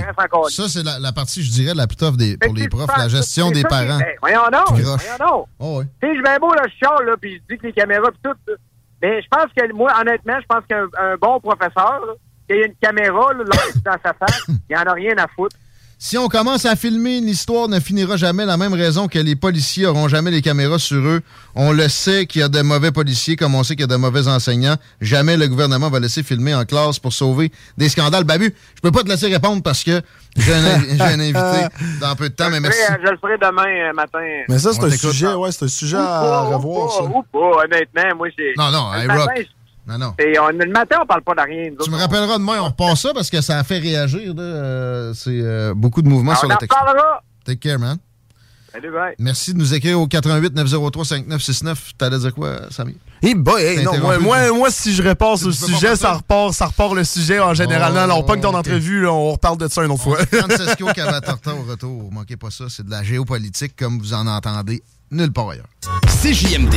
[0.50, 3.08] Ça, c'est la, la partie, je dirais, la plus tough des, pour les profs, la
[3.08, 3.98] gestion des parents.
[3.98, 5.46] ben, voyons donc, voyons donc.
[5.60, 5.82] Oh.
[6.02, 8.20] Tu sais, je vais beau, là, je là, puis je dis que les caméras, puis
[8.24, 8.54] tout.
[9.00, 12.12] Mais je pense que, moi, honnêtement, je pense qu'un un bon professeur, là,
[12.48, 13.44] qu'il y a une caméra, là,
[13.84, 15.56] dans sa face, il en a rien à foutre.
[16.02, 18.46] Si on commence à filmer, l'histoire ne finira jamais.
[18.46, 21.20] La même raison que les policiers auront jamais les caméras sur eux.
[21.54, 23.86] On le sait qu'il y a de mauvais policiers, comme on sait qu'il y a
[23.86, 24.76] de mauvais enseignants.
[25.02, 28.24] Jamais le gouvernement va laisser filmer en classe pour sauver des scandales.
[28.24, 30.00] Babu, je peux pas te laisser répondre parce que
[30.38, 31.66] j'ai un, un invité
[32.00, 32.80] dans peu de temps, mais Je le merci.
[32.80, 34.18] ferai- Je le ferai demain euh, matin.
[34.48, 37.02] Mais ça, c'est On un sujet, ouais, c'est un sujet à revoir, ou ça.
[37.02, 38.54] pas, Ou pas, honnêtement, moi, j'ai...
[38.56, 39.46] Non, non, hey, matin, Rock.
[39.90, 40.14] Je- Non, non.
[40.18, 41.70] c'est- on- le matin, on parle pas de rien.
[41.82, 44.34] Tu me rappelleras demain, on repasse ça parce que ça a fait réagir.
[44.34, 44.42] là.
[44.42, 46.76] Euh, c'est euh, beaucoup de mouvements On sur le en texte.
[46.78, 47.22] reparlera.
[47.44, 47.96] Take care, man.
[48.72, 49.14] Salut, bye.
[49.18, 51.90] Merci de nous écrire au 88 903 5969.
[51.98, 52.96] T'allais dire quoi, Samy?
[53.20, 56.52] Eh boy, hey, non, moi, moi, moi, si je le peux pas sujet, ça repart,
[56.54, 57.92] ça repart le sujet en général.
[57.96, 58.54] Oh, non, on pogne ton ok.
[58.54, 60.18] entrevue, là, on reparle de ça une autre fois.
[60.24, 62.10] Francesco Cavatorta au retour.
[62.12, 65.66] Manquez pas ça, c'est de la géopolitique comme vous en entendez nulle part ailleurs.
[66.22, 66.74] CJMD,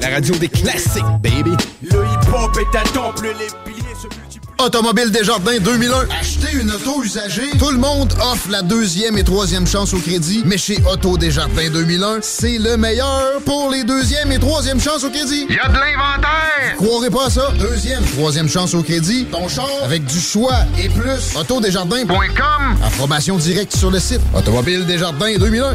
[0.00, 1.52] la radio des classiques, baby.
[1.82, 4.40] Le hip-hop est à temple, les piliers se multiplient.
[4.58, 6.06] Automobile Desjardins 2001.
[6.20, 7.50] Achetez une auto usagée.
[7.58, 10.42] Tout le monde offre la deuxième et troisième chance au crédit.
[10.46, 15.10] Mais chez Auto Desjardins 2001, c'est le meilleur pour les deuxième et troisième chances au
[15.10, 15.46] crédit.
[15.48, 16.76] Il y a de l'inventaire.
[16.76, 17.50] Croirez pas à ça?
[17.58, 19.24] Deuxième, troisième chance au crédit.
[19.32, 21.34] Ton char avec du choix et plus.
[21.36, 22.76] Autodesjardins.com.
[22.84, 24.20] Approbation directe sur le site.
[24.36, 25.74] Automobile Desjardins 2001.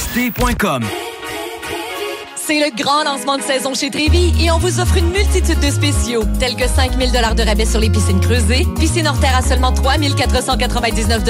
[0.00, 0.82] lst.com.
[2.50, 5.70] C'est le grand lancement de saison chez Trévi et on vous offre une multitude de
[5.70, 9.70] spéciaux, tels que 5000 de rabais sur les piscines creusées, piscine hors terre à seulement
[9.70, 11.22] 3499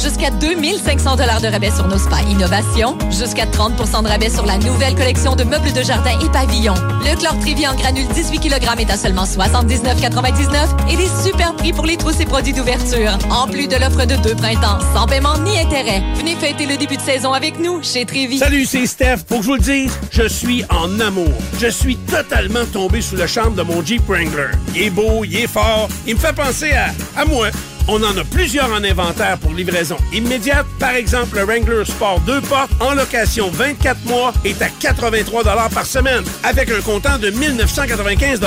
[0.00, 4.94] jusqu'à 2500 de rabais sur nos spas innovation, jusqu'à 30% de rabais sur la nouvelle
[4.94, 6.74] collection de meubles de jardin et pavillons.
[7.00, 11.72] Le chlore Trévi en granule 18 kg est à seulement 79,99 et des super prix
[11.72, 13.18] pour les trousses et produits d'ouverture.
[13.28, 16.00] En plus de l'offre de deux printemps, sans paiement ni intérêt.
[16.14, 18.38] Venez fêter le début de saison avec nous chez Trévi.
[18.38, 19.24] Salut, c'est Steph.
[19.26, 21.32] Pour que je vous le dise, je suis en amour.
[21.60, 24.50] Je suis totalement tombé sous le charme de mon Jeep Wrangler.
[24.74, 27.48] Il est beau, il est fort, il me fait penser à, moi.
[27.88, 30.66] On en a plusieurs en inventaire pour livraison immédiate.
[30.78, 35.86] Par exemple, le Wrangler Sport 2 portes en location 24 mois est à 83 par
[35.86, 38.40] semaine avec un comptant de 1995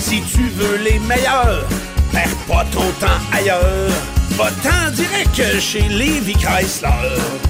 [0.00, 1.66] Si tu veux les meilleurs,
[2.12, 3.90] perds pas ton temps ailleurs.
[4.30, 7.49] Va-t'en direct chez Levi Chrysler.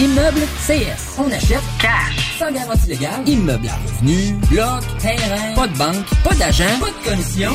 [0.00, 1.18] Immeuble CS.
[1.18, 2.38] On achète cash.
[2.38, 3.20] Sans garantie légale.
[3.26, 4.32] Immeuble à revenu.
[4.50, 4.82] Bloc.
[4.98, 5.54] Terrain.
[5.54, 6.06] Pas de banque.
[6.24, 6.64] Pas d'agent.
[6.80, 7.50] Pas de commission.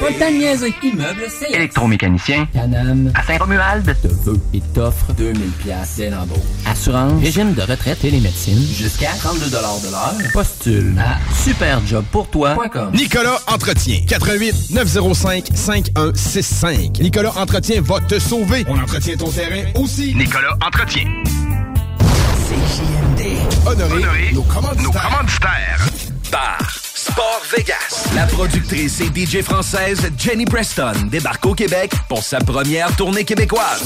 [0.00, 0.74] Pas le temps de niaiser.
[0.82, 1.54] Immeuble CS.
[1.54, 2.46] Électromécanicien.
[2.52, 3.12] Canam.
[3.14, 3.84] À Saint-Romuald.
[4.02, 6.38] Te veut et t'offre 2000 pièces dès l'embauche.
[6.66, 7.22] Assurance.
[7.22, 8.66] Régime de retraite et les médecines.
[8.74, 10.32] Jusqu'à 32 de l'heure.
[10.32, 12.90] Postule à superjobpourtoi.com.
[12.94, 14.00] Nicolas Entretien.
[14.08, 17.00] 88 905 5165.
[17.00, 18.64] Nicolas Entretien va te sauver.
[18.68, 20.14] On entretient ton terrain aussi.
[20.14, 21.04] Nicolas Entretien.
[22.46, 23.66] CJMD.
[23.66, 25.88] Honoré, nos commanditaires.
[26.30, 26.58] Bar
[26.94, 28.08] Sport Vegas.
[28.14, 33.82] La productrice et DJ française Jenny Preston débarque au Québec pour sa première tournée québécoise.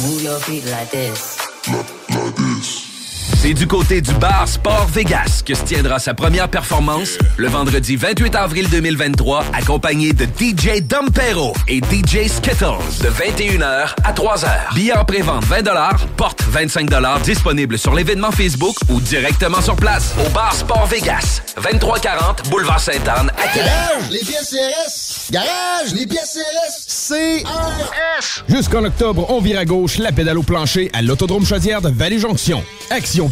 [3.43, 7.97] C'est du côté du bar Sport Vegas que se tiendra sa première performance le vendredi
[7.97, 14.75] 28 avril 2023, accompagné de DJ Dompero et DJ Skittles de 21h à 3h.
[14.77, 15.65] Billets en pré-vente 20
[16.17, 16.89] porte 25
[17.25, 23.33] disponible sur l'événement Facebook ou directement sur place au bar Sport Vegas, 2340 Boulevard Sainte-Anne
[23.37, 23.73] à Québec.
[23.73, 25.33] Garage, les pièces CRS.
[25.33, 27.43] Garage, les pièces CRS.
[27.43, 28.45] CRS.
[28.49, 32.63] Jusqu'en octobre, on vire à gauche la pédale au plancher à l'Autodrome Chaudière de Vallée-Jonction.
[32.91, 33.32] Action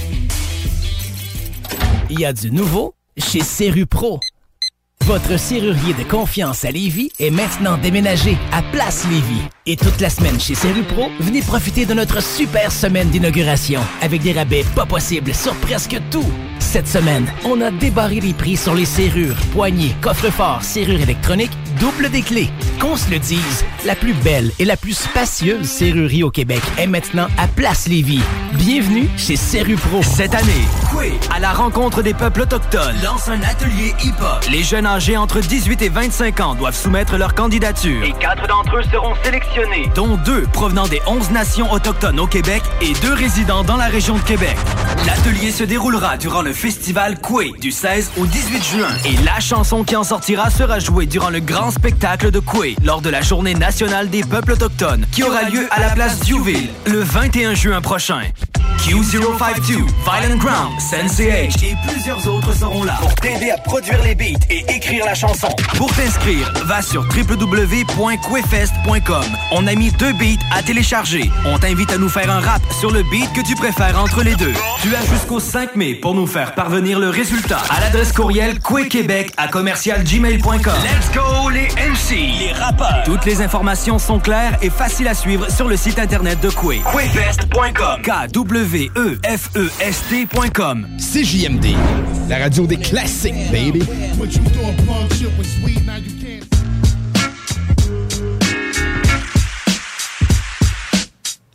[2.13, 3.39] Il y a du nouveau chez
[3.85, 4.19] Pro.
[5.05, 9.41] Votre serrurier de confiance à Lévis est maintenant déménagé à Place Lévis.
[9.65, 14.33] Et toute la semaine chez Serrupro, venez profiter de notre super semaine d'inauguration avec des
[14.33, 16.31] rabais pas possibles sur presque tout.
[16.59, 22.09] Cette semaine, on a débarré les prix sur les serrures, poignées, coffres-forts, serrures électroniques, double
[22.09, 22.49] des clés.
[22.79, 26.87] Qu'on se le dise, la plus belle et la plus spacieuse serrurerie au Québec est
[26.87, 28.21] maintenant à Place Lévis.
[28.53, 30.01] Bienvenue chez Serrupro.
[30.03, 30.67] Cette année,
[31.35, 34.45] à la rencontre des peuples autochtones, lance un atelier hip-hop.
[34.91, 38.03] Âgés entre 18 et 25 ans doivent soumettre leur candidature.
[38.03, 42.61] Et quatre d'entre eux seront sélectionnés, dont deux provenant des 11 nations autochtones au Québec
[42.81, 44.57] et deux résidents dans la région de Québec.
[45.05, 48.89] L'atelier se déroulera durant le festival Coué du 16 au 18 juin.
[49.05, 53.01] Et la chanson qui en sortira sera jouée durant le grand spectacle de Coué lors
[53.01, 56.99] de la journée nationale des peuples autochtones qui aura lieu à la place Duville le
[56.99, 58.21] 21 juin prochain.
[58.81, 64.15] Q052, Violent Ground, Sensei H et plusieurs autres seront là pour t'aider à produire les
[64.15, 65.47] beats et écrire la chanson.
[65.77, 69.23] Pour t'inscrire, va sur www.quefest.com.
[69.51, 71.29] On a mis deux beats à télécharger.
[71.45, 74.33] On t'invite à nous faire un rap sur le beat que tu préfères entre les
[74.35, 74.53] deux.
[74.81, 79.31] Tu as jusqu'au 5 mai pour nous faire parvenir le résultat à l'adresse courriel quequebec
[79.37, 80.73] à commercialgmail.com.
[80.83, 83.03] Let's go les MC, les rappeurs.
[83.05, 86.81] Toutes les informations sont claires et faciles à suivre sur le site internet de Quay.
[86.91, 88.01] Quefest.com.
[88.01, 89.27] K-W-E-F-E-S-T.com.
[90.97, 91.75] CJMD,
[92.27, 93.83] la radio des classiques, baby.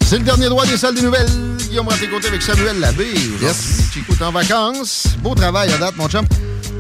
[0.08, 1.26] C'est le dernier droit des salles des nouvelles.
[1.76, 3.12] Guillaume Raté-Côté avec Samuel Labbé.
[3.42, 3.90] Yes.
[3.92, 5.08] Chico est en vacances.
[5.18, 6.24] Beau travail à date, mon chum.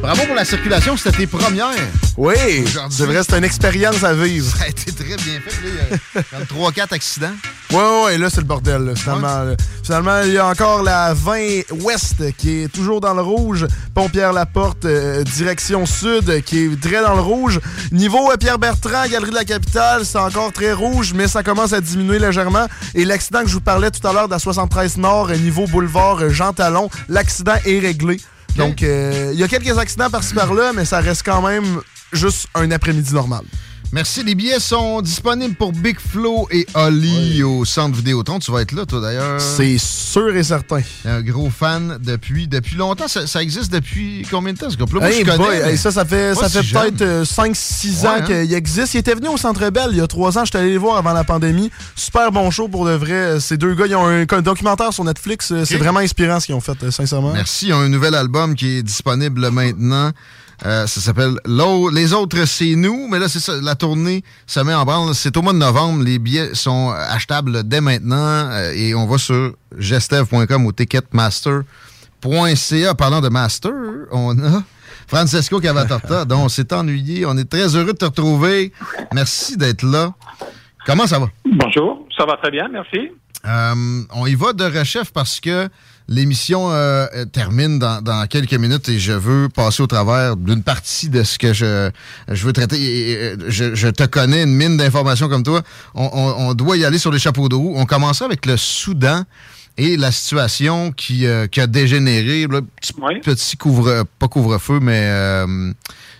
[0.00, 1.68] Bravo pour la circulation, c'était tes premières.
[2.16, 4.56] Oui, c'est vrai, c'est une expérience à vivre.
[4.56, 6.22] Ça a été très bien fait.
[6.22, 7.34] Là, il y a 3-4 accidents.
[7.72, 8.82] Ouais, ouais, là, c'est le bordel.
[8.82, 9.56] là, finalement, là.
[9.82, 13.66] finalement, il y a encore la 20 Ouest qui est toujours dans le rouge.
[13.94, 17.60] Pont-Pierre-Laporte, euh, direction sud, qui est très dans le rouge.
[17.90, 21.80] Niveau euh, Pierre-Bertrand, Galerie de la Capitale, c'est encore très rouge, mais ça commence à
[21.80, 22.66] diminuer légèrement.
[22.94, 26.18] Et l'accident que je vous parlais tout à l'heure de la 73 Nord, niveau boulevard
[26.20, 28.18] euh, Jean Talon, l'accident est réglé.
[28.56, 31.80] Donc, euh, il y a quelques accidents par-ci par-là, mais ça reste quand même
[32.12, 33.42] juste un après-midi normal.
[33.92, 34.22] Merci.
[34.24, 38.38] Les billets sont disponibles pour Big Flo et Oli au Centre Vidéotron.
[38.40, 39.40] Tu vas être là, toi, d'ailleurs.
[39.40, 40.80] C'est sûr et certain.
[41.04, 43.08] Un gros fan depuis, depuis longtemps.
[43.08, 45.00] Ça, ça existe depuis combien de temps, ce groupe-là?
[45.00, 48.02] Moi, Hey je connais, boy, mais hey, ça, ça fait, ça si fait peut-être 5-6
[48.02, 48.20] Ouais, ans hein?
[48.22, 48.94] qu'il existe.
[48.94, 50.44] Il était venu au Centre Bell il y a 3 ans.
[50.44, 51.70] J'étais allé les voir avant la pandémie.
[51.94, 53.40] Super bon show pour de vrai.
[53.40, 55.52] Ces deux gars, ils ont un, un documentaire sur Netflix.
[55.64, 57.32] C'est vraiment inspirant ce qu'ils ont fait, euh, sincèrement.
[57.32, 57.68] Merci.
[57.68, 60.10] Ils ont un nouvel album qui est disponible maintenant.
[60.64, 61.34] Euh, ça s'appelle
[61.92, 63.08] Les autres, c'est nous.
[63.08, 63.60] Mais là, c'est ça.
[63.60, 65.14] La tournée se met en branle.
[65.14, 66.02] C'est au mois de novembre.
[66.02, 68.50] Les billets sont achetables dès maintenant.
[68.50, 72.94] Euh, et on va sur gestev.com ou ticketmaster.ca.
[72.94, 73.72] Parlant de master,
[74.10, 74.62] on a
[75.06, 77.26] Francesco Cavatorta, dont on s'est ennuyé.
[77.26, 78.72] On est très heureux de te retrouver.
[79.12, 80.14] Merci d'être là.
[80.86, 81.26] Comment ça va?
[81.44, 83.10] Bonjour, ça va très bien, merci.
[83.44, 85.68] Euh, on y va de rechef parce que
[86.08, 91.08] l'émission euh, termine dans, dans quelques minutes et je veux passer au travers d'une partie
[91.08, 91.90] de ce que je,
[92.28, 92.76] je veux traiter.
[92.80, 95.62] Et, et, je, je te connais, une mine d'informations comme toi.
[95.94, 97.72] On, on- on doit y aller sur les chapeaux de roue.
[97.76, 99.24] On commençait avec le Soudan
[99.78, 102.46] et la situation qui, euh, qui a dégénéré.
[102.50, 105.72] là, petit, petit couvre, pas couvre-feu, mais euh,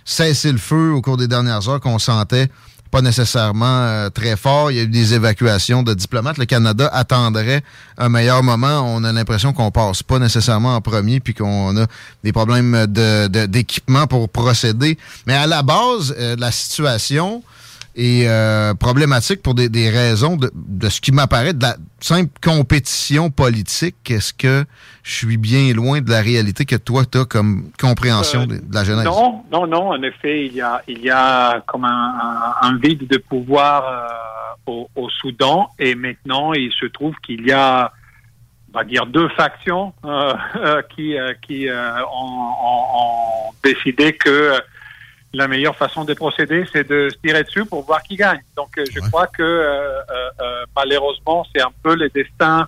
[0.05, 2.49] cesser le feu au cours des dernières heures qu'on sentait
[2.91, 4.71] pas nécessairement euh, très fort.
[4.71, 6.37] Il y a eu des évacuations de diplomates.
[6.37, 7.63] Le Canada attendrait
[7.97, 8.81] un meilleur moment.
[8.95, 11.85] On a l'impression qu'on passe pas nécessairement en premier puis qu'on a
[12.23, 14.97] des problèmes de- de- d'équipement pour procéder.
[15.25, 17.43] Mais à la base, euh, la situation
[17.97, 22.29] est euh, problématique pour des, des raisons de, de ce qui m'apparaît de la simple
[22.43, 23.95] compétition politique.
[24.09, 24.65] Est-ce que
[25.03, 28.73] je suis bien loin de la réalité que toi, tu as comme compréhension de, de
[28.73, 29.05] la genèse?
[29.05, 29.89] Non, non, non.
[29.89, 33.83] En effet, il y a, il y a comme un, vide de pouvoir
[34.67, 37.91] euh, au, au Soudan et maintenant il se trouve qu'il y a,
[38.73, 44.13] on va dire, deux factions euh, euh, qui, euh, qui euh, ont, ont- ont décidé
[44.13, 44.59] que euh,
[45.37, 48.41] la meilleure façon de procéder, c'est de se tirer dessus pour voir qui gagne.
[48.55, 52.67] Donc, euh, je crois que euh, euh, euh, malheureusement, c'est un peu le destin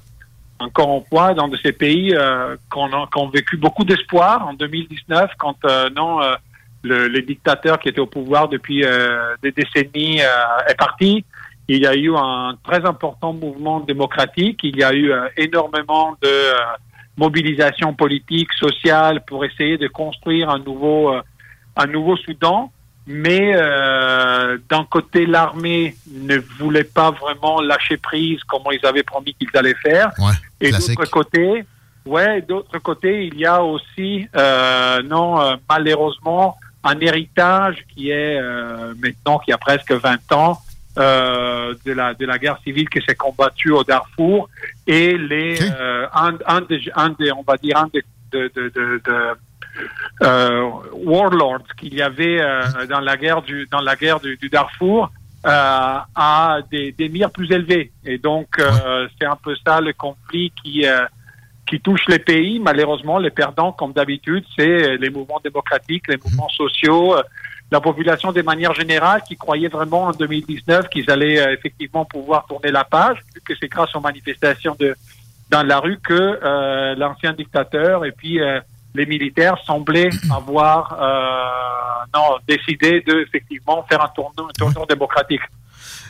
[0.59, 4.53] encore en poids dans de ces pays euh, qu'on a- ont vécu beaucoup d'espoir en
[4.53, 6.35] 2019 quand euh, non euh,
[6.83, 11.23] le, le dictateur qui était au pouvoir depuis euh, des décennies euh, est parti.
[11.69, 14.59] Il y a eu un très important mouvement démocratique.
[14.64, 16.30] Il y a eu énormément de
[17.17, 21.22] mobilisation politique, sociale pour essayer de construire un nouveau euh,
[21.80, 22.72] un nouveau Soudan.
[23.08, 29.33] Mais euh, d'un côté, l'armée ne voulait pas vraiment lâcher prise comme ils avaient promis
[29.33, 30.11] qu'ils allaient faire.
[30.61, 31.66] Et d'autre côté,
[32.06, 38.40] ouais, d'autre côté, il y a aussi, euh, non, euh, malheureusement, un héritage qui est
[39.01, 40.59] maintenant, qui a presque 20 ans,
[40.99, 44.49] euh, de la de la guerre civile qui s'est combattue au Darfour
[44.85, 48.69] et les euh, un, un, des, un des on va dire un des de, de,
[48.69, 49.14] de, de
[50.22, 55.11] warlords qu'il y avait euh, dans la guerre du dans la guerre du, du Darfour
[55.45, 57.91] euh, à des, des mires plus élevés.
[58.06, 61.06] Et donc euh, c'est un peu ça le conflit qui euh,
[61.65, 62.59] qui touche les pays.
[62.59, 67.22] Malheureusement les perdants comme d'habitude c'est les mouvements démocratiques les mouvements sociaux euh,
[67.72, 72.45] la population de manière générale qui croyait vraiment en 2019 qu'ils allaient euh, effectivement pouvoir
[72.48, 74.95] tourner la page vu que c'est grâce aux manifestations de
[75.49, 78.59] dans la rue que euh, l'ancien dictateur et puis euh,
[78.95, 85.42] les militaires semblaient avoir euh, non, décidé de effectivement faire un tournoi, un démocratique.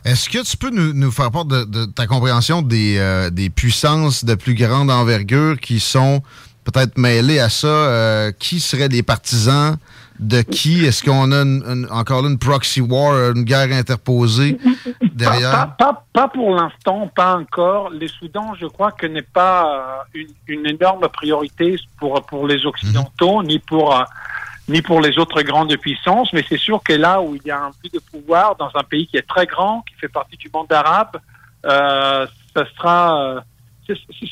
[0.06, 3.49] Est-ce que tu peux nous, nous faire part de, de ta compréhension des, euh, des
[3.49, 6.22] puissances de plus grande envergure qui sont
[6.64, 7.67] peut-être mêlées à ça?
[7.67, 9.77] Euh, qui seraient des partisans
[10.19, 10.85] de qui?
[10.85, 14.57] Est-ce qu'on a une- une- encore là une proxy war, une guerre interposée
[15.14, 15.51] derrière?
[15.51, 17.89] Pas, pas, pas pour l'instant, pas encore.
[17.89, 22.65] Les Soudans, je crois que n'est pas euh, une, une énorme priorité pour pour les
[22.65, 24.03] Occidentaux ni pour euh,
[24.67, 26.31] ni pour les autres grandes puissances.
[26.33, 28.83] Mais c'est sûr que là où il y a un peu de pouvoir dans un
[28.83, 31.17] pays qui est très grand, qui fait partie du monde arabe,
[31.65, 33.39] euh, ça sera euh,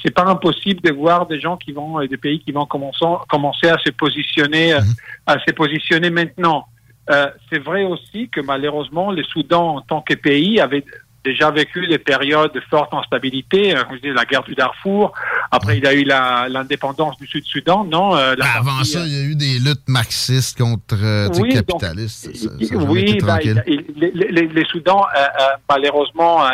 [0.03, 3.68] c'est- pas impossible de voir des gens qui vont et des pays qui vont commencer
[3.68, 4.80] à se positionner euh,
[5.26, 6.66] à se positionner maintenant.
[7.10, 10.84] Euh, c'est vrai aussi que malheureusement, les Soudans en tant que pays avaient
[11.24, 13.76] déjà vécu des périodes de forte instabilité.
[13.76, 15.11] Euh, Comme je la guerre du Darfour.
[15.52, 17.84] Après, il y a eu l'indépendance du Sud-Soudan.
[17.86, 21.27] Non, euh, la Avant partie, ça, il y a eu des luttes marxistes contre euh,
[21.42, 22.34] Oui, donc, capitalistes.
[22.34, 26.50] Ça- ça oui, bah, il- il- les, les, les Soudans, euh, euh, malheureusement, euh,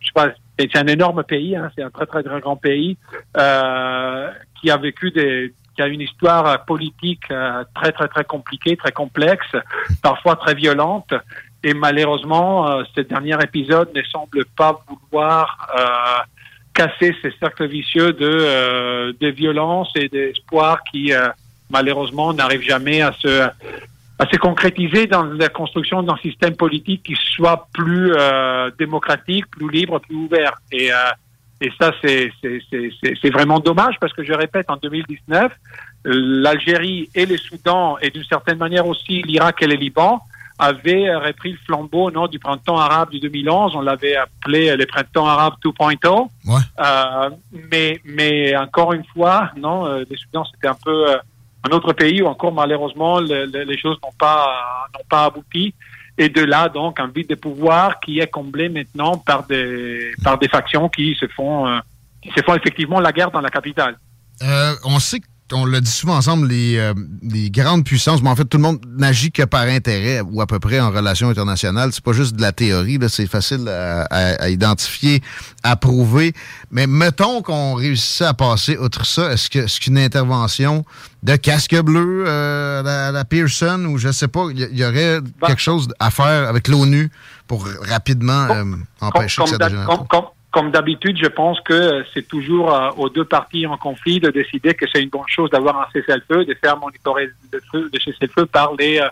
[0.00, 0.28] je sais pas,
[0.70, 2.96] c'est un énorme pays, hein, c'est un très très très grand pays
[3.36, 8.76] euh, qui a vécu des qui a une histoire politique euh, très très très compliquée,
[8.76, 9.56] très complexe,
[10.02, 11.12] parfois très violente.
[11.64, 16.24] Et malheureusement, euh, ce dernier épisode ne semble pas vouloir euh,
[16.74, 21.12] casser ces cercles vicieux de, de violence et d'espoir qui
[21.68, 23.46] malheureusement n'arrivent jamais à se
[24.22, 29.68] à se concrétiser dans la construction d'un système politique qui soit plus euh, démocratique, plus
[29.68, 30.54] libre, plus ouvert.
[30.70, 30.96] Et, euh,
[31.60, 35.52] et ça, c'est vraiment dommage parce que je répète, en 2019,
[36.06, 36.10] euh,
[36.44, 40.20] l'Algérie et les Soudans et d'une certaine manière aussi l'Irak et le Liban
[40.62, 43.74] avaient repris le flambeau non, du printemps arabe du 2011.
[43.74, 46.28] On l'avait appelé euh, le printemps arabe 2.0.
[46.78, 47.30] Euh,
[47.70, 51.06] mais, mais encore une fois, non, euh, les Soudans, c'était un peu
[51.64, 55.74] un autre pays où encore malheureusement le- le- les choses n'ont pas n'ont pas abouti.
[56.18, 60.38] Et de là donc un vide de pouvoir qui est comblé maintenant par des par
[60.38, 61.78] des factions qui se font euh,
[62.22, 63.96] qui se font effectivement la guerre dans la capitale.
[64.42, 68.36] Euh, on sait qu'on l'a dit souvent ensemble, les, euh, les grandes puissances, mais en
[68.36, 71.90] fait, tout le monde n'agit que par intérêt ou à peu près en relations internationales.
[71.92, 75.22] C'est pas juste de la théorie, là, c'est facile à, à- à identifier,
[75.62, 76.32] à prouver.
[76.70, 80.84] Mais mettons qu'on réussissait à passer outre ça, est-ce que est-ce qu'une intervention
[81.22, 84.84] de casque bleu euh, à, la, à la Pearson ou je sais pas, il y,
[84.84, 87.10] aurait quelque chose à faire avec l'ONU
[87.46, 88.64] pour rapidement euh,
[89.02, 89.86] empêcher comme, que ça dégénère.
[90.52, 94.74] Comme- d'habitude, je pense que c'est toujours euh, aux deux parties en conflit de décider
[94.74, 98.46] que c'est une bonne chose d'avoir un cessez-le-feu, de faire monitorer le feu, le cessez-le-feu
[98.46, 99.08] par les euh,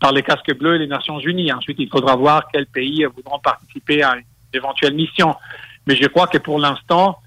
[0.00, 1.52] par les casques bleus et les Nations Unies.
[1.52, 5.34] Ensuite, il faudra voir quels pays euh, voudront participer à une éventuelle mission.
[5.86, 7.18] Mais je crois que pour l'instant,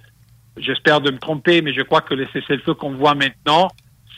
[0.58, 3.70] j'espère de me tromper, mais je crois que le cessez-le-feu qu'on voit maintenant,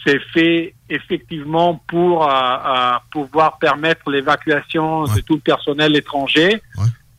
[0.05, 6.61] c'est fait effectivement pour euh, euh, pouvoir permettre l'évacuation de tout le personnel étranger.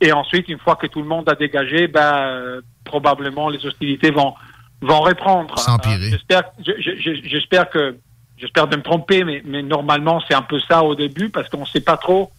[0.03, 4.11] Et ensuite, une fois que tout le monde a dégagé, ben, euh, probablement les hostilités
[4.11, 4.35] vont
[4.81, 5.57] vont reprendre.
[5.61, 5.95] S'empirer.
[6.07, 7.97] Euh, J'espère, je- je- je- j'espère que,
[8.37, 11.61] j'espère de me tromper, mais, mais normalement c'est un peu ça au début parce qu'on
[11.61, 12.33] ne sait pas trop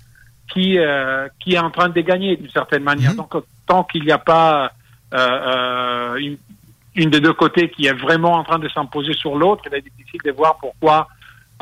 [0.52, 3.12] qui euh, qui est en train de gagner d'une certaine manière.
[3.16, 3.32] Donc
[3.66, 4.72] tant qu'il n'y a pas
[5.14, 6.38] euh, euh, une,
[6.96, 9.82] une des deux côtés qui est vraiment en train de s'imposer sur l'autre, il est
[9.82, 11.08] difficile de voir pourquoi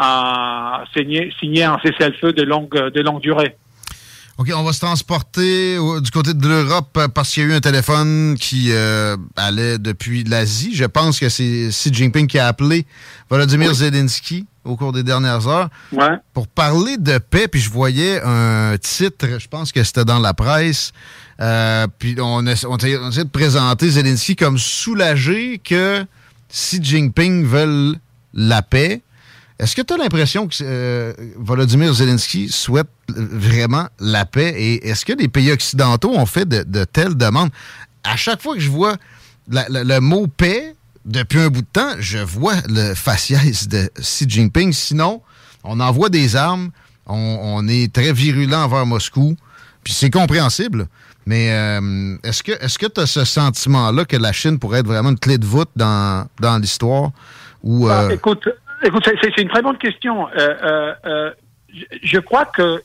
[0.01, 3.55] euh, signer, signer un cessez-le-feu de longue de longue durée.
[4.41, 7.49] OK, on va se transporter au- du côté de l'Europe euh, parce qu'il y a
[7.49, 10.73] eu un téléphone qui euh, allait depuis l'Asie.
[10.73, 12.87] Je pense que c'est Xi Jinping qui a appelé
[13.29, 16.15] Volodymyr Zelensky au cours des dernières heures Ouais.
[16.33, 17.47] pour parler de paix.
[17.47, 20.91] Puis je voyais un titre, je pense que c'était dans la presse.
[21.39, 26.03] euh, puis on, essa- on essayait de présenter Zelensky comme soulagé que
[26.51, 27.95] Xi Jinping veulent
[28.33, 29.01] la paix.
[29.61, 34.53] Est-ce que tu as l'impression que euh, Volodymyr Zelensky souhaite euh, vraiment la paix?
[34.57, 37.51] Et est-ce que les pays occidentaux ont fait de, de telles demandes?
[38.03, 38.95] À chaque fois que je vois
[39.47, 40.73] la- la- le mot paix,
[41.05, 44.73] depuis un bout de temps, je vois le faciès de Xi Jinping.
[44.73, 45.21] Sinon,
[45.63, 46.71] on envoie des armes,
[47.05, 49.35] on, est très virulent envers Moscou,
[49.83, 50.87] puis c'est compréhensible.
[51.27, 54.87] Mais euh, est-ce que est-ce que tu as ce sentiment-là que la Chine pourrait être
[54.87, 57.11] vraiment une clé de voûte dans, dans l'histoire?
[57.63, 58.49] Ou, bah, écoute,
[58.83, 60.27] écoute c'est une très bonne question.
[62.03, 62.81] je, crois que,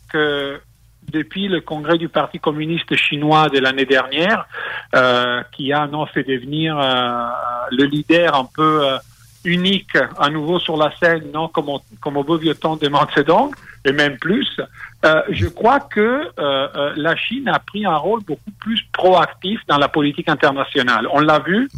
[1.10, 4.46] depuis le congrès du Parti communiste chinois de l'année dernière,
[4.94, 7.28] euh, qui a non fait devenir euh,
[7.70, 8.98] le leader un peu euh,
[9.46, 13.06] unique à nouveau sur la scène, non comme, comme au beau vieux temps de Mao
[13.14, 14.60] Zedong, et même plus.
[15.04, 19.78] Euh, je crois que euh, la Chine a pris un rôle beaucoup plus proactif dans
[19.78, 21.06] la politique internationale.
[21.12, 21.68] On l'a vu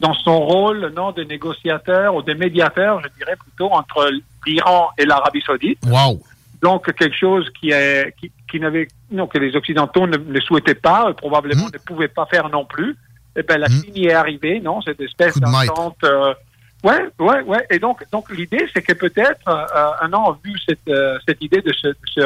[0.00, 4.10] dans son rôle non de négociateur ou de médiateur, je dirais plutôt entre
[4.46, 5.78] l'Iran et l'Arabie Saoudite.
[5.86, 6.22] Wow.
[6.62, 10.74] Donc quelque chose qui est qui, qui n'avait non que les occidentaux ne, ne souhaitaient
[10.74, 11.72] pas, euh, probablement mmh.
[11.74, 12.92] ne pouvaient pas faire non plus.
[13.36, 13.82] Et eh ben la mmh.
[13.82, 15.98] Chine y est arrivée, non cette espèce d'entente.
[16.04, 16.34] Euh,
[16.84, 17.66] ouais, ouais, ouais.
[17.70, 21.60] Et donc donc l'idée c'est que peut-être euh, un an vu cette euh, cette idée
[21.60, 22.20] de se, de se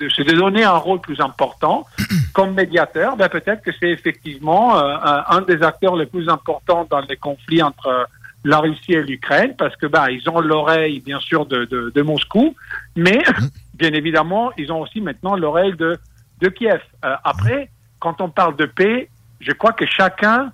[0.00, 1.86] de se donner un rôle plus important
[2.34, 4.96] comme médiateur, ben peut-être que c'est effectivement euh,
[5.28, 8.08] un, des acteurs les plus importants dans les conflits entre
[8.44, 12.02] la Russie et l'Ukraine, parce que bah ils ont l'oreille bien sûr de, de, de
[12.02, 12.54] Moscou,
[12.96, 13.22] mais
[13.74, 15.98] bien évidemment, ils ont aussi maintenant l'oreille de,
[16.40, 16.80] de Kiev.
[17.04, 19.08] Euh, après, quand on parle de paix,
[19.40, 20.52] je crois que chacun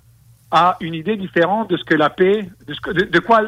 [0.51, 3.41] a une idée différente de ce que la paix, de, ce que, de, quoi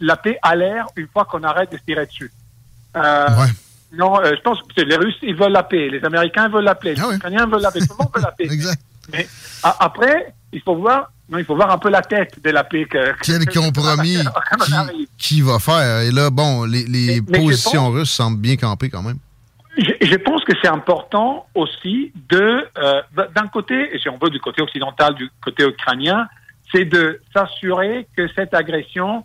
[0.00, 2.30] la paix a l'air une fois qu'on arrête de se tirer dessus.
[2.96, 3.26] Euh,
[3.92, 6.76] Non, euh, je pense que les Russes, ils veulent la paix, les Américains veulent la
[6.76, 8.44] paix, les ah Ukrainiens veulent la paix, tout le monde veut la paix.
[8.50, 8.80] exact.
[9.12, 9.26] Mais
[9.62, 12.86] après, il faut voir non, il faut voir un peu la tête de la paix.
[12.86, 16.00] Que, Quel compromis qui, qui, va faire?
[16.00, 19.18] Et là, bon, les, les positions russes semblent bien campées quand même.
[19.78, 23.02] Je, je pense que c'est important aussi de, euh,
[23.34, 26.26] d'un côté, et si on veut du côté occidental, du côté ukrainien,
[26.72, 29.24] c'est de s'assurer que cette agression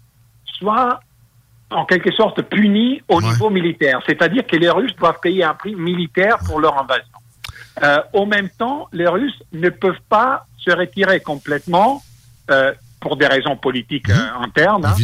[0.58, 1.00] soit
[1.72, 4.00] en quelque sorte punie au niveau militaire.
[4.06, 7.06] C'est-à-dire que les Russes doivent payer un prix militaire pour leur invasion.
[7.84, 12.02] Euh, au même temps, les Russes ne peuvent pas se retirer complètement
[12.52, 14.86] euh, pour des raisons politiques euh, internes.
[14.86, 14.96] Hein.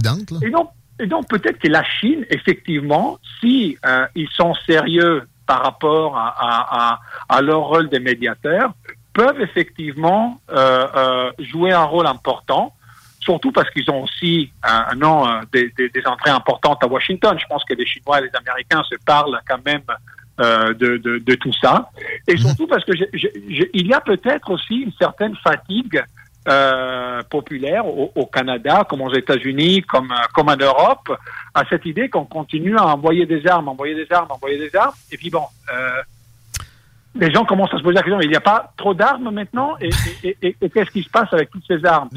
[0.41, 5.63] Et donc, et donc peut-être que la Chine, effectivement, si euh, ils sont sérieux par
[5.63, 8.73] rapport à, à, à, leur rôle de médiateur,
[9.13, 12.73] peuvent effectivement euh, euh, jouer un rôle important.
[13.19, 17.37] Surtout parce qu'ils ont aussi un non, des, des, des, entrées importantes à Washington.
[17.39, 19.83] Je pense que les Chinois et les Américains se parlent quand même
[20.41, 21.91] euh, de, de, de, tout ça.
[22.27, 26.03] Et surtout parce que je, je, il y a peut-être aussi une certaine fatigue
[26.47, 31.15] euh, populaire au, au, Canada, comme aux États-Unis, comme, comme en Europe,
[31.53, 34.95] à cette idée qu'on continue à envoyer des armes, envoyer des armes, envoyer des armes.
[35.11, 36.01] Et puis bon, euh,
[37.15, 39.75] les gens commencent à se poser la question, il n'y a pas trop d'armes maintenant
[39.79, 39.89] Et,
[40.23, 42.09] et, et, et qu'est-ce qui se passe avec toutes ces armes?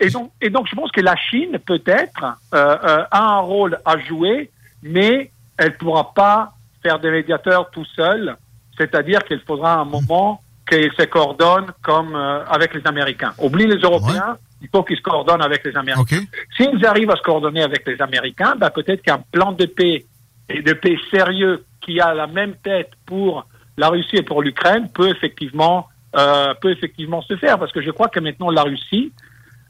[0.00, 3.78] Et, donc, et donc, je pense que la Chine, peut-être, euh, euh, a un rôle
[3.84, 4.50] à jouer,
[4.82, 8.36] mais elle ne pourra pas faire des médiateurs tout seul,
[8.78, 13.34] c'est-à-dire qu'il faudra un moment qu'ils se coordonnent comme euh, avec les Américains.
[13.38, 16.22] Oublie les Européens, il faut qu'ils se coordonnent avec les Américains.
[16.56, 20.06] S'ils arrivent à se coordonner avec les Américains, ben peut-être qu'un plan de paix
[20.48, 23.46] et de paix sérieux qui a la même tête pour
[23.76, 27.90] la Russie et pour l'Ukraine peut effectivement euh, peut effectivement se faire parce que je
[27.90, 29.12] crois que maintenant la Russie,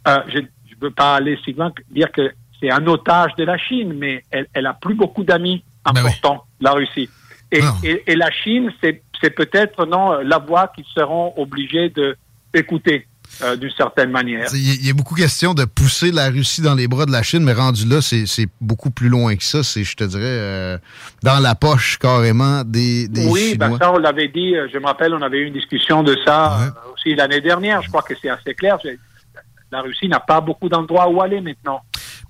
[0.08, 0.47] euh, je ne
[0.81, 4.23] veux pas aller si loin que dire que c'est un otage de la Chine, mais
[4.31, 7.08] elle, elle a plus beaucoup d'amis ben important, la Russie.
[7.52, 12.16] Et, et, et la Chine, c'est peut-être non la voix qu'ils seront obligés de
[12.55, 13.07] écouter.
[13.42, 14.49] Euh, d'une certaine manière.
[14.52, 17.23] Il y, a beaucoup de questions de pousser la Russie dans les bras de la
[17.23, 19.62] Chine, mais rendu là, c'est beaucoup plus loin que ça.
[19.62, 20.78] C'est, je te dirais, euh,
[21.23, 24.84] dans la poche carrément des, des oui, ben ça, on l'avait dit, euh, je me
[24.84, 27.81] rappelle, on avait eu une discussion de ça euh, aussi l'année dernière.
[27.81, 28.76] Je crois que c'est assez clair.
[29.73, 31.81] La Russie n'a pas beaucoup d'endroits où aller maintenant.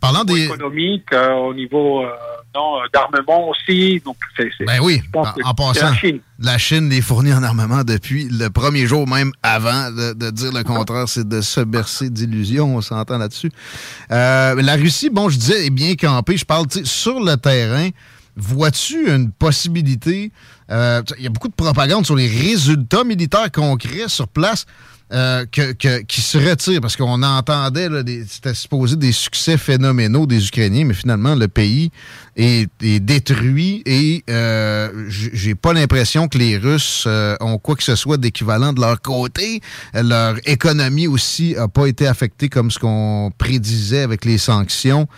[0.01, 0.45] Parlant des...
[0.45, 2.05] économique, au niveau
[2.55, 4.01] non, euh, d'armement aussi.
[4.05, 6.21] Donc, c'est, ben oui, en, passant, la Chine.
[6.39, 10.63] la Chine les fournit en armement depuis le premier jour, même avant de, dire le
[10.65, 13.51] contraire, c'est de se bercer d'illusions, on s'entend là-dessus.
[14.11, 16.37] Euh, la Russie, bon, je disais, est bien campée.
[16.37, 17.91] Je parle, sur le terrain,
[18.37, 20.33] vois-tu une possibilité...
[20.71, 24.67] Euh, il y a beaucoup de propagande sur les résultats militaires concrets sur place.
[25.13, 27.89] Euh, que, qui se retire parce qu'on entendait,
[28.29, 31.91] c'était supposé des succès phénoménaux des Ukrainiens, mais finalement, le pays
[32.37, 32.69] est,
[33.01, 38.19] détruit et euh, j'ai pas l'impression que les Russes euh, ont quoi que ce soit
[38.19, 39.61] d'équivalent de leur côté.
[39.95, 45.09] Leur économie aussi a pas été affectée comme ce qu'on prédisait avec les sanctions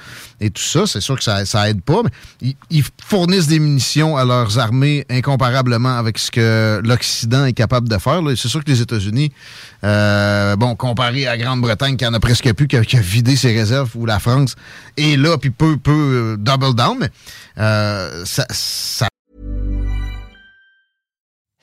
[0.41, 0.87] et tout ça.
[0.87, 5.05] C'est sûr que ça, ça aide pas, mais ils, fournissent des munitions à leurs armées
[5.43, 8.21] incomparablement avec ce que l'Occident est capable de faire.
[8.37, 9.33] C'est sûr que les États-Unis
[9.85, 13.91] euh, bon, comparé à Grande-Bretagne qui en a presque plus, qui a, vidé ses réserves,
[13.97, 14.55] ou la France
[14.97, 17.09] est là, puis peu, peu euh, double down, mais
[17.59, 19.09] euh, ça, ça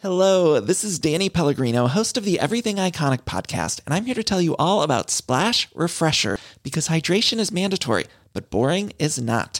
[0.02, 4.24] Hello, this is Danny Pellegrino, host of the Everything Iconic podcast, and I'm here to
[4.24, 9.60] tell you all about Splash Refresher because hydration is mandatory, but boring is not.